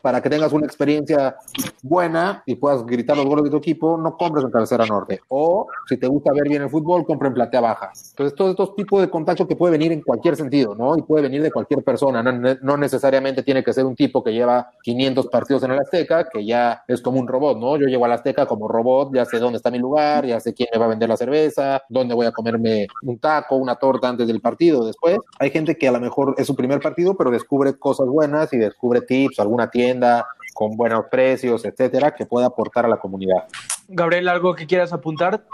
para 0.00 0.20
que 0.20 0.30
tengas 0.30 0.52
una 0.52 0.66
experiencia 0.66 1.36
buena 1.82 2.42
y 2.46 2.56
puedas 2.56 2.84
gritar 2.86 3.16
los 3.16 3.26
goles 3.26 3.44
de 3.44 3.50
tu 3.50 3.56
equipo, 3.56 3.96
no 3.96 4.16
compres 4.16 4.44
en 4.44 4.50
cabecera 4.50 4.86
norte. 4.86 5.20
O 5.28 5.66
si 5.88 5.96
te 5.96 6.06
gusta 6.06 6.32
ver 6.32 6.48
bien 6.48 6.62
el 6.62 6.70
fútbol, 6.70 7.04
compra 7.04 7.28
en 7.28 7.34
platea 7.34 7.60
baja. 7.60 7.92
Entonces, 8.10 8.34
todos 8.36 8.50
estos 8.52 8.74
tipos 8.76 9.00
de 9.00 9.10
contacto 9.10 9.46
que 9.46 9.56
puede 9.56 9.72
venir 9.82 9.92
en 9.92 10.02
cualquier 10.02 10.36
sentido, 10.36 10.74
¿no? 10.74 10.96
Y 10.96 11.02
puede 11.02 11.22
venir 11.22 11.42
de 11.42 11.50
cualquier 11.50 11.82
persona, 11.82 12.22
no, 12.22 12.76
necesariamente 12.76 13.42
tiene 13.42 13.64
que 13.64 13.72
ser 13.72 13.84
un 13.84 13.96
tipo 13.96 14.22
que 14.22 14.32
lleva 14.32 14.70
500 14.82 15.26
partidos 15.26 15.62
en 15.64 15.72
el 15.72 15.78
Azteca, 15.78 16.28
que 16.28 16.44
ya 16.44 16.84
es 16.86 17.00
como 17.00 17.18
un 17.18 17.26
robot, 17.26 17.58
¿no? 17.58 17.76
Yo 17.76 17.86
llego 17.86 18.04
al 18.04 18.12
Azteca 18.12 18.46
como 18.46 18.68
robot, 18.68 19.14
ya 19.14 19.24
sé 19.24 19.38
dónde 19.38 19.56
está 19.56 19.70
mi 19.70 19.78
lugar, 19.78 20.24
ya 20.26 20.40
sé 20.40 20.54
quién 20.54 20.68
me 20.72 20.78
va 20.78 20.86
a 20.86 20.88
vender 20.88 21.08
la 21.08 21.16
cerveza, 21.16 21.82
dónde 21.88 22.14
voy 22.14 22.26
a 22.26 22.32
comerme 22.32 22.86
un 23.02 23.18
taco, 23.18 23.56
una 23.56 23.76
torta 23.76 24.08
antes 24.08 24.26
del 24.26 24.40
partido, 24.40 24.84
después. 24.84 25.18
Hay 25.38 25.50
gente 25.50 25.76
que 25.76 25.88
a 25.88 25.92
lo 25.92 26.00
mejor 26.00 26.34
es 26.38 26.46
su 26.46 26.54
primer 26.54 26.80
partido, 26.80 27.16
pero 27.16 27.30
descubre 27.30 27.78
cosas 27.78 28.06
buenas 28.06 28.52
y 28.52 28.58
descubre 28.58 29.00
tips, 29.00 29.40
alguna 29.40 29.70
tienda 29.70 30.26
con 30.54 30.76
buenos 30.76 31.06
precios, 31.10 31.64
etcétera, 31.64 32.14
que 32.14 32.26
pueda 32.26 32.46
aportar 32.46 32.84
a 32.84 32.88
la 32.88 32.98
comunidad. 32.98 33.44
Gabriel, 33.92 34.28
¿algo 34.28 34.54
que 34.54 34.66
quieras 34.66 34.92
apuntar? 34.92 35.46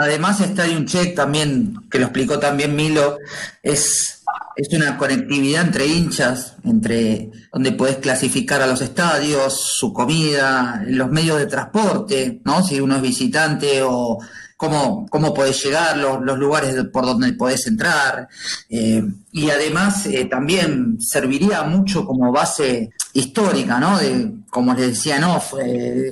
Además 0.00 0.40
está 0.40 0.64
un 0.64 0.86
Check 0.86 1.14
también, 1.14 1.74
que 1.90 1.98
lo 1.98 2.06
explicó 2.06 2.38
también 2.38 2.76
Milo, 2.76 3.18
es, 3.62 4.24
es 4.56 4.72
una 4.72 4.96
conectividad 4.96 5.66
entre 5.66 5.86
hinchas, 5.86 6.56
entre 6.64 7.30
donde 7.52 7.72
puedes 7.72 7.96
clasificar 7.96 8.62
a 8.62 8.66
los 8.66 8.80
estadios, 8.80 9.60
su 9.76 9.92
comida, 9.92 10.82
los 10.86 11.10
medios 11.10 11.38
de 11.38 11.46
transporte, 11.46 12.40
¿no? 12.44 12.62
Si 12.62 12.80
uno 12.80 12.96
es 12.96 13.02
visitante 13.02 13.82
o 13.82 14.18
cómo, 14.60 15.06
cómo 15.08 15.32
podés 15.32 15.64
llegar, 15.64 15.96
los, 15.96 16.20
los 16.20 16.38
lugares 16.38 16.74
por 16.92 17.06
donde 17.06 17.32
podés 17.32 17.66
entrar. 17.66 18.28
Eh, 18.68 19.02
y 19.32 19.48
además 19.48 20.04
eh, 20.04 20.26
también 20.26 21.00
serviría 21.00 21.62
mucho 21.62 22.04
como 22.04 22.30
base 22.30 22.90
histórica, 23.14 23.80
¿no? 23.80 23.98
De, 23.98 24.30
como 24.50 24.74
les 24.74 24.88
decía, 24.88 25.18
no, 25.18 25.42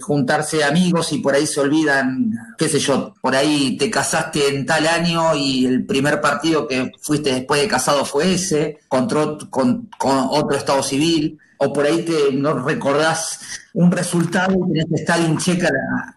juntarse 0.01 0.65
amigos 0.65 1.13
y 1.13 1.19
por 1.19 1.35
ahí 1.35 1.47
se 1.47 1.61
olvidan, 1.61 2.33
qué 2.57 2.71
sé 2.71 2.79
yo, 2.79 3.13
por 3.21 3.37
ahí 3.37 3.77
te 3.77 3.91
casaste 3.91 4.49
en 4.49 4.65
tal 4.65 4.87
año 4.87 5.35
y 5.35 5.67
el 5.67 5.85
primer 5.85 6.19
partido 6.23 6.67
que 6.67 6.91
fuiste 7.03 7.35
después 7.35 7.61
de 7.61 7.69
casado 7.69 8.07
fue 8.07 8.33
ese, 8.33 8.79
contra, 8.89 9.37
con, 9.51 9.91
con 9.99 10.27
otro 10.31 10.57
estado 10.57 10.83
civil 10.83 11.39
o 11.59 11.73
por 11.73 11.85
ahí 11.85 12.05
te 12.05 12.33
no 12.33 12.55
recordás 12.65 13.41
un 13.75 13.91
resultado 13.91 14.55
y 14.55 14.81
tenés 14.81 15.09
en 15.09 15.39
checa 15.39 15.69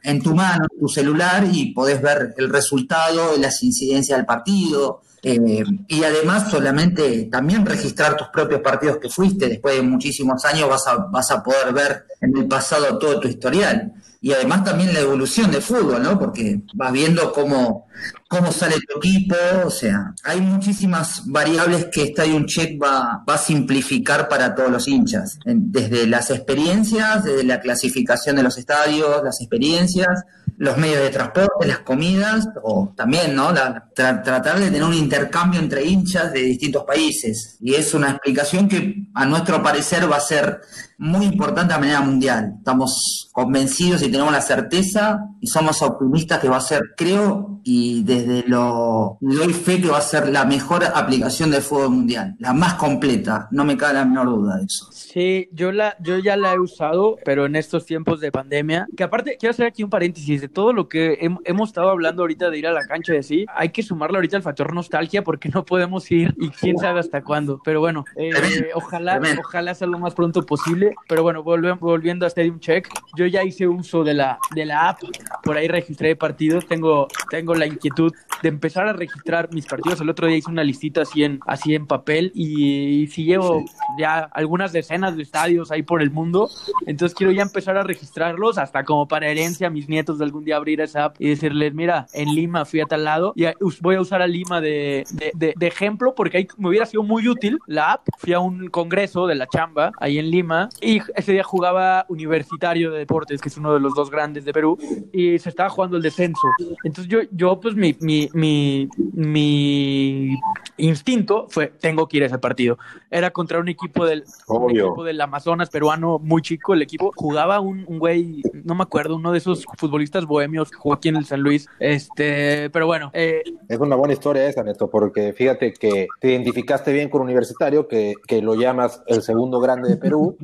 en 0.03 0.21
tu 0.21 0.35
mano, 0.35 0.65
en 0.71 0.79
tu 0.79 0.87
celular, 0.87 1.45
y 1.51 1.73
podés 1.73 2.01
ver 2.01 2.33
el 2.37 2.49
resultado, 2.49 3.37
las 3.37 3.61
incidencias 3.63 4.17
del 4.17 4.25
partido. 4.25 5.01
Eh, 5.23 5.63
y 5.87 6.03
además 6.03 6.49
solamente 6.49 7.29
también 7.31 7.63
registrar 7.63 8.17
tus 8.17 8.29
propios 8.29 8.61
partidos 8.61 8.97
que 8.97 9.07
fuiste, 9.09 9.47
después 9.47 9.75
de 9.75 9.83
muchísimos 9.83 10.43
años 10.45 10.67
vas 10.67 10.87
a, 10.87 10.95
vas 10.95 11.29
a 11.29 11.43
poder 11.43 11.71
ver 11.73 12.05
en 12.21 12.35
el 12.35 12.47
pasado 12.47 12.97
todo 12.97 13.19
tu 13.19 13.27
historial 13.27 13.93
y 14.23 14.31
además 14.33 14.63
también 14.63 14.93
la 14.93 14.99
evolución 14.99 15.49
del 15.49 15.63
fútbol, 15.63 16.03
¿no? 16.03 16.19
Porque 16.19 16.61
vas 16.75 16.91
viendo 16.91 17.33
cómo, 17.33 17.87
cómo 18.29 18.51
sale 18.51 18.75
tu 18.87 18.99
equipo, 18.99 19.35
o 19.65 19.71
sea, 19.71 20.13
hay 20.23 20.39
muchísimas 20.39 21.23
variables 21.25 21.87
que 21.91 22.03
Stadium 22.03 22.45
Check 22.45 22.79
va, 22.81 23.23
va 23.27 23.33
a 23.33 23.39
simplificar 23.39 24.29
para 24.29 24.53
todos 24.53 24.69
los 24.69 24.87
hinchas, 24.87 25.39
desde 25.43 26.05
las 26.05 26.29
experiencias, 26.29 27.23
desde 27.23 27.43
la 27.43 27.59
clasificación 27.59 28.35
de 28.35 28.43
los 28.43 28.59
estadios, 28.59 29.23
las 29.23 29.41
experiencias, 29.41 30.23
los 30.61 30.77
medios 30.77 31.01
de 31.01 31.09
transporte, 31.09 31.65
las 31.65 31.79
comidas, 31.79 32.47
o 32.61 32.93
también, 32.95 33.35
¿no? 33.35 33.51
tratar 33.95 34.59
de 34.59 34.65
tener 34.65 34.83
un 34.83 34.93
intercambio 34.93 35.59
entre 35.59 35.83
hinchas 35.83 36.31
de 36.31 36.41
distintos 36.41 36.83
países. 36.83 37.57
Y 37.61 37.73
es 37.73 37.95
una 37.95 38.11
explicación 38.11 38.69
que, 38.69 39.07
a 39.15 39.25
nuestro 39.25 39.63
parecer, 39.63 40.09
va 40.11 40.17
a 40.17 40.21
ser 40.21 40.61
muy 41.01 41.25
importante 41.25 41.73
a 41.73 41.79
manera 41.79 42.01
mundial. 42.01 42.53
Estamos 42.59 43.29
convencidos 43.33 44.03
y 44.03 44.11
tenemos 44.11 44.31
la 44.31 44.41
certeza 44.41 45.19
y 45.39 45.47
somos 45.47 45.81
optimistas 45.81 46.39
que 46.39 46.47
va 46.47 46.57
a 46.57 46.61
ser, 46.61 46.91
creo, 46.95 47.59
y 47.63 48.03
desde 48.03 48.43
lo 48.47 49.17
doy 49.19 49.53
fe 49.53 49.81
que 49.81 49.89
va 49.89 49.97
a 49.97 50.01
ser 50.01 50.29
la 50.29 50.45
mejor 50.45 50.83
aplicación 50.85 51.49
del 51.49 51.63
fútbol 51.63 51.89
mundial, 51.89 52.35
la 52.37 52.53
más 52.53 52.75
completa, 52.75 53.47
no 53.51 53.65
me 53.65 53.77
cabe 53.77 53.95
la 53.95 54.05
menor 54.05 54.27
duda 54.27 54.57
de 54.57 54.65
eso. 54.65 54.87
Sí, 54.91 55.49
yo 55.51 55.71
la, 55.71 55.95
yo 55.99 56.19
ya 56.19 56.37
la 56.37 56.53
he 56.53 56.59
usado, 56.59 57.17
pero 57.25 57.47
en 57.47 57.55
estos 57.55 57.85
tiempos 57.85 58.19
de 58.19 58.31
pandemia, 58.31 58.87
que 58.95 59.03
aparte 59.03 59.37
quiero 59.39 59.51
hacer 59.51 59.65
aquí 59.65 59.83
un 59.83 59.89
paréntesis 59.89 60.39
de 60.39 60.49
todo 60.49 60.71
lo 60.71 60.87
que 60.87 61.17
hemos 61.45 61.69
estado 61.69 61.89
hablando 61.89 62.21
ahorita 62.21 62.51
de 62.51 62.59
ir 62.59 62.67
a 62.67 62.71
la 62.71 62.85
cancha 62.85 63.15
y 63.15 63.17
así, 63.17 63.45
hay 63.55 63.69
que 63.69 63.81
sumarle 63.81 64.17
ahorita 64.17 64.37
el 64.37 64.43
factor 64.43 64.73
nostalgia 64.73 65.23
porque 65.23 65.49
no 65.49 65.65
podemos 65.65 66.09
ir 66.11 66.35
y 66.39 66.49
quién 66.49 66.77
sabe 66.77 66.99
hasta 66.99 67.23
cuándo. 67.23 67.59
Pero 67.65 67.79
bueno, 67.79 68.05
eh, 68.15 68.31
ojalá, 68.75 69.19
ojalá 69.43 69.73
sea 69.73 69.87
lo 69.87 69.97
más 69.97 70.13
pronto 70.13 70.45
posible. 70.45 70.90
Pero 71.07 71.23
bueno, 71.23 71.43
volviendo 71.43 72.25
a 72.25 72.29
Stadium 72.29 72.59
Check, 72.59 72.87
yo 73.15 73.25
ya 73.25 73.43
hice 73.43 73.67
uso 73.67 74.03
de 74.03 74.13
la, 74.13 74.39
de 74.55 74.65
la 74.65 74.89
app, 74.89 74.99
por 75.43 75.57
ahí 75.57 75.67
registré 75.67 76.15
partidos, 76.15 76.67
tengo, 76.67 77.07
tengo 77.29 77.55
la 77.55 77.65
inquietud 77.65 78.13
de 78.41 78.49
empezar 78.49 78.87
a 78.87 78.93
registrar 78.93 79.53
mis 79.53 79.65
partidos. 79.65 80.01
El 80.01 80.09
otro 80.09 80.27
día 80.27 80.37
hice 80.37 80.49
una 80.49 80.63
listita 80.63 81.01
así 81.01 81.23
en, 81.23 81.39
así 81.45 81.75
en 81.75 81.85
papel 81.85 82.31
y, 82.33 83.07
si 83.07 83.25
llevo 83.25 83.65
ya 83.97 84.19
algunas 84.33 84.71
decenas 84.71 85.15
de 85.15 85.23
estadios 85.23 85.71
ahí 85.71 85.83
por 85.83 86.01
el 86.01 86.11
mundo, 86.11 86.49
entonces 86.85 87.15
quiero 87.15 87.31
ya 87.31 87.41
empezar 87.41 87.77
a 87.77 87.83
registrarlos 87.83 88.57
hasta 88.57 88.83
como 88.83 89.07
para 89.07 89.27
herencia 89.27 89.67
a 89.67 89.69
mis 89.69 89.89
nietos 89.89 90.17
de 90.17 90.25
algún 90.25 90.43
día 90.43 90.57
abrir 90.57 90.81
esa 90.81 91.05
app 91.05 91.15
y 91.19 91.29
decirles, 91.29 91.73
mira, 91.73 92.07
en 92.13 92.33
Lima 92.33 92.65
fui 92.65 92.79
a 92.81 92.85
tal 92.85 93.03
lado 93.03 93.33
y 93.35 93.45
voy 93.81 93.95
a 93.95 94.01
usar 94.01 94.21
a 94.21 94.27
Lima 94.27 94.61
de, 94.61 95.03
de, 95.35 95.53
de, 95.55 95.67
ejemplo 95.67 96.13
porque 96.15 96.37
ahí 96.37 96.47
me 96.57 96.69
hubiera 96.69 96.85
sido 96.85 97.03
muy 97.03 97.27
útil 97.27 97.59
la 97.67 97.93
app. 97.93 98.07
Fui 98.17 98.33
a 98.33 98.39
un 98.39 98.67
congreso 98.69 99.27
de 99.27 99.35
la 99.35 99.47
chamba 99.47 99.91
ahí 99.99 100.17
en 100.17 100.29
Lima 100.29 100.69
y 100.81 100.99
ese 101.15 101.33
día 101.33 101.43
jugaba 101.43 102.05
Universitario 102.09 102.91
de 102.91 102.99
Deportes, 102.99 103.39
que 103.41 103.49
es 103.49 103.57
uno 103.57 103.73
de 103.73 103.79
los 103.79 103.93
dos 103.93 104.09
grandes 104.09 104.45
de 104.45 104.53
Perú, 104.53 104.77
y 105.13 105.37
se 105.39 105.49
estaba 105.49 105.69
jugando 105.69 105.97
el 105.97 106.03
descenso. 106.03 106.47
Entonces 106.83 107.07
yo, 107.11 107.19
yo 107.31 107.59
pues 107.59 107.75
mi, 107.75 107.95
mi, 107.99 108.29
mi, 108.33 108.89
mi 109.13 110.39
instinto 110.77 111.47
fue, 111.49 111.67
tengo 111.67 112.07
que 112.07 112.17
ir 112.17 112.23
a 112.23 112.25
ese 112.25 112.39
partido. 112.39 112.77
Era 113.09 113.31
contra 113.31 113.59
un 113.59 113.69
equipo 113.69 114.05
del, 114.05 114.23
equipo 114.69 115.03
del 115.03 115.21
Amazonas 115.21 115.69
peruano 115.69 116.19
muy 116.19 116.41
chico, 116.41 116.73
el 116.73 116.81
equipo 116.81 117.11
jugaba 117.15 117.59
un, 117.59 117.85
un 117.87 117.99
güey, 117.99 118.41
no 118.63 118.75
me 118.75 118.83
acuerdo, 118.83 119.15
uno 119.15 119.31
de 119.31 119.37
esos 119.37 119.65
futbolistas 119.77 120.25
bohemios 120.25 120.71
que 120.71 120.77
jugó 120.77 120.95
aquí 120.95 121.09
en 121.09 121.17
el 121.17 121.25
San 121.25 121.41
Luis, 121.41 121.67
este, 121.79 122.69
pero 122.71 122.87
bueno. 122.87 123.11
Eh, 123.13 123.43
es 123.69 123.79
una 123.79 123.95
buena 123.95 124.13
historia 124.13 124.47
esa, 124.47 124.63
Neto, 124.63 124.89
porque 124.89 125.33
fíjate 125.33 125.73
que 125.73 126.07
te 126.19 126.29
identificaste 126.29 126.91
bien 126.91 127.09
con 127.09 127.21
Universitario, 127.21 127.87
que, 127.87 128.15
que 128.27 128.41
lo 128.41 128.55
llamas 128.55 129.03
el 129.07 129.21
segundo 129.21 129.59
grande 129.59 129.89
de 129.89 129.97
Perú, 129.97 130.37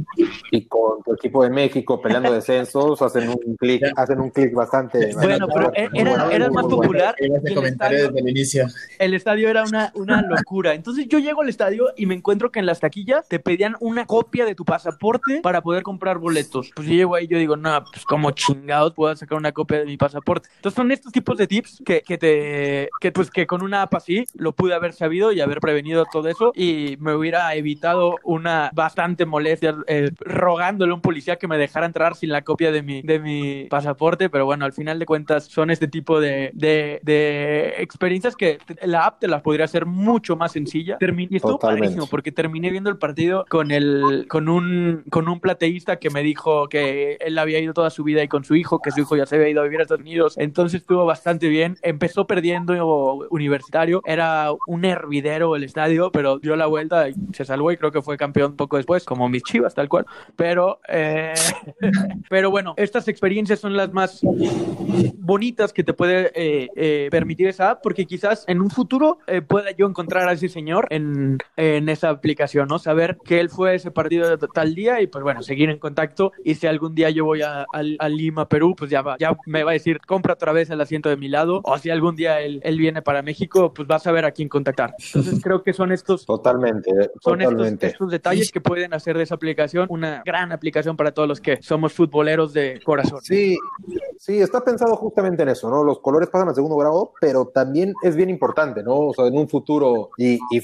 y 0.51 0.65
con 0.65 1.03
tu 1.03 1.13
equipo 1.13 1.43
de 1.43 1.49
México 1.49 2.01
peleando 2.01 2.31
descensos, 2.31 3.01
hacen 3.01 3.29
un 3.29 3.55
clic, 3.57 3.83
hacen 3.95 4.19
un 4.19 4.29
clic 4.29 4.53
bastante. 4.53 5.13
Bueno, 5.13 5.47
pero 5.47 5.71
era, 5.73 6.31
era 6.31 6.49
más 6.49 6.65
popular. 6.65 7.15
El 7.17 7.35
estadio, 7.35 8.09
el 8.15 8.29
inicio. 8.29 8.67
el 8.99 9.13
estadio 9.13 9.49
era 9.49 9.63
una, 9.63 9.91
una 9.95 10.21
locura. 10.27 10.73
Entonces 10.73 11.07
yo 11.07 11.19
llego 11.19 11.41
al 11.41 11.49
estadio 11.49 11.87
y 11.95 12.05
me 12.05 12.15
encuentro 12.15 12.51
que 12.51 12.59
en 12.59 12.65
las 12.65 12.79
taquillas 12.79 13.27
te 13.27 13.39
pedían 13.39 13.75
una 13.79 14.05
copia 14.05 14.45
de 14.45 14.55
tu 14.55 14.65
pasaporte 14.65 15.41
para 15.41 15.61
poder 15.61 15.83
comprar 15.83 16.17
boletos. 16.17 16.71
Pues 16.75 16.87
yo 16.87 16.93
llego 16.93 17.15
ahí 17.15 17.25
y 17.25 17.27
yo 17.27 17.37
digo, 17.37 17.57
no, 17.57 17.83
pues 17.91 18.05
como 18.05 18.31
chingados 18.31 18.93
puedo 18.93 19.15
sacar 19.15 19.37
una 19.37 19.51
copia 19.51 19.79
de 19.79 19.85
mi 19.85 19.97
pasaporte. 19.97 20.49
Entonces 20.55 20.75
son 20.75 20.91
estos 20.91 21.11
tipos 21.11 21.37
de 21.37 21.47
tips 21.47 21.81
que, 21.85 22.01
que 22.01 22.17
te, 22.17 22.89
que 22.99 23.11
pues 23.11 23.29
que 23.29 23.45
con 23.45 23.61
una 23.61 23.83
app 23.83 23.95
así 23.95 24.25
lo 24.33 24.53
pude 24.53 24.73
haber 24.73 24.93
sabido 24.93 25.31
y 25.31 25.41
haber 25.41 25.59
prevenido 25.59 26.05
todo 26.11 26.29
eso 26.29 26.51
y 26.55 26.97
me 26.99 27.13
hubiera 27.13 27.53
evitado 27.55 28.15
una 28.23 28.71
bastante 28.73 29.25
molestia 29.25 29.75
eh, 29.87 30.06
rogándole 30.19 30.91
a 30.91 30.95
un 30.95 31.01
policía 31.01 31.37
que 31.37 31.47
me 31.47 31.57
dejara 31.57 31.85
entrar 31.85 32.15
sin 32.15 32.29
la 32.29 32.43
copia 32.43 32.71
de 32.71 32.81
mi, 32.81 33.01
de 33.01 33.19
mi 33.19 33.65
pasaporte, 33.69 34.29
pero 34.29 34.45
bueno, 34.45 34.65
al 34.65 34.73
final 34.73 34.99
de 34.99 35.05
cuentas 35.05 35.45
son 35.45 35.69
este 35.69 35.87
tipo 35.87 36.19
de, 36.19 36.51
de, 36.53 36.99
de 37.03 37.75
experiencias 37.79 38.35
que 38.35 38.59
la 38.83 39.05
app 39.05 39.19
te 39.19 39.27
las 39.27 39.41
podría 39.41 39.65
hacer 39.65 39.85
mucho 39.85 40.35
más 40.35 40.51
sencilla. 40.51 40.97
y 40.99 41.35
estuvo 41.35 41.59
padrísimo 41.59 42.07
porque 42.07 42.31
terminé 42.31 42.69
viendo 42.69 42.89
el 42.89 42.97
partido 42.97 43.45
con 43.49 43.71
el 43.71 44.25
con 44.29 44.49
un 44.49 45.03
con 45.09 45.27
un 45.27 45.39
plateísta 45.39 45.97
que 45.97 46.09
me 46.09 46.23
dijo 46.23 46.69
que 46.69 47.17
él 47.19 47.37
había 47.37 47.59
ido 47.59 47.73
toda 47.73 47.89
su 47.89 48.03
vida 48.03 48.23
y 48.23 48.27
con 48.27 48.43
su 48.43 48.55
hijo, 48.55 48.79
que 48.81 48.91
su 48.91 49.01
hijo 49.01 49.15
ya 49.15 49.25
se 49.25 49.35
había 49.35 49.49
ido 49.49 49.61
a 49.61 49.63
vivir 49.63 49.79
a 49.79 49.83
Estados 49.83 50.01
Unidos. 50.01 50.37
Entonces 50.37 50.81
estuvo 50.81 51.05
bastante 51.05 51.47
bien. 51.47 51.77
Empezó 51.81 52.27
perdiendo 52.27 52.73
universitario, 53.29 54.01
era 54.05 54.49
un 54.67 54.85
hervidero 54.85 55.55
el 55.55 55.63
estadio, 55.63 56.11
pero 56.11 56.39
dio 56.39 56.55
la 56.55 56.65
vuelta 56.65 57.09
y 57.09 57.15
se 57.33 57.45
salvó 57.45 57.71
y 57.71 57.77
creo 57.77 57.91
que 57.91 58.01
fue 58.01 58.17
campeón 58.17 58.55
poco 58.55 58.77
después, 58.77 59.03
como 59.05 59.29
mis 59.29 59.43
Chivas 59.43 59.73
tal 59.73 59.89
cual. 59.89 59.96
Pero 60.35 60.79
eh, 60.87 61.33
pero 62.29 62.51
bueno, 62.51 62.73
estas 62.77 63.07
experiencias 63.07 63.59
son 63.59 63.75
las 63.75 63.91
más 63.93 64.21
bonitas 65.17 65.73
que 65.73 65.83
te 65.83 65.93
puede 65.93 66.31
eh, 66.35 66.69
eh, 66.75 67.07
permitir 67.11 67.47
esa 67.47 67.71
app, 67.71 67.83
porque 67.83 68.05
quizás 68.05 68.43
en 68.47 68.61
un 68.61 68.69
futuro 68.69 69.19
pueda 69.47 69.71
yo 69.71 69.87
encontrar 69.87 70.27
a 70.29 70.33
ese 70.33 70.49
señor 70.49 70.87
en, 70.89 71.37
en 71.55 71.89
esa 71.89 72.09
aplicación, 72.09 72.67
¿no? 72.67 72.79
Saber 72.79 73.17
que 73.23 73.39
él 73.39 73.49
fue 73.49 73.71
a 73.71 73.73
ese 73.73 73.91
partido 73.91 74.35
de 74.35 74.47
tal 74.53 74.75
día 74.75 75.01
y 75.01 75.07
pues 75.07 75.23
bueno, 75.23 75.43
seguir 75.43 75.69
en 75.69 75.79
contacto 75.79 76.31
y 76.43 76.55
si 76.55 76.67
algún 76.67 76.95
día 76.95 77.09
yo 77.09 77.25
voy 77.25 77.41
a, 77.41 77.65
Lima, 78.07 78.47
Perú, 78.47 78.73
pues 78.75 78.89
ya, 78.89 79.01
va, 79.01 79.17
ya 79.19 79.35
me 79.45 79.63
va 79.63 79.71
a 79.71 79.73
decir, 79.73 79.99
compra 80.05 80.33
otra 80.33 80.51
vez 80.51 80.69
el 80.69 80.79
asiento 80.81 81.09
de 81.09 81.17
mi 81.17 81.27
lado 81.27 81.61
o 81.63 81.77
si 81.77 81.89
algún 81.89 82.15
día 82.15 82.39
él, 82.41 82.61
él 82.63 82.77
viene 82.77 83.01
para 83.01 83.21
México, 83.21 83.73
pues 83.73 83.87
vas 83.87 84.07
a 84.07 84.11
ver 84.11 84.25
a 84.25 84.31
quién 84.31 84.49
contactar. 84.49 84.95
Entonces 85.05 85.39
creo 85.43 85.63
que 85.63 85.73
son 85.73 85.91
estos... 85.91 86.25
Totalmente, 86.25 86.91
son 87.21 87.41
Estos, 87.41 88.11
detalles 88.11 88.51
que 88.51 88.61
pueden 88.61 88.93
hacer 88.93 89.17
de 89.17 89.23
esa 89.23 89.35
aplicación 89.35 89.86
una 89.89 90.21
gran 90.25 90.51
aplicación 90.51 90.95
para 90.95 91.11
todos 91.11 91.27
los 91.27 91.41
que 91.41 91.61
somos 91.61 91.93
futboleros 91.93 92.53
de 92.53 92.79
corazón. 92.83 93.19
Sí, 93.21 93.57
sí, 94.19 94.39
está 94.39 94.63
pensado 94.63 94.95
justamente 94.95 95.43
en 95.43 95.49
eso, 95.49 95.69
¿no? 95.69 95.83
Los 95.83 95.99
colores 95.99 96.29
pasan 96.29 96.49
a 96.49 96.53
segundo 96.53 96.77
grado, 96.77 97.13
pero 97.19 97.47
también 97.47 97.93
es 98.01 98.15
bien 98.15 98.29
importante, 98.29 98.83
¿no? 98.83 98.97
O 98.97 99.13
sea, 99.13 99.27
en 99.27 99.37
un 99.37 99.47
futuro 99.47 100.11
y, 100.17 100.39
y 100.51 100.61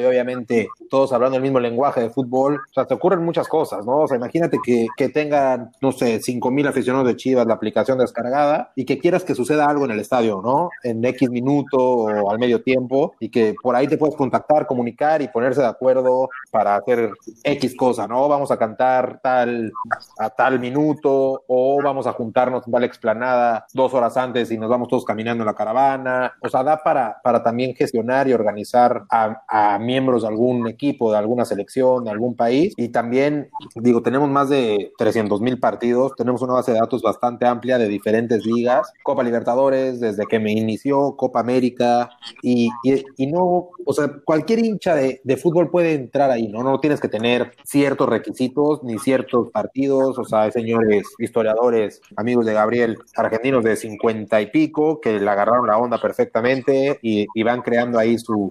y 0.00 0.04
obviamente 0.04 0.68
todos 0.88 1.12
hablando 1.12 1.36
el 1.36 1.42
mismo 1.42 1.60
lenguaje 1.60 2.00
de 2.00 2.10
fútbol, 2.10 2.56
o 2.56 2.72
sea, 2.72 2.86
te 2.86 2.94
ocurren 2.94 3.24
muchas 3.24 3.48
cosas, 3.48 3.84
¿no? 3.86 4.00
O 4.00 4.08
sea, 4.08 4.16
imagínate 4.16 4.58
que, 4.62 4.86
que 4.96 5.08
tengan, 5.08 5.72
no 5.80 5.92
sé, 5.92 6.20
cinco 6.20 6.50
mil 6.50 6.66
aficionados 6.66 7.06
de 7.06 7.16
Chivas 7.16 7.46
la 7.46 7.54
aplicación 7.54 7.98
descargada 7.98 8.72
y 8.76 8.84
que 8.84 8.98
quieras 8.98 9.24
que 9.24 9.34
suceda 9.34 9.66
algo 9.66 9.84
en 9.84 9.92
el 9.92 10.00
estadio, 10.00 10.40
¿no? 10.42 10.70
En 10.82 11.04
X 11.04 11.30
minuto 11.30 11.78
o 11.78 12.30
al 12.30 12.38
medio 12.38 12.62
tiempo 12.62 13.14
y 13.20 13.28
que 13.30 13.54
por 13.62 13.76
ahí 13.76 13.86
te 13.86 13.98
puedes 13.98 14.16
contactar, 14.16 14.66
comunicar 14.66 15.22
y 15.22 15.28
ponerse 15.28 15.60
de 15.60 15.68
acuerdo 15.68 16.28
para 16.50 16.76
hacer 16.76 17.10
X 17.44 17.76
cosa, 17.76 18.06
¿no? 18.06 18.28
Vamos 18.28 18.49
a 18.50 18.58
cantar 18.58 19.20
tal 19.22 19.72
a 20.18 20.30
tal 20.30 20.60
minuto 20.60 21.44
o 21.46 21.82
vamos 21.82 22.06
a 22.06 22.12
juntarnos 22.12 22.66
en 22.66 22.72
tal 22.72 22.84
explanada 22.84 23.66
dos 23.72 23.94
horas 23.94 24.16
antes 24.16 24.50
y 24.50 24.58
nos 24.58 24.70
vamos 24.70 24.88
todos 24.88 25.04
caminando 25.04 25.42
en 25.42 25.46
la 25.46 25.54
caravana. 25.54 26.32
O 26.42 26.48
sea, 26.48 26.62
da 26.62 26.82
para, 26.82 27.20
para 27.22 27.42
también 27.42 27.74
gestionar 27.74 28.28
y 28.28 28.32
organizar 28.32 29.04
a, 29.10 29.42
a 29.48 29.78
miembros 29.78 30.22
de 30.22 30.28
algún 30.28 30.68
equipo, 30.68 31.12
de 31.12 31.18
alguna 31.18 31.44
selección, 31.44 32.04
de 32.04 32.10
algún 32.10 32.34
país. 32.34 32.74
Y 32.76 32.88
también, 32.88 33.50
digo, 33.76 34.02
tenemos 34.02 34.28
más 34.28 34.48
de 34.48 34.92
300 34.98 35.40
mil 35.40 35.58
partidos, 35.58 36.14
tenemos 36.16 36.42
una 36.42 36.54
base 36.54 36.72
de 36.72 36.78
datos 36.78 37.02
bastante 37.02 37.46
amplia 37.46 37.78
de 37.78 37.88
diferentes 37.88 38.44
ligas, 38.44 38.92
Copa 39.02 39.22
Libertadores, 39.22 40.00
desde 40.00 40.26
que 40.26 40.38
me 40.38 40.52
inició, 40.52 41.16
Copa 41.16 41.40
América, 41.40 42.10
y, 42.42 42.70
y, 43.16 43.26
no, 43.26 43.70
o 43.84 43.92
sea, 43.92 44.10
cualquier 44.24 44.60
hincha 44.60 44.94
de, 44.94 45.20
de, 45.24 45.36
fútbol 45.36 45.70
puede 45.70 45.94
entrar 45.94 46.30
ahí, 46.30 46.48
¿no? 46.48 46.62
No 46.62 46.80
tienes 46.80 47.00
que 47.00 47.08
tener 47.08 47.52
ciertos 47.64 48.08
requisitos 48.08 48.39
ni 48.82 48.98
ciertos 48.98 49.50
partidos, 49.50 50.18
o 50.18 50.24
sea, 50.24 50.42
hay 50.42 50.52
señores 50.52 51.06
historiadores, 51.18 52.00
amigos 52.16 52.46
de 52.46 52.54
Gabriel, 52.54 52.98
argentinos 53.16 53.62
de 53.64 53.76
50 53.76 54.40
y 54.40 54.46
pico, 54.46 55.00
que 55.00 55.20
le 55.20 55.30
agarraron 55.30 55.66
la 55.66 55.76
onda 55.76 56.00
perfectamente 56.00 56.98
y, 57.02 57.26
y 57.34 57.42
van 57.42 57.62
creando 57.62 57.98
ahí 57.98 58.18
su, 58.18 58.48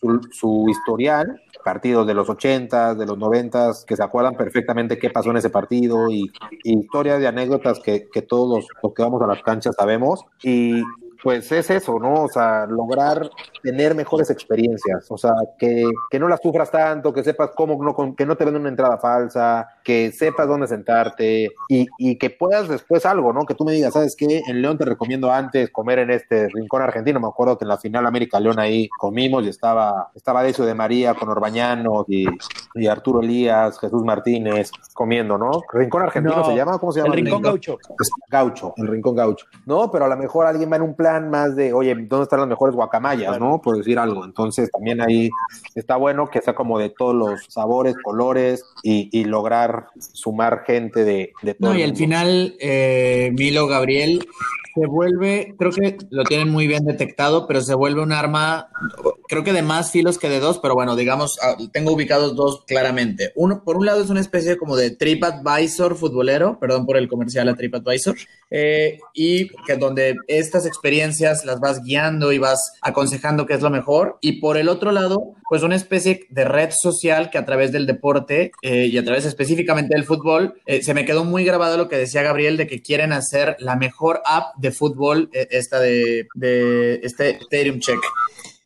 su, 0.00 0.20
su 0.30 0.66
historial 0.68 1.40
partidos 1.66 2.06
de 2.06 2.14
los 2.14 2.28
80, 2.28 2.94
de 2.94 3.06
los 3.06 3.18
90, 3.18 3.72
que 3.88 3.96
se 3.96 4.02
acuerdan 4.04 4.36
perfectamente 4.36 4.98
qué 4.98 5.10
pasó 5.10 5.30
en 5.30 5.38
ese 5.38 5.50
partido 5.50 6.08
y, 6.12 6.30
historias 6.62 7.20
y 7.20 7.26
anécdotas 7.26 7.80
que, 7.80 8.06
que 8.08 8.22
todos 8.22 8.58
los, 8.58 8.68
los, 8.80 8.94
que 8.94 9.02
vamos 9.02 9.20
a 9.20 9.26
las 9.26 9.42
canchas 9.42 9.74
sabemos. 9.76 10.24
Y, 10.44 10.80
pues 11.22 11.50
es 11.52 11.70
eso, 11.70 11.98
¿no? 11.98 12.24
O 12.24 12.28
sea, 12.28 12.66
lograr 12.66 13.30
tener 13.62 13.94
mejores 13.94 14.30
experiencias, 14.30 15.10
o 15.10 15.18
sea, 15.18 15.32
que, 15.58 15.84
que 16.10 16.18
no 16.18 16.28
las 16.28 16.40
sufras 16.40 16.70
tanto, 16.70 17.12
que 17.12 17.24
sepas 17.24 17.50
cómo, 17.54 17.82
no, 17.82 18.14
que 18.14 18.26
no 18.26 18.36
te 18.36 18.44
venden 18.44 18.62
una 18.62 18.70
entrada 18.70 18.98
falsa, 18.98 19.68
que 19.84 20.12
sepas 20.12 20.48
dónde 20.48 20.66
sentarte 20.66 21.50
y, 21.68 21.86
y 21.98 22.16
que 22.16 22.30
puedas 22.30 22.68
después 22.68 23.06
algo, 23.06 23.32
¿no? 23.32 23.44
Que 23.44 23.54
tú 23.54 23.64
me 23.64 23.72
digas, 23.72 23.94
¿sabes 23.94 24.16
qué? 24.16 24.42
En 24.46 24.62
León 24.62 24.78
te 24.78 24.84
recomiendo 24.84 25.32
antes 25.32 25.70
comer 25.70 26.00
en 26.00 26.10
este 26.10 26.48
rincón 26.48 26.82
argentino, 26.82 27.20
me 27.20 27.28
acuerdo 27.28 27.58
que 27.58 27.64
en 27.64 27.68
la 27.68 27.78
final 27.78 28.06
América 28.06 28.40
León 28.40 28.58
ahí 28.58 28.88
comimos 28.98 29.44
y 29.44 29.48
estaba, 29.48 30.10
estaba 30.14 30.42
Decio 30.42 30.64
de 30.64 30.74
María 30.74 31.14
con 31.14 31.28
Orbañano 31.28 32.04
y, 32.08 32.26
y 32.74 32.86
Arturo 32.86 33.20
Elías, 33.20 33.78
Jesús 33.78 34.04
Martínez 34.04 34.70
comiendo, 34.92 35.38
¿no? 35.38 35.62
Rincón 35.72 36.02
argentino 36.02 36.44
se 36.44 36.54
llama, 36.54 36.78
¿cómo 36.78 36.92
se 36.92 37.00
llama? 37.00 37.14
El 37.14 37.24
Rincón 37.24 37.42
Gaucho. 37.42 37.78
Gaucho, 38.28 38.74
el 38.76 38.88
Rincón 38.88 39.16
Gaucho. 39.16 39.46
No, 39.64 39.90
pero 39.90 40.04
a 40.04 40.08
lo 40.08 40.16
mejor 40.16 40.46
alguien 40.46 40.70
va 40.70 40.76
en 40.76 40.82
un 40.82 40.94
plan 40.94 41.05
más 41.20 41.56
de, 41.56 41.72
oye, 41.72 41.94
¿dónde 41.94 42.24
están 42.24 42.40
las 42.40 42.48
mejores 42.48 42.74
guacamayas, 42.74 43.38
no? 43.38 43.60
Por 43.60 43.78
decir 43.78 43.98
algo. 43.98 44.24
Entonces 44.24 44.70
también 44.70 45.00
ahí 45.00 45.30
está 45.74 45.96
bueno 45.96 46.28
que 46.28 46.40
sea 46.40 46.54
como 46.54 46.78
de 46.78 46.90
todos 46.90 47.14
los 47.14 47.44
sabores, 47.48 47.96
colores 48.02 48.64
y, 48.82 49.08
y 49.12 49.24
lograr 49.24 49.86
sumar 49.98 50.64
gente 50.66 51.04
de, 51.04 51.32
de 51.42 51.54
todo. 51.54 51.72
No, 51.72 51.78
y 51.78 51.82
el 51.82 51.90
al 51.90 51.96
final, 51.96 52.54
eh, 52.60 53.30
Milo, 53.34 53.66
Gabriel, 53.66 54.26
se 54.76 54.86
vuelve, 54.86 55.54
creo 55.58 55.72
que 55.72 55.96
lo 56.10 56.24
tienen 56.24 56.50
muy 56.50 56.66
bien 56.66 56.84
detectado, 56.84 57.46
pero 57.46 57.62
se 57.62 57.74
vuelve 57.74 58.02
un 58.02 58.12
arma, 58.12 58.68
creo 59.26 59.42
que 59.42 59.54
de 59.54 59.62
más 59.62 59.90
filos 59.90 60.18
que 60.18 60.28
de 60.28 60.38
dos, 60.38 60.58
pero 60.58 60.74
bueno, 60.74 60.96
digamos, 60.96 61.38
ah, 61.42 61.56
tengo 61.72 61.92
ubicados 61.92 62.36
dos 62.36 62.62
claramente. 62.66 63.32
Uno, 63.36 63.64
por 63.64 63.78
un 63.78 63.86
lado 63.86 64.02
es 64.02 64.10
una 64.10 64.20
especie 64.20 64.58
como 64.58 64.76
de 64.76 64.90
TripAdvisor 64.90 65.96
futbolero, 65.96 66.58
perdón 66.60 66.84
por 66.84 66.98
el 66.98 67.08
comercial 67.08 67.48
a 67.48 67.54
TripAdvisor, 67.54 68.16
eh, 68.50 68.98
y 69.14 69.48
que 69.66 69.76
donde 69.76 70.16
estas 70.28 70.66
experiencias 70.66 71.44
las 71.44 71.58
vas 71.58 71.82
guiando 71.82 72.32
y 72.32 72.38
vas 72.38 72.74
aconsejando 72.82 73.46
qué 73.46 73.54
es 73.54 73.62
lo 73.62 73.70
mejor. 73.70 74.18
Y 74.20 74.40
por 74.40 74.56
el 74.56 74.68
otro 74.68 74.92
lado, 74.92 75.34
pues 75.48 75.62
una 75.62 75.76
especie 75.76 76.26
de 76.30 76.44
red 76.44 76.70
social 76.70 77.30
que 77.30 77.38
a 77.38 77.44
través 77.44 77.72
del 77.72 77.86
deporte 77.86 78.52
eh, 78.62 78.86
y 78.86 78.98
a 78.98 79.04
través 79.04 79.24
específicamente 79.24 79.94
del 79.94 80.04
fútbol, 80.04 80.60
eh, 80.66 80.82
se 80.82 80.94
me 80.94 81.04
quedó 81.04 81.24
muy 81.24 81.44
grabado 81.44 81.76
lo 81.76 81.88
que 81.88 81.96
decía 81.96 82.22
Gabriel 82.22 82.56
de 82.56 82.66
que 82.66 82.82
quieren 82.82 83.12
hacer 83.12 83.56
la 83.58 83.76
mejor 83.76 84.22
app 84.24 84.54
de 84.56 84.65
fútbol, 84.72 85.28
eh, 85.32 85.46
esta 85.50 85.80
de, 85.80 86.26
de 86.34 87.00
este 87.02 87.38
Stadium 87.42 87.78
Check. 87.80 87.98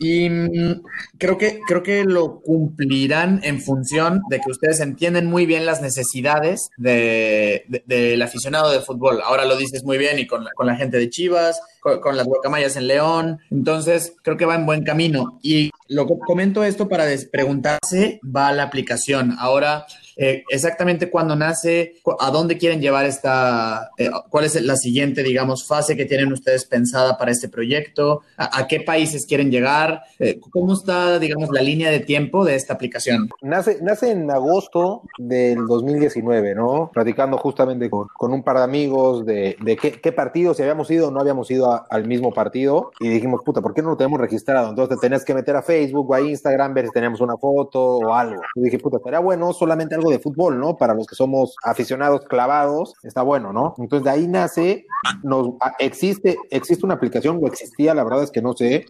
Y 0.03 0.31
mm, 0.31 0.83
creo 1.19 1.37
que, 1.37 1.61
creo 1.67 1.83
que 1.83 2.05
lo 2.05 2.41
cumplirán 2.41 3.41
en 3.45 3.61
función 3.61 4.23
de 4.31 4.41
que 4.41 4.51
ustedes 4.51 4.81
entienden 4.81 5.27
muy 5.27 5.45
bien 5.45 5.67
las 5.67 5.83
necesidades 5.83 6.71
de, 6.79 7.65
de- 7.69 7.83
del 7.87 8.23
aficionado 8.23 8.71
de 8.71 8.81
fútbol. 8.81 9.21
Ahora 9.23 9.45
lo 9.45 9.57
dices 9.57 9.85
muy 9.85 9.99
bien 9.99 10.19
y 10.19 10.27
con 10.27 10.43
la, 10.45 10.53
con 10.53 10.67
la 10.67 10.77
gente 10.77 10.97
de 10.97 11.11
Chivas, 11.11 11.61
con, 11.81 12.17
las 12.17 12.27
guacamayas 12.27 12.77
en 12.77 12.87
León. 12.87 13.41
Entonces, 13.51 14.15
creo 14.23 14.39
que 14.39 14.47
va 14.47 14.55
en 14.55 14.65
buen 14.65 14.85
camino. 14.85 15.39
Y 15.43 15.71
lo 15.89 16.07
comento 16.07 16.65
esto 16.65 16.89
para 16.89 17.05
preguntarse, 17.31 18.21
va 18.25 18.53
la 18.53 18.63
aplicación. 18.63 19.35
Ahora, 19.39 19.85
eh, 20.23 20.45
exactamente 20.51 21.11
cuándo 21.11 21.35
nace, 21.35 21.95
a 22.21 22.31
dónde 22.31 22.59
quieren 22.59 22.81
llevar 22.81 23.07
esta, 23.07 23.91
eh, 23.99 24.11
cuál 24.29 24.45
es 24.45 24.61
la 24.63 24.77
siguiente, 24.77 25.23
digamos, 25.23 25.67
fase 25.67 25.97
que 25.97 26.05
tienen 26.05 26.31
ustedes 26.33 26.65
pensada 26.67 27.17
para 27.19 27.31
este 27.31 27.49
proyecto, 27.49 28.21
a, 28.37 28.61
a 28.61 28.69
qué 28.69 28.81
países 28.81 29.27
quieren 29.27 29.51
llegar, 29.51 30.03
Eh, 30.19 30.39
cómo 30.51 30.75
está, 30.75 31.19
digamos, 31.19 31.49
la 31.51 31.63
línea 31.63 31.91
de 31.91 32.01
tiempo 32.01 32.45
de 32.45 32.55
esta 32.55 32.75
aplicación. 32.75 33.31
Nace, 33.41 33.79
nace 33.81 34.11
en 34.11 34.31
agosto 34.31 35.03
del 35.19 35.67
2019, 35.67 36.55
¿no? 36.55 36.91
Platicando 36.93 37.39
justamente 37.39 37.89
con, 37.89 38.09
con 38.19 38.33
un 38.35 38.43
par 38.43 38.59
de 38.59 38.65
amigos 38.65 39.25
de, 39.25 39.57
de 39.63 39.77
qué, 39.79 39.93
qué 39.93 40.13
partido, 40.13 40.53
si 40.53 40.63
habíamos 40.63 40.91
ido 40.91 41.09
o 41.09 41.11
no 41.11 41.21
habíamos 41.21 41.51
ido 41.51 41.73
a- 41.73 41.87
al 41.89 42.07
mismo 42.07 42.33
partido. 42.35 42.91
Y 43.01 43.09
dijimos, 43.09 43.41
puta, 43.45 43.63
¿por 43.63 43.73
qué 43.73 43.81
no 43.83 43.91
lo 43.91 43.97
tenemos 43.97 44.21
registrado? 44.21 44.69
Entonces 44.71 44.97
te 44.99 45.01
tenías 45.07 45.25
que 45.25 45.33
meter 45.35 45.57
a 45.57 45.63
Facebook 45.63 46.11
o 46.11 46.15
a 46.15 46.21
Instagram, 46.21 46.75
ver 46.75 46.87
si 46.87 46.93
teníamos 46.93 47.21
una 47.23 47.37
foto 47.39 47.81
o 47.99 48.13
algo. 48.15 48.43
Y 48.55 48.61
dije, 48.61 48.79
puta, 48.79 48.99
estaría 48.99 49.21
bueno 49.21 49.53
solamente 49.55 49.95
algo 49.95 50.10
de 50.11 50.19
fútbol, 50.19 50.59
¿no? 50.59 50.77
Para 50.77 50.95
los 50.95 51.07
que 51.07 51.15
somos 51.15 51.55
aficionados 51.65 52.27
clavados, 52.27 52.95
está 53.03 53.23
bueno, 53.23 53.53
¿no? 53.53 53.75
Entonces 53.79 54.05
de 54.05 54.11
ahí 54.11 54.27
nace, 54.27 54.87
nos, 55.23 55.55
existe, 55.79 56.37
existe 56.51 56.85
una 56.85 56.95
aplicación, 56.95 57.39
o 57.43 57.47
existía, 57.47 57.95
la 57.95 58.05
verdad 58.05 58.23
es 58.23 58.31
que 58.31 58.43
no 58.43 58.53
sé, 58.53 58.87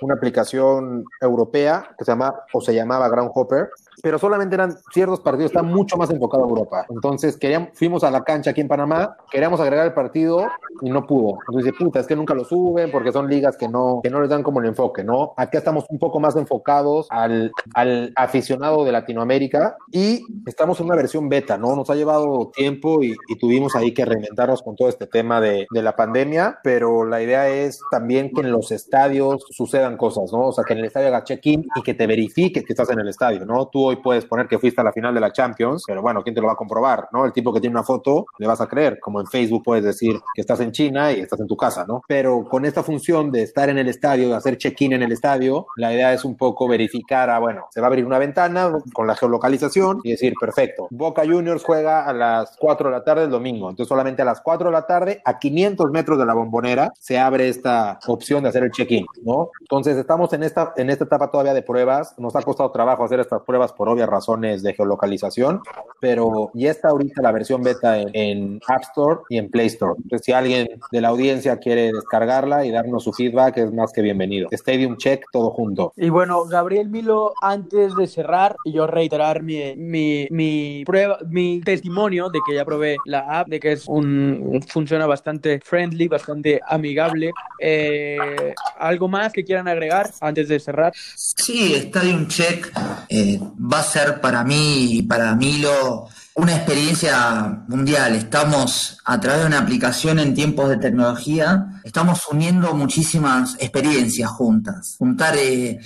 una 0.00 0.14
aplicación 0.14 1.04
europea 1.20 1.90
que 1.98 2.04
se 2.04 2.12
llama 2.12 2.34
o 2.52 2.60
se 2.60 2.74
llamaba 2.74 3.08
Groundhopper, 3.08 3.70
pero 4.02 4.18
solamente 4.18 4.54
eran 4.54 4.76
ciertos 4.92 5.20
partidos, 5.20 5.50
está 5.50 5.62
mucho 5.62 5.96
más 5.96 6.10
enfocado 6.10 6.44
a 6.44 6.48
Europa. 6.48 6.86
Entonces 6.88 7.36
queríamos, 7.36 7.70
fuimos 7.74 8.04
a 8.04 8.10
la 8.10 8.22
cancha 8.22 8.50
aquí 8.50 8.60
en 8.60 8.68
Panamá, 8.68 9.16
queríamos 9.30 9.60
agregar 9.60 9.86
el 9.86 9.94
partido 9.94 10.46
y 10.82 10.90
no 10.90 11.06
pudo. 11.06 11.38
Entonces 11.48 11.72
puta, 11.78 12.00
es 12.00 12.06
que 12.06 12.16
nunca 12.16 12.34
lo 12.34 12.44
suben 12.44 12.90
porque 12.90 13.12
son 13.12 13.28
ligas 13.28 13.56
que 13.56 13.68
no, 13.68 14.00
que 14.02 14.10
no 14.10 14.20
les 14.20 14.30
dan 14.30 14.42
como 14.42 14.60
el 14.60 14.66
enfoque, 14.66 15.04
¿no? 15.04 15.34
Acá 15.36 15.58
estamos 15.58 15.84
un 15.88 15.98
poco 15.98 16.20
más 16.20 16.36
enfocados 16.36 17.06
al, 17.10 17.52
al 17.74 18.12
aficionado 18.16 18.84
de 18.84 18.92
Latinoamérica 18.92 19.76
y 19.90 20.24
estamos 20.46 20.80
en 20.80 20.86
una 20.86 20.96
versión 20.96 21.28
beta, 21.28 21.58
¿no? 21.58 21.74
Nos 21.76 21.90
ha 21.90 21.94
llevado 21.94 22.50
tiempo 22.54 23.02
y, 23.02 23.14
y 23.28 23.38
tuvimos 23.38 23.74
ahí 23.76 23.92
que 23.92 24.04
reinventarnos 24.04 24.62
con 24.62 24.76
todo 24.76 24.88
este 24.88 25.06
tema 25.06 25.40
de, 25.40 25.66
de 25.70 25.82
la 25.82 25.96
pandemia, 25.96 26.58
pero 26.62 27.04
la 27.04 27.22
idea 27.22 27.48
es 27.48 27.80
también 27.90 28.30
que 28.32 28.40
en 28.40 28.52
los 28.52 28.70
estadios 28.72 29.44
sucedan 29.50 29.96
cosas, 29.96 30.32
¿no? 30.32 30.48
O 30.48 30.52
sea, 30.52 30.64
que 30.64 30.72
en 30.72 30.80
el 30.80 30.86
estadio 30.86 31.08
haga 31.08 31.24
check-in 31.24 31.66
y 31.74 31.82
que 31.82 31.94
te 31.94 32.06
verifique 32.06 32.64
que 32.64 32.72
estás 32.72 32.90
en 32.90 33.00
el 33.00 33.08
estadio, 33.08 33.44
¿no? 33.44 33.68
Tú 33.68 33.87
hoy 33.88 33.96
puedes 33.96 34.24
poner 34.24 34.46
que 34.46 34.58
fuiste 34.58 34.80
a 34.80 34.84
la 34.84 34.92
final 34.92 35.14
de 35.14 35.20
la 35.20 35.32
Champions, 35.32 35.84
pero 35.86 36.02
bueno, 36.02 36.22
¿quién 36.22 36.34
te 36.34 36.40
lo 36.40 36.46
va 36.46 36.52
a 36.54 36.56
comprobar, 36.56 37.08
no? 37.12 37.24
El 37.24 37.32
tipo 37.32 37.52
que 37.52 37.60
tiene 37.60 37.74
una 37.74 37.84
foto, 37.84 38.26
le 38.38 38.46
vas 38.46 38.60
a 38.60 38.66
creer, 38.66 39.00
como 39.00 39.20
en 39.20 39.26
Facebook 39.26 39.62
puedes 39.64 39.84
decir 39.84 40.20
que 40.34 40.40
estás 40.40 40.60
en 40.60 40.72
China 40.72 41.12
y 41.12 41.20
estás 41.20 41.40
en 41.40 41.46
tu 41.46 41.56
casa, 41.56 41.84
¿no? 41.86 42.02
Pero 42.06 42.44
con 42.48 42.64
esta 42.64 42.82
función 42.82 43.30
de 43.30 43.42
estar 43.42 43.68
en 43.68 43.78
el 43.78 43.88
estadio, 43.88 44.28
de 44.28 44.36
hacer 44.36 44.58
check-in 44.58 44.92
en 44.92 45.02
el 45.02 45.12
estadio, 45.12 45.66
la 45.76 45.92
idea 45.92 46.12
es 46.12 46.24
un 46.24 46.36
poco 46.36 46.68
verificar, 46.68 47.30
ah, 47.30 47.38
bueno, 47.38 47.66
se 47.70 47.80
va 47.80 47.86
a 47.86 47.88
abrir 47.88 48.04
una 48.04 48.18
ventana 48.18 48.70
con 48.92 49.06
la 49.06 49.14
geolocalización 49.14 50.00
y 50.04 50.10
decir, 50.10 50.34
perfecto, 50.40 50.88
Boca 50.90 51.22
Juniors 51.24 51.64
juega 51.64 52.04
a 52.04 52.12
las 52.12 52.56
4 52.58 52.88
de 52.88 52.96
la 52.96 53.04
tarde 53.04 53.24
el 53.24 53.30
domingo, 53.30 53.70
entonces 53.70 53.88
solamente 53.88 54.22
a 54.22 54.24
las 54.24 54.40
4 54.40 54.68
de 54.68 54.72
la 54.72 54.86
tarde, 54.86 55.22
a 55.24 55.38
500 55.38 55.90
metros 55.90 56.18
de 56.18 56.26
la 56.26 56.34
bombonera, 56.34 56.92
se 56.98 57.18
abre 57.18 57.48
esta 57.48 57.98
opción 58.06 58.42
de 58.42 58.50
hacer 58.50 58.62
el 58.62 58.70
check-in, 58.70 59.06
¿no? 59.22 59.50
Entonces 59.60 59.96
estamos 59.96 60.32
en 60.32 60.42
esta, 60.42 60.72
en 60.76 60.90
esta 60.90 61.04
etapa 61.04 61.30
todavía 61.30 61.54
de 61.54 61.62
pruebas, 61.62 62.14
nos 62.18 62.36
ha 62.36 62.42
costado 62.42 62.70
trabajo 62.70 63.04
hacer 63.04 63.20
estas 63.20 63.42
pruebas 63.42 63.72
por 63.78 63.88
obvias 63.88 64.08
razones 64.08 64.62
de 64.62 64.74
geolocalización, 64.74 65.62
pero 66.00 66.50
ya 66.52 66.70
está 66.70 66.88
ahorita 66.88 67.22
la 67.22 67.32
versión 67.32 67.62
beta 67.62 67.98
en, 67.98 68.10
en 68.12 68.60
App 68.66 68.82
Store 68.82 69.20
y 69.30 69.38
en 69.38 69.50
Play 69.50 69.68
Store. 69.68 69.94
Entonces 69.96 70.26
si 70.26 70.32
alguien 70.32 70.68
de 70.92 71.00
la 71.00 71.08
audiencia 71.08 71.56
quiere 71.58 71.92
descargarla 71.92 72.66
y 72.66 72.70
darnos 72.70 73.04
su 73.04 73.12
feedback, 73.12 73.56
es 73.56 73.72
más 73.72 73.92
que 73.92 74.02
bienvenido. 74.02 74.48
Stadium 74.50 74.96
Check, 74.96 75.24
todo 75.32 75.50
junto. 75.50 75.92
Y 75.96 76.10
bueno, 76.10 76.44
Gabriel 76.44 76.88
Milo, 76.88 77.32
antes 77.40 77.94
de 77.96 78.06
cerrar 78.06 78.56
y 78.64 78.72
yo 78.72 78.86
reiterar 78.86 79.42
mi, 79.42 79.76
mi, 79.76 80.26
mi 80.30 80.82
prueba, 80.84 81.18
mi 81.28 81.60
testimonio 81.60 82.28
de 82.30 82.40
que 82.46 82.54
ya 82.54 82.64
probé 82.64 82.96
la 83.06 83.40
app, 83.40 83.48
de 83.48 83.60
que 83.60 83.72
es 83.72 83.86
un 83.86 84.60
funciona 84.66 85.06
bastante 85.06 85.60
friendly, 85.64 86.08
bastante 86.08 86.60
amigable. 86.66 87.30
Eh, 87.60 88.54
¿Algo 88.78 89.08
más 89.08 89.32
que 89.32 89.44
quieran 89.44 89.68
agregar 89.68 90.10
antes 90.20 90.48
de 90.48 90.58
cerrar? 90.58 90.92
Sí, 90.94 91.74
Stadium 91.74 92.26
Check 92.28 92.72
eh, 93.08 93.38
va 93.70 93.80
a 93.80 93.82
ser 93.82 94.20
para 94.20 94.44
mí 94.44 94.98
y 94.98 95.02
para 95.02 95.34
Milo 95.34 96.08
una 96.34 96.54
experiencia 96.54 97.64
mundial. 97.66 98.14
Estamos 98.14 98.98
a 99.04 99.20
través 99.20 99.40
de 99.40 99.46
una 99.46 99.58
aplicación 99.58 100.18
en 100.18 100.34
tiempos 100.34 100.68
de 100.68 100.76
tecnología, 100.76 101.80
estamos 101.84 102.20
uniendo 102.30 102.74
muchísimas 102.74 103.56
experiencias 103.58 104.30
juntas. 104.30 104.94
Juntar 104.98 105.36
eh, 105.36 105.80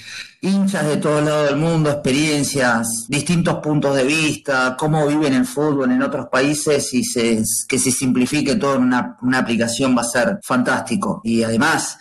hinchas 0.45 0.85
de 0.89 0.97
todo 0.97 1.21
lado 1.21 1.45
del 1.45 1.57
mundo, 1.57 1.89
experiencias, 1.89 3.07
distintos 3.09 3.61
puntos 3.61 3.95
de 3.95 4.03
vista, 4.03 4.77
cómo 4.77 5.07
viven 5.07 5.35
el 5.35 5.47
fútbol 5.47 5.93
en 5.93 6.03
otros 6.03 6.27
países 6.27 6.93
y 6.95 7.05
se, 7.05 7.41
que 7.69 7.79
se 7.79 7.93
simplifique 7.93 8.57
todo 8.57 8.75
en 8.75 8.83
una, 8.83 9.39
aplicación 9.39 9.97
va 9.97 10.01
a 10.01 10.05
ser 10.05 10.41
fantástico. 10.43 11.21
Y 11.23 11.45
además, 11.45 11.97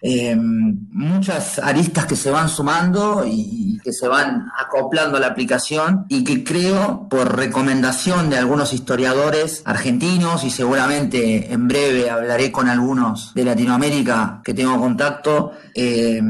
eh, 0.00 0.36
muchas 0.36 1.58
aristas 1.58 2.06
que 2.06 2.14
se 2.14 2.30
van 2.30 2.48
sumando 2.48 3.24
y 3.26 3.80
que 3.82 3.92
se 3.92 4.06
van 4.06 4.46
acoplando 4.56 5.16
a 5.16 5.20
la 5.20 5.26
aplicación 5.26 6.06
y 6.08 6.22
que 6.22 6.44
creo, 6.44 7.08
por 7.08 7.36
recomendación 7.36 8.30
de 8.30 8.38
algunos 8.38 8.72
historiadores 8.72 9.62
argentinos 9.64 10.44
y 10.44 10.50
seguramente 10.50 11.52
en 11.52 11.66
breve 11.66 12.08
hablaré 12.08 12.52
con 12.52 12.68
algunos 12.68 13.34
de 13.34 13.44
Latinoamérica 13.44 14.42
que 14.44 14.54
tengo 14.54 14.78
contacto, 14.78 15.52
eh, 15.74 16.22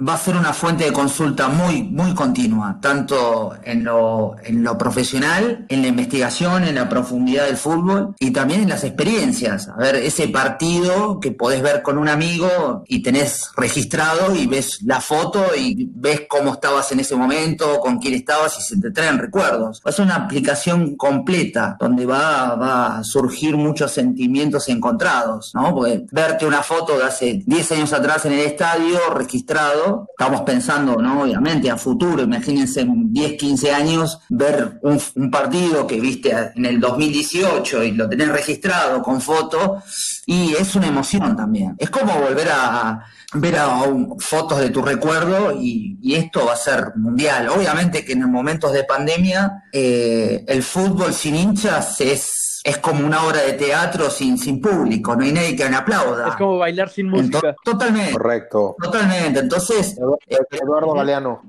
va 0.00 0.14
a 0.14 0.18
ser 0.18 0.36
una 0.36 0.52
fuente 0.52 0.84
de 0.84 0.92
consulta 0.92 1.48
muy, 1.48 1.82
muy 1.82 2.14
continua, 2.14 2.78
tanto 2.80 3.56
en 3.64 3.82
lo, 3.82 4.36
en 4.44 4.62
lo 4.62 4.78
profesional, 4.78 5.66
en 5.68 5.82
la 5.82 5.88
investigación, 5.88 6.64
en 6.64 6.76
la 6.76 6.88
profundidad 6.88 7.46
del 7.46 7.56
fútbol 7.56 8.14
y 8.20 8.30
también 8.30 8.62
en 8.62 8.68
las 8.68 8.84
experiencias. 8.84 9.68
A 9.68 9.76
ver, 9.76 9.96
ese 9.96 10.28
partido 10.28 11.18
que 11.18 11.32
podés 11.32 11.62
ver 11.62 11.82
con 11.82 11.98
un 11.98 12.08
amigo 12.08 12.84
y 12.86 13.02
tenés 13.02 13.50
registrado 13.56 14.36
y 14.36 14.46
ves 14.46 14.80
la 14.84 15.00
foto 15.00 15.44
y 15.56 15.90
ves 15.92 16.22
cómo 16.28 16.52
estabas 16.52 16.92
en 16.92 17.00
ese 17.00 17.16
momento, 17.16 17.80
con 17.80 17.98
quién 17.98 18.14
estabas 18.14 18.56
y 18.58 18.62
se 18.62 18.80
te 18.80 18.92
traen 18.92 19.18
recuerdos. 19.18 19.82
Es 19.84 19.98
una 19.98 20.14
aplicación 20.14 20.96
completa 20.96 21.76
donde 21.80 22.06
va, 22.06 22.54
va 22.54 22.98
a 22.98 23.04
surgir 23.04 23.56
muchos 23.56 23.90
sentimientos 23.90 24.68
encontrados, 24.68 25.50
¿no? 25.54 25.74
Porque 25.74 26.06
verte 26.12 26.46
una 26.46 26.62
foto 26.62 26.96
de 26.96 27.04
hace 27.04 27.42
10 27.44 27.72
años 27.72 27.92
atrás 27.92 28.24
en 28.26 28.34
el 28.34 28.40
estadio 28.40 28.98
registrado, 29.12 29.87
estamos 30.10 30.42
pensando, 30.42 30.96
¿no? 30.96 31.22
Obviamente 31.22 31.70
a 31.70 31.76
futuro, 31.76 32.22
imagínense 32.22 32.80
en 32.80 33.12
10, 33.12 33.38
15 33.38 33.72
años 33.72 34.20
ver 34.28 34.80
un, 34.82 35.30
partido 35.30 35.86
que 35.86 36.00
viste 36.00 36.34
en 36.54 36.64
el 36.64 36.80
2018 36.80 37.84
y 37.84 37.92
lo 37.92 38.08
tenés 38.08 38.28
registrado 38.28 39.02
con 39.02 39.20
foto 39.20 39.82
y 40.26 40.54
es 40.54 40.74
una 40.74 40.88
emoción 40.88 41.36
también. 41.36 41.74
Es 41.78 41.90
como 41.90 42.12
volver 42.14 42.48
a 42.50 43.04
ver 43.34 43.56
a, 43.56 43.82
fotos 44.18 44.58
de 44.60 44.70
tu 44.70 44.80
recuerdo 44.82 45.52
y, 45.52 45.98
y, 46.00 46.14
esto 46.14 46.46
va 46.46 46.54
a 46.54 46.56
ser 46.56 46.92
mundial. 46.96 47.48
Obviamente 47.50 48.04
que 48.04 48.12
en 48.12 48.30
momentos 48.30 48.72
de 48.72 48.84
pandemia 48.84 49.64
eh, 49.72 50.44
el 50.46 50.62
fútbol 50.62 51.12
sin 51.12 51.36
hinchas 51.36 52.00
es 52.00 52.47
es 52.64 52.78
como 52.78 53.06
una 53.06 53.24
obra 53.26 53.42
de 53.42 53.52
teatro 53.54 54.10
sin, 54.10 54.38
sin 54.38 54.60
público, 54.60 55.14
no 55.14 55.24
hay 55.24 55.32
nadie 55.32 55.56
que 55.56 55.68
me 55.68 55.76
aplauda. 55.76 56.28
Es 56.28 56.36
como 56.36 56.58
bailar 56.58 56.88
sin 56.88 57.08
música. 57.08 57.54
totalmente. 57.64 58.12
Correcto. 58.12 58.76
Totalmente. 58.82 59.40
Entonces. 59.40 59.96
Eduardo 60.50 60.92
Galeano. 60.92 61.42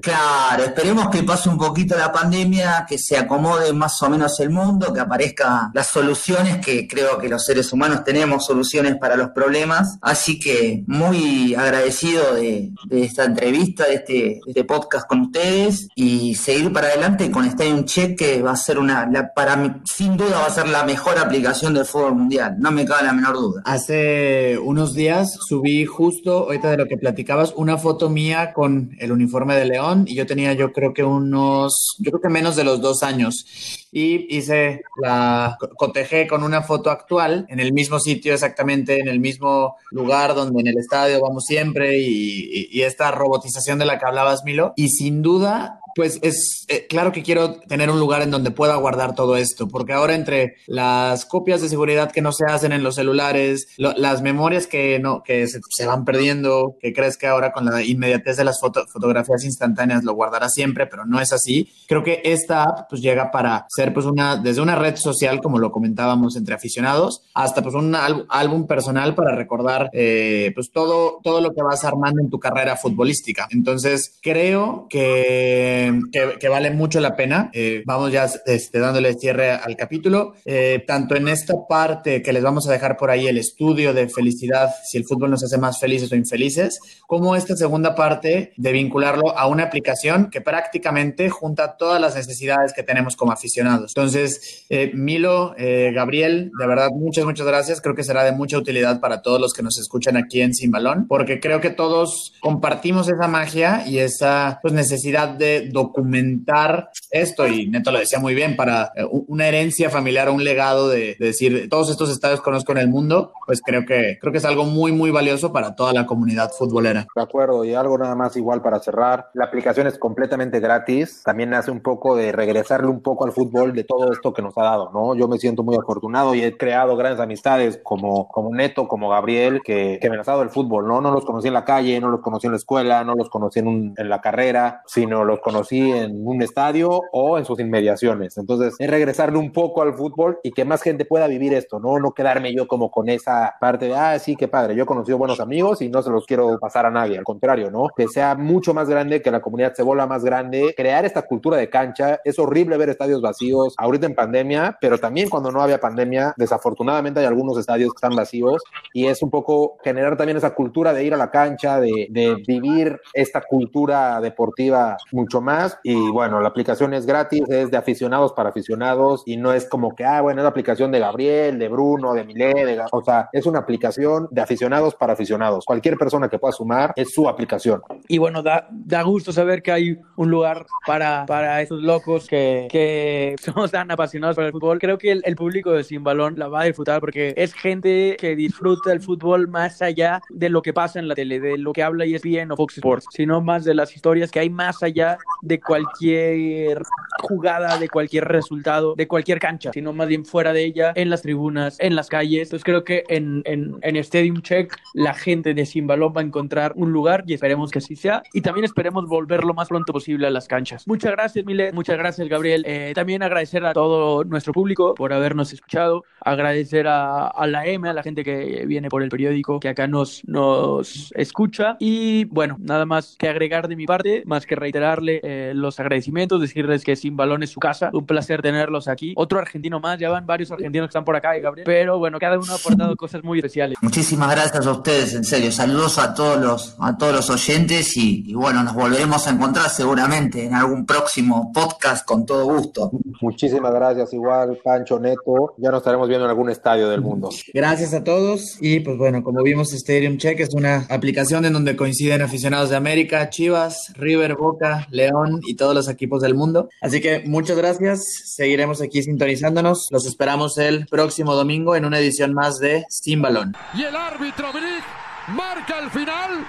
Claro, 0.00 0.64
esperemos 0.64 1.08
que 1.08 1.22
pase 1.22 1.48
un 1.48 1.58
poquito 1.58 1.96
la 1.96 2.12
pandemia, 2.12 2.86
que 2.88 2.98
se 2.98 3.16
acomode 3.16 3.72
más 3.72 4.00
o 4.02 4.10
menos 4.10 4.38
el 4.40 4.50
mundo, 4.50 4.92
que 4.92 5.00
aparezcan 5.00 5.70
las 5.72 5.88
soluciones, 5.88 6.64
que 6.64 6.88
creo 6.88 7.18
que 7.18 7.28
los 7.28 7.44
seres 7.44 7.72
humanos 7.72 8.04
tenemos 8.04 8.46
soluciones 8.46 8.96
para 8.96 9.16
los 9.16 9.30
problemas. 9.30 9.98
Así 10.00 10.38
que 10.38 10.82
muy 10.86 11.54
agradecido 11.54 12.34
de, 12.34 12.70
esta 12.90 13.24
entrevista, 13.24 13.84
de 13.84 13.94
este, 13.94 14.12
de 14.12 14.40
este, 14.46 14.64
podcast 14.64 15.06
con 15.06 15.20
ustedes 15.20 15.88
y 15.94 16.34
seguir 16.34 16.72
para 16.72 16.88
adelante 16.88 17.30
con 17.30 17.44
Stadium 17.44 17.84
Check, 17.84 18.18
que 18.18 18.42
va 18.42 18.52
a 18.52 18.56
ser 18.56 18.78
una, 18.78 19.08
para 19.34 19.56
mí, 19.56 19.70
sin 19.84 20.16
duda, 20.16 20.40
va 20.40 20.46
a 20.46 20.50
ser 20.50 20.68
la 20.68 20.84
mejor 20.84 21.18
aplicación 21.18 21.74
del 21.74 21.84
fútbol 21.84 22.14
mundial, 22.14 22.56
no 22.58 22.70
me 22.70 22.84
cabe 22.84 23.04
la 23.04 23.12
menor 23.12 23.34
duda. 23.34 23.62
Hace 23.64 24.58
unos 24.58 24.94
días 24.94 25.38
subí 25.46 25.84
justo, 25.84 26.44
ahorita 26.44 26.70
de 26.70 26.76
lo 26.76 26.86
que 26.86 26.96
platicabas, 26.96 27.52
una 27.56 27.78
foto 27.78 28.08
mía 28.08 28.52
con 28.52 28.96
el 28.98 29.12
uniforme 29.12 29.56
de 29.56 29.64
León 29.66 29.83
y 30.06 30.14
yo 30.14 30.26
tenía 30.26 30.52
yo 30.54 30.72
creo 30.72 30.92
que 30.92 31.04
unos, 31.04 31.96
yo 31.98 32.10
creo 32.10 32.20
que 32.20 32.28
menos 32.28 32.56
de 32.56 32.64
los 32.64 32.80
dos 32.80 33.02
años. 33.02 33.44
Y 33.92 34.36
hice 34.36 34.82
la, 35.00 35.56
cotejé 35.76 36.26
con 36.26 36.42
una 36.42 36.62
foto 36.62 36.90
actual 36.90 37.46
en 37.48 37.60
el 37.60 37.72
mismo 37.72 38.00
sitio 38.00 38.34
exactamente, 38.34 38.98
en 38.98 39.08
el 39.08 39.20
mismo 39.20 39.76
lugar 39.90 40.34
donde 40.34 40.60
en 40.60 40.68
el 40.68 40.78
estadio 40.78 41.20
vamos 41.20 41.44
siempre 41.44 41.98
y, 41.98 42.68
y 42.70 42.82
esta 42.82 43.10
robotización 43.10 43.78
de 43.78 43.86
la 43.86 43.98
que 43.98 44.06
hablabas, 44.06 44.44
Milo, 44.44 44.72
y 44.76 44.88
sin 44.88 45.22
duda 45.22 45.80
pues 45.94 46.18
es 46.22 46.64
eh, 46.68 46.86
claro 46.88 47.12
que 47.12 47.22
quiero 47.22 47.60
tener 47.60 47.90
un 47.90 48.00
lugar 48.00 48.22
en 48.22 48.30
donde 48.30 48.50
pueda 48.50 48.76
guardar 48.76 49.14
todo 49.14 49.36
esto, 49.36 49.68
porque 49.68 49.92
ahora 49.92 50.14
entre 50.14 50.56
las 50.66 51.24
copias 51.24 51.60
de 51.60 51.68
seguridad 51.68 52.10
que 52.10 52.22
no 52.22 52.32
se 52.32 52.44
hacen 52.46 52.72
en 52.72 52.82
los 52.82 52.96
celulares, 52.96 53.68
las 53.76 54.22
memorias 54.22 54.66
que 54.66 54.98
no 54.98 55.22
que 55.22 55.46
se, 55.46 55.86
van 55.86 56.04
perdiendo, 56.04 56.76
que 56.80 56.92
crees 56.92 57.16
que 57.16 57.26
ahora 57.26 57.52
con 57.52 57.64
la 57.64 57.82
inmediatez 57.82 58.36
de 58.36 58.44
las 58.44 58.60
fotografías 58.60 59.44
instantáneas 59.44 60.04
lo 60.04 60.14
guardará 60.14 60.48
siempre, 60.48 60.86
pero 60.86 61.04
no 61.04 61.20
es 61.20 61.32
así. 61.32 61.68
Creo 61.86 62.02
que 62.02 62.22
esta 62.24 62.64
app 62.64 62.88
pues 62.88 63.02
llega 63.02 63.30
para 63.30 63.66
ser 63.68 63.92
pues 63.92 64.06
una 64.06 64.36
desde 64.36 64.60
una 64.60 64.76
red 64.76 64.96
social 64.96 65.40
como 65.40 65.58
lo 65.58 65.70
comentábamos 65.70 66.36
entre 66.36 66.54
aficionados 66.54 67.22
hasta 67.34 67.62
pues 67.62 67.74
un 67.74 67.94
álbum 67.94 68.66
personal 68.66 69.14
para 69.14 69.34
recordar 69.34 69.90
eh, 69.92 70.52
pues 70.54 70.70
todo 70.70 71.20
todo 71.22 71.40
lo 71.40 71.52
que 71.52 71.62
vas 71.62 71.84
armando 71.84 72.20
en 72.22 72.30
tu 72.30 72.38
carrera 72.38 72.76
futbolística. 72.76 73.48
Entonces 73.50 74.18
creo 74.22 74.86
que 74.88 75.83
que, 76.12 76.48
vale 76.48 76.70
mucho 76.70 77.00
la 77.00 77.16
pena. 77.16 77.50
Eh, 77.52 77.82
vamos 77.86 78.12
ya 78.12 78.28
este, 78.46 78.78
dándole 78.78 79.14
cierre 79.14 79.50
al 79.50 79.76
capítulo. 79.76 80.34
Eh, 80.44 80.84
tanto 80.86 81.16
en 81.16 81.28
esta 81.28 81.54
parte 81.68 82.22
que 82.22 82.32
les 82.32 82.42
vamos 82.42 82.68
a 82.68 82.72
dejar 82.72 82.96
por 82.96 83.10
ahí 83.10 83.26
el 83.26 83.38
estudio 83.38 83.92
de 83.94 84.08
felicidad, 84.08 84.70
si 84.84 84.98
el 84.98 85.04
fútbol 85.04 85.30
nos 85.30 85.44
hace 85.44 85.58
más 85.58 85.78
felices 85.78 86.10
o 86.12 86.16
infelices, 86.16 86.78
como 87.06 87.36
esta 87.36 87.56
segunda 87.56 87.94
parte 87.94 88.52
de 88.56 88.72
vincularlo 88.72 89.36
a 89.36 89.46
una 89.46 89.64
aplicación 89.64 90.30
que 90.30 90.40
prácticamente 90.40 91.30
junta 91.30 91.76
todas 91.76 92.00
las 92.00 92.14
necesidades 92.14 92.72
que 92.72 92.82
tenemos 92.82 93.16
como 93.16 93.32
aficionados. 93.32 93.92
Entonces, 93.96 94.64
eh, 94.68 94.90
Milo, 94.94 95.54
Gabriel, 95.56 96.50
de 96.58 96.66
verdad, 96.66 96.90
muchas, 96.90 97.24
muchas 97.24 97.46
gracias. 97.46 97.80
Creo 97.80 97.94
que 97.94 98.04
será 98.04 98.24
de 98.24 98.32
mucha 98.32 98.58
utilidad 98.58 99.00
para 99.00 99.22
todos 99.22 99.40
los 99.40 99.52
que 99.52 99.62
nos 99.62 99.78
escuchan 99.78 100.16
aquí 100.16 100.40
en 100.40 100.54
Sin 100.54 100.70
Balón, 100.70 101.06
porque 101.08 101.40
creo 101.40 101.60
que 101.60 101.70
todos 101.70 102.32
compartimos 102.40 103.08
esa 103.08 103.28
magia 103.28 103.84
y 103.86 103.98
esa 103.98 104.58
pues, 104.62 104.74
necesidad 104.74 105.28
de 105.28 105.68
documentar 105.74 106.88
esto 107.10 107.46
y 107.46 107.68
Neto 107.68 107.92
lo 107.92 107.98
decía 107.98 108.18
muy 108.18 108.34
bien, 108.34 108.56
para 108.56 108.92
eh, 108.96 109.04
una 109.10 109.46
herencia 109.46 109.90
familiar 109.90 110.30
un 110.30 110.42
legado 110.42 110.88
de, 110.88 111.16
decir 111.18 111.68
todos 111.68 111.90
estos 111.90 112.10
estadios 112.10 112.40
conozco 112.40 112.72
en 112.72 112.78
el 112.78 112.88
mundo, 112.88 113.32
pues 113.46 113.60
creo 113.60 113.84
que, 113.84 114.16
creo 114.20 114.32
que 114.32 114.38
es 114.38 114.44
algo 114.44 114.64
muy, 114.64 114.92
muy 114.92 115.10
valioso 115.10 115.52
para 115.52 115.74
toda 115.74 115.92
la 115.92 116.06
comunidad 116.06 116.50
futbolera. 116.50 117.06
De 117.14 117.22
acuerdo, 117.22 117.64
y 117.64 117.74
algo 117.74 117.98
nada 117.98 118.14
más 118.14 118.36
igual 118.36 118.62
para 118.62 118.80
cerrar, 118.80 119.28
la 119.34 119.44
aplicación 119.44 119.86
es 119.86 119.98
completamente 119.98 120.60
gratis, 120.60 121.22
también 121.24 121.52
hace 121.52 121.70
un 121.70 121.80
poco 121.80 122.16
de 122.16 122.32
regresarle 122.32 122.88
un 122.88 123.02
poco 123.02 123.26
al 123.26 123.32
fútbol 123.32 123.74
de 123.74 123.84
todo 123.84 124.12
esto 124.12 124.32
que 124.32 124.42
nos 124.42 124.56
ha 124.56 124.62
dado, 124.62 124.90
¿no? 124.92 125.14
Yo 125.14 125.28
me 125.28 125.38
siento 125.38 125.62
muy 125.62 125.76
afortunado 125.76 126.34
y 126.34 126.42
he 126.42 126.56
creado 126.56 126.96
grandes 126.96 127.20
amistades 127.20 127.80
como, 127.82 128.28
como 128.28 128.54
Neto, 128.54 128.88
como 128.88 129.08
Gabriel, 129.08 129.60
que, 129.64 129.98
que 130.00 130.08
me 130.08 130.16
han 130.16 130.22
dado 130.22 130.42
el 130.42 130.50
fútbol, 130.50 130.86
¿no? 130.86 131.00
No 131.00 131.10
los 131.10 131.24
conocí 131.24 131.48
en 131.48 131.54
la 131.54 131.64
calle, 131.64 132.00
no 132.00 132.08
los 132.08 132.20
conocí 132.20 132.46
en 132.46 132.52
la 132.52 132.58
escuela, 132.58 133.04
no 133.04 133.14
los 133.14 133.28
conocí 133.28 133.58
en, 133.58 133.94
en 133.96 134.08
la 134.08 134.20
carrera, 134.20 134.82
sino 134.86 135.24
los 135.24 135.40
conocí 135.40 135.63
en 135.72 136.26
un 136.26 136.42
estadio 136.42 137.00
o 137.12 137.38
en 137.38 137.44
sus 137.44 137.60
inmediaciones. 137.60 138.36
Entonces, 138.38 138.74
es 138.78 138.90
regresarle 138.90 139.38
un 139.38 139.52
poco 139.52 139.82
al 139.82 139.94
fútbol 139.94 140.38
y 140.42 140.52
que 140.52 140.64
más 140.64 140.82
gente 140.82 141.04
pueda 141.04 141.26
vivir 141.26 141.54
esto, 141.54 141.78
¿no? 141.78 141.98
No 141.98 142.12
quedarme 142.12 142.54
yo 142.54 142.66
como 142.66 142.90
con 142.90 143.08
esa 143.08 143.54
parte 143.60 143.86
de, 143.86 143.94
ah, 143.94 144.18
sí, 144.18 144.36
qué 144.36 144.48
padre, 144.48 144.74
yo 144.74 144.84
he 144.84 144.86
conocido 144.86 145.18
buenos 145.18 145.40
amigos 145.40 145.82
y 145.82 145.88
no 145.88 146.02
se 146.02 146.10
los 146.10 146.26
quiero 146.26 146.58
pasar 146.58 146.86
a 146.86 146.90
nadie. 146.90 147.18
Al 147.18 147.24
contrario, 147.24 147.70
¿no? 147.70 147.88
Que 147.96 148.08
sea 148.08 148.34
mucho 148.34 148.74
más 148.74 148.88
grande, 148.88 149.22
que 149.22 149.30
la 149.30 149.40
comunidad 149.40 149.74
se 149.74 149.82
vuelva 149.82 150.06
más 150.06 150.24
grande, 150.24 150.74
crear 150.76 151.04
esta 151.04 151.22
cultura 151.22 151.56
de 151.56 151.68
cancha. 151.68 152.20
Es 152.24 152.38
horrible 152.38 152.76
ver 152.76 152.88
estadios 152.88 153.20
vacíos 153.20 153.74
ahorita 153.78 154.06
en 154.06 154.14
pandemia, 154.14 154.76
pero 154.80 154.98
también 154.98 155.28
cuando 155.28 155.50
no 155.50 155.60
había 155.60 155.80
pandemia, 155.80 156.34
desafortunadamente 156.36 157.20
hay 157.20 157.26
algunos 157.26 157.58
estadios 157.58 157.92
que 157.92 157.96
están 157.96 158.16
vacíos 158.16 158.62
y 158.92 159.06
es 159.06 159.22
un 159.22 159.30
poco 159.30 159.76
generar 159.82 160.16
también 160.16 160.36
esa 160.36 160.54
cultura 160.54 160.92
de 160.92 161.04
ir 161.04 161.14
a 161.14 161.16
la 161.16 161.30
cancha, 161.30 161.80
de, 161.80 162.08
de 162.10 162.36
vivir 162.46 163.00
esta 163.12 163.40
cultura 163.40 164.20
deportiva 164.20 164.96
mucho 165.12 165.40
más 165.40 165.53
y 165.82 166.10
bueno, 166.10 166.40
la 166.40 166.48
aplicación 166.48 166.94
es 166.94 167.06
gratis, 167.06 167.42
es 167.48 167.70
de 167.70 167.76
aficionados 167.76 168.32
para 168.32 168.50
aficionados 168.50 169.22
y 169.26 169.36
no 169.36 169.52
es 169.52 169.68
como 169.68 169.94
que, 169.94 170.04
ah, 170.04 170.20
bueno, 170.20 170.40
es 170.40 170.44
la 170.44 170.50
aplicación 170.50 170.90
de 170.92 170.98
Gabriel, 170.98 171.58
de 171.58 171.68
Bruno, 171.68 172.14
de 172.14 172.24
Milé, 172.24 172.52
de... 172.52 172.80
O 172.92 173.02
sea, 173.02 173.28
es 173.32 173.46
una 173.46 173.60
aplicación 173.60 174.28
de 174.30 174.40
aficionados 174.40 174.94
para 174.94 175.12
aficionados. 175.12 175.64
Cualquier 175.64 175.96
persona 175.96 176.28
que 176.28 176.38
pueda 176.38 176.52
sumar 176.52 176.92
es 176.96 177.12
su 177.12 177.28
aplicación. 177.28 177.82
Y 178.08 178.18
bueno, 178.18 178.42
da, 178.42 178.68
da 178.70 179.02
gusto 179.02 179.32
saber 179.32 179.62
que 179.62 179.72
hay 179.72 179.98
un 180.16 180.30
lugar 180.30 180.66
para, 180.86 181.24
para 181.26 181.62
esos 181.62 181.82
locos 181.82 182.26
que, 182.26 182.68
que 182.70 183.36
somos 183.40 183.70
tan 183.70 183.90
apasionados 183.90 184.36
por 184.36 184.44
el 184.44 184.52
fútbol. 184.52 184.78
Creo 184.78 184.98
que 184.98 185.12
el, 185.12 185.36
público 185.36 185.72
de 185.72 185.84
Sin 185.84 186.04
Balón 186.04 186.34
la 186.38 186.48
va 186.48 186.62
a 186.62 186.64
disfrutar 186.64 187.00
porque 187.00 187.34
es 187.36 187.52
gente 187.54 188.16
que 188.18 188.36
disfruta 188.36 188.92
el 188.92 189.00
fútbol 189.00 189.48
más 189.48 189.82
allá 189.82 190.20
de 190.30 190.48
lo 190.48 190.62
que 190.62 190.72
pasa 190.72 190.98
en 190.98 191.08
la 191.08 191.14
tele, 191.14 191.40
de 191.40 191.58
lo 191.58 191.72
que 191.72 191.82
habla 191.82 192.04
ESPN 192.04 192.52
o 192.52 192.56
Fox 192.56 192.76
Sports, 192.76 193.06
sino 193.10 193.40
más 193.40 193.64
de 193.64 193.74
las 193.74 193.94
historias 193.94 194.30
que 194.30 194.40
hay 194.40 194.50
más 194.50 194.82
allá 194.82 195.18
de 195.44 195.60
cualquier 195.60 196.82
jugada, 197.20 197.78
de 197.78 197.88
cualquier 197.88 198.24
resultado, 198.24 198.94
de 198.96 199.06
cualquier 199.06 199.38
cancha, 199.38 199.70
sino 199.72 199.92
más 199.92 200.08
bien 200.08 200.24
fuera 200.24 200.52
de 200.52 200.64
ella, 200.64 200.92
en 200.94 201.10
las 201.10 201.22
tribunas, 201.22 201.76
en 201.80 201.94
las 201.94 202.08
calles. 202.08 202.48
Entonces 202.48 202.64
creo 202.64 202.84
que 202.84 203.04
en, 203.08 203.42
en, 203.44 203.76
en 203.82 203.96
Stadium 203.96 204.40
Check 204.42 204.74
la 204.94 205.14
gente 205.14 205.54
de 205.54 205.66
Sin 205.66 205.86
Balón 205.86 206.12
va 206.16 206.20
a 206.20 206.24
encontrar 206.24 206.72
un 206.76 206.92
lugar 206.92 207.24
y 207.26 207.34
esperemos 207.34 207.70
que 207.70 207.78
así 207.78 207.96
sea. 207.96 208.22
Y 208.32 208.40
también 208.40 208.64
esperemos 208.64 209.06
volver 209.06 209.44
lo 209.44 209.54
más 209.54 209.68
pronto 209.68 209.92
posible 209.92 210.26
a 210.26 210.30
las 210.30 210.48
canchas. 210.48 210.86
Muchas 210.86 211.12
gracias, 211.12 211.44
Milet. 211.44 211.74
Muchas 211.74 211.98
gracias, 211.98 212.28
Gabriel. 212.28 212.64
Eh, 212.66 212.92
también 212.94 213.22
agradecer 213.22 213.64
a 213.64 213.72
todo 213.72 214.24
nuestro 214.24 214.52
público 214.52 214.94
por 214.94 215.12
habernos 215.12 215.52
escuchado. 215.52 216.04
Agradecer 216.20 216.86
a, 216.86 217.26
a, 217.26 217.46
la 217.46 217.66
M, 217.66 217.88
a 217.88 217.92
la 217.92 218.02
gente 218.02 218.24
que 218.24 218.64
viene 218.66 218.88
por 218.88 219.02
el 219.02 219.08
periódico, 219.10 219.60
que 219.60 219.68
acá 219.68 219.86
nos, 219.86 220.26
nos 220.26 221.12
escucha. 221.16 221.76
Y 221.78 222.24
bueno, 222.26 222.56
nada 222.60 222.86
más 222.86 223.16
que 223.18 223.28
agregar 223.28 223.68
de 223.68 223.76
mi 223.76 223.86
parte, 223.86 224.22
más 224.26 224.46
que 224.46 224.56
reiterarle. 224.56 225.20
Eh, 225.22 225.33
eh, 225.34 225.52
los 225.54 225.80
agradecimientos, 225.80 226.40
decirles 226.40 226.84
que 226.84 226.94
Sin 226.94 227.16
Balón 227.16 227.42
es 227.42 227.50
su 227.50 227.58
casa, 227.58 227.90
un 227.92 228.06
placer 228.06 228.40
tenerlos 228.40 228.86
aquí. 228.86 229.14
Otro 229.16 229.38
argentino 229.40 229.80
más, 229.80 229.98
ya 229.98 230.08
van 230.08 230.26
varios 230.26 230.50
argentinos 230.52 230.86
que 230.86 230.90
están 230.90 231.04
por 231.04 231.16
acá, 231.16 231.36
Gabriel, 231.38 231.64
pero 231.66 231.98
bueno, 231.98 232.18
cada 232.20 232.38
uno 232.38 232.52
ha 232.52 232.56
aportado 232.56 232.94
cosas 232.96 233.24
muy 233.24 233.38
especiales. 233.38 233.76
Muchísimas 233.80 234.30
gracias 234.30 234.64
a 234.66 234.70
ustedes, 234.70 235.14
en 235.14 235.24
serio. 235.24 235.50
Saludos 235.50 235.98
a 235.98 236.14
todos 236.14 236.40
los, 236.40 236.76
a 236.78 236.96
todos 236.96 237.12
los 237.12 237.30
oyentes 237.30 237.96
y, 237.96 238.30
y 238.30 238.34
bueno, 238.34 238.62
nos 238.62 238.74
volveremos 238.74 239.26
a 239.26 239.30
encontrar 239.30 239.68
seguramente 239.70 240.44
en 240.44 240.54
algún 240.54 240.86
próximo 240.86 241.50
podcast 241.52 242.06
con 242.06 242.24
todo 242.24 242.44
gusto. 242.44 242.90
Muchísimas 243.20 243.74
gracias, 243.74 244.12
igual, 244.12 244.58
Pancho 244.62 245.00
Neto. 245.00 245.54
Ya 245.58 245.70
nos 245.70 245.78
estaremos 245.78 246.08
viendo 246.08 246.26
en 246.26 246.30
algún 246.30 246.50
estadio 246.50 246.88
del 246.88 247.00
mundo. 247.00 247.30
Gracias 247.52 247.92
a 247.94 248.04
todos. 248.04 248.58
Y 248.60 248.80
pues 248.80 248.96
bueno, 248.96 249.22
como 249.22 249.42
vimos, 249.42 249.72
Stadium 249.72 250.18
Check 250.18 250.40
es 250.40 250.54
una 250.54 250.86
aplicación 250.88 251.44
en 251.44 251.52
donde 251.52 251.74
coinciden 251.74 252.22
aficionados 252.22 252.70
de 252.70 252.76
América, 252.76 253.30
Chivas, 253.30 253.92
River, 253.96 254.36
Boca, 254.36 254.86
León 254.90 255.23
y 255.42 255.54
todos 255.54 255.74
los 255.74 255.88
equipos 255.88 256.22
del 256.22 256.34
mundo. 256.34 256.68
Así 256.80 257.00
que 257.00 257.22
muchas 257.26 257.56
gracias. 257.56 258.34
Seguiremos 258.34 258.80
aquí 258.80 259.02
sintonizándonos. 259.02 259.88
Los 259.90 260.06
esperamos 260.06 260.58
el 260.58 260.86
próximo 260.86 261.34
domingo 261.34 261.76
en 261.76 261.84
una 261.84 261.98
edición 261.98 262.34
más 262.34 262.58
de 262.58 262.84
Sin 262.88 263.22
Balón. 263.22 263.54
Y 263.74 263.82
el 263.82 263.96
árbitro 263.96 264.52
Brick 264.52 264.84
marca 265.28 265.78
al 265.78 265.90
final 265.90 266.46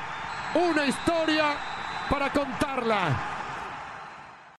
una 0.56 0.86
historia 0.88 1.56
para 2.10 2.32
contarla. 2.32 3.35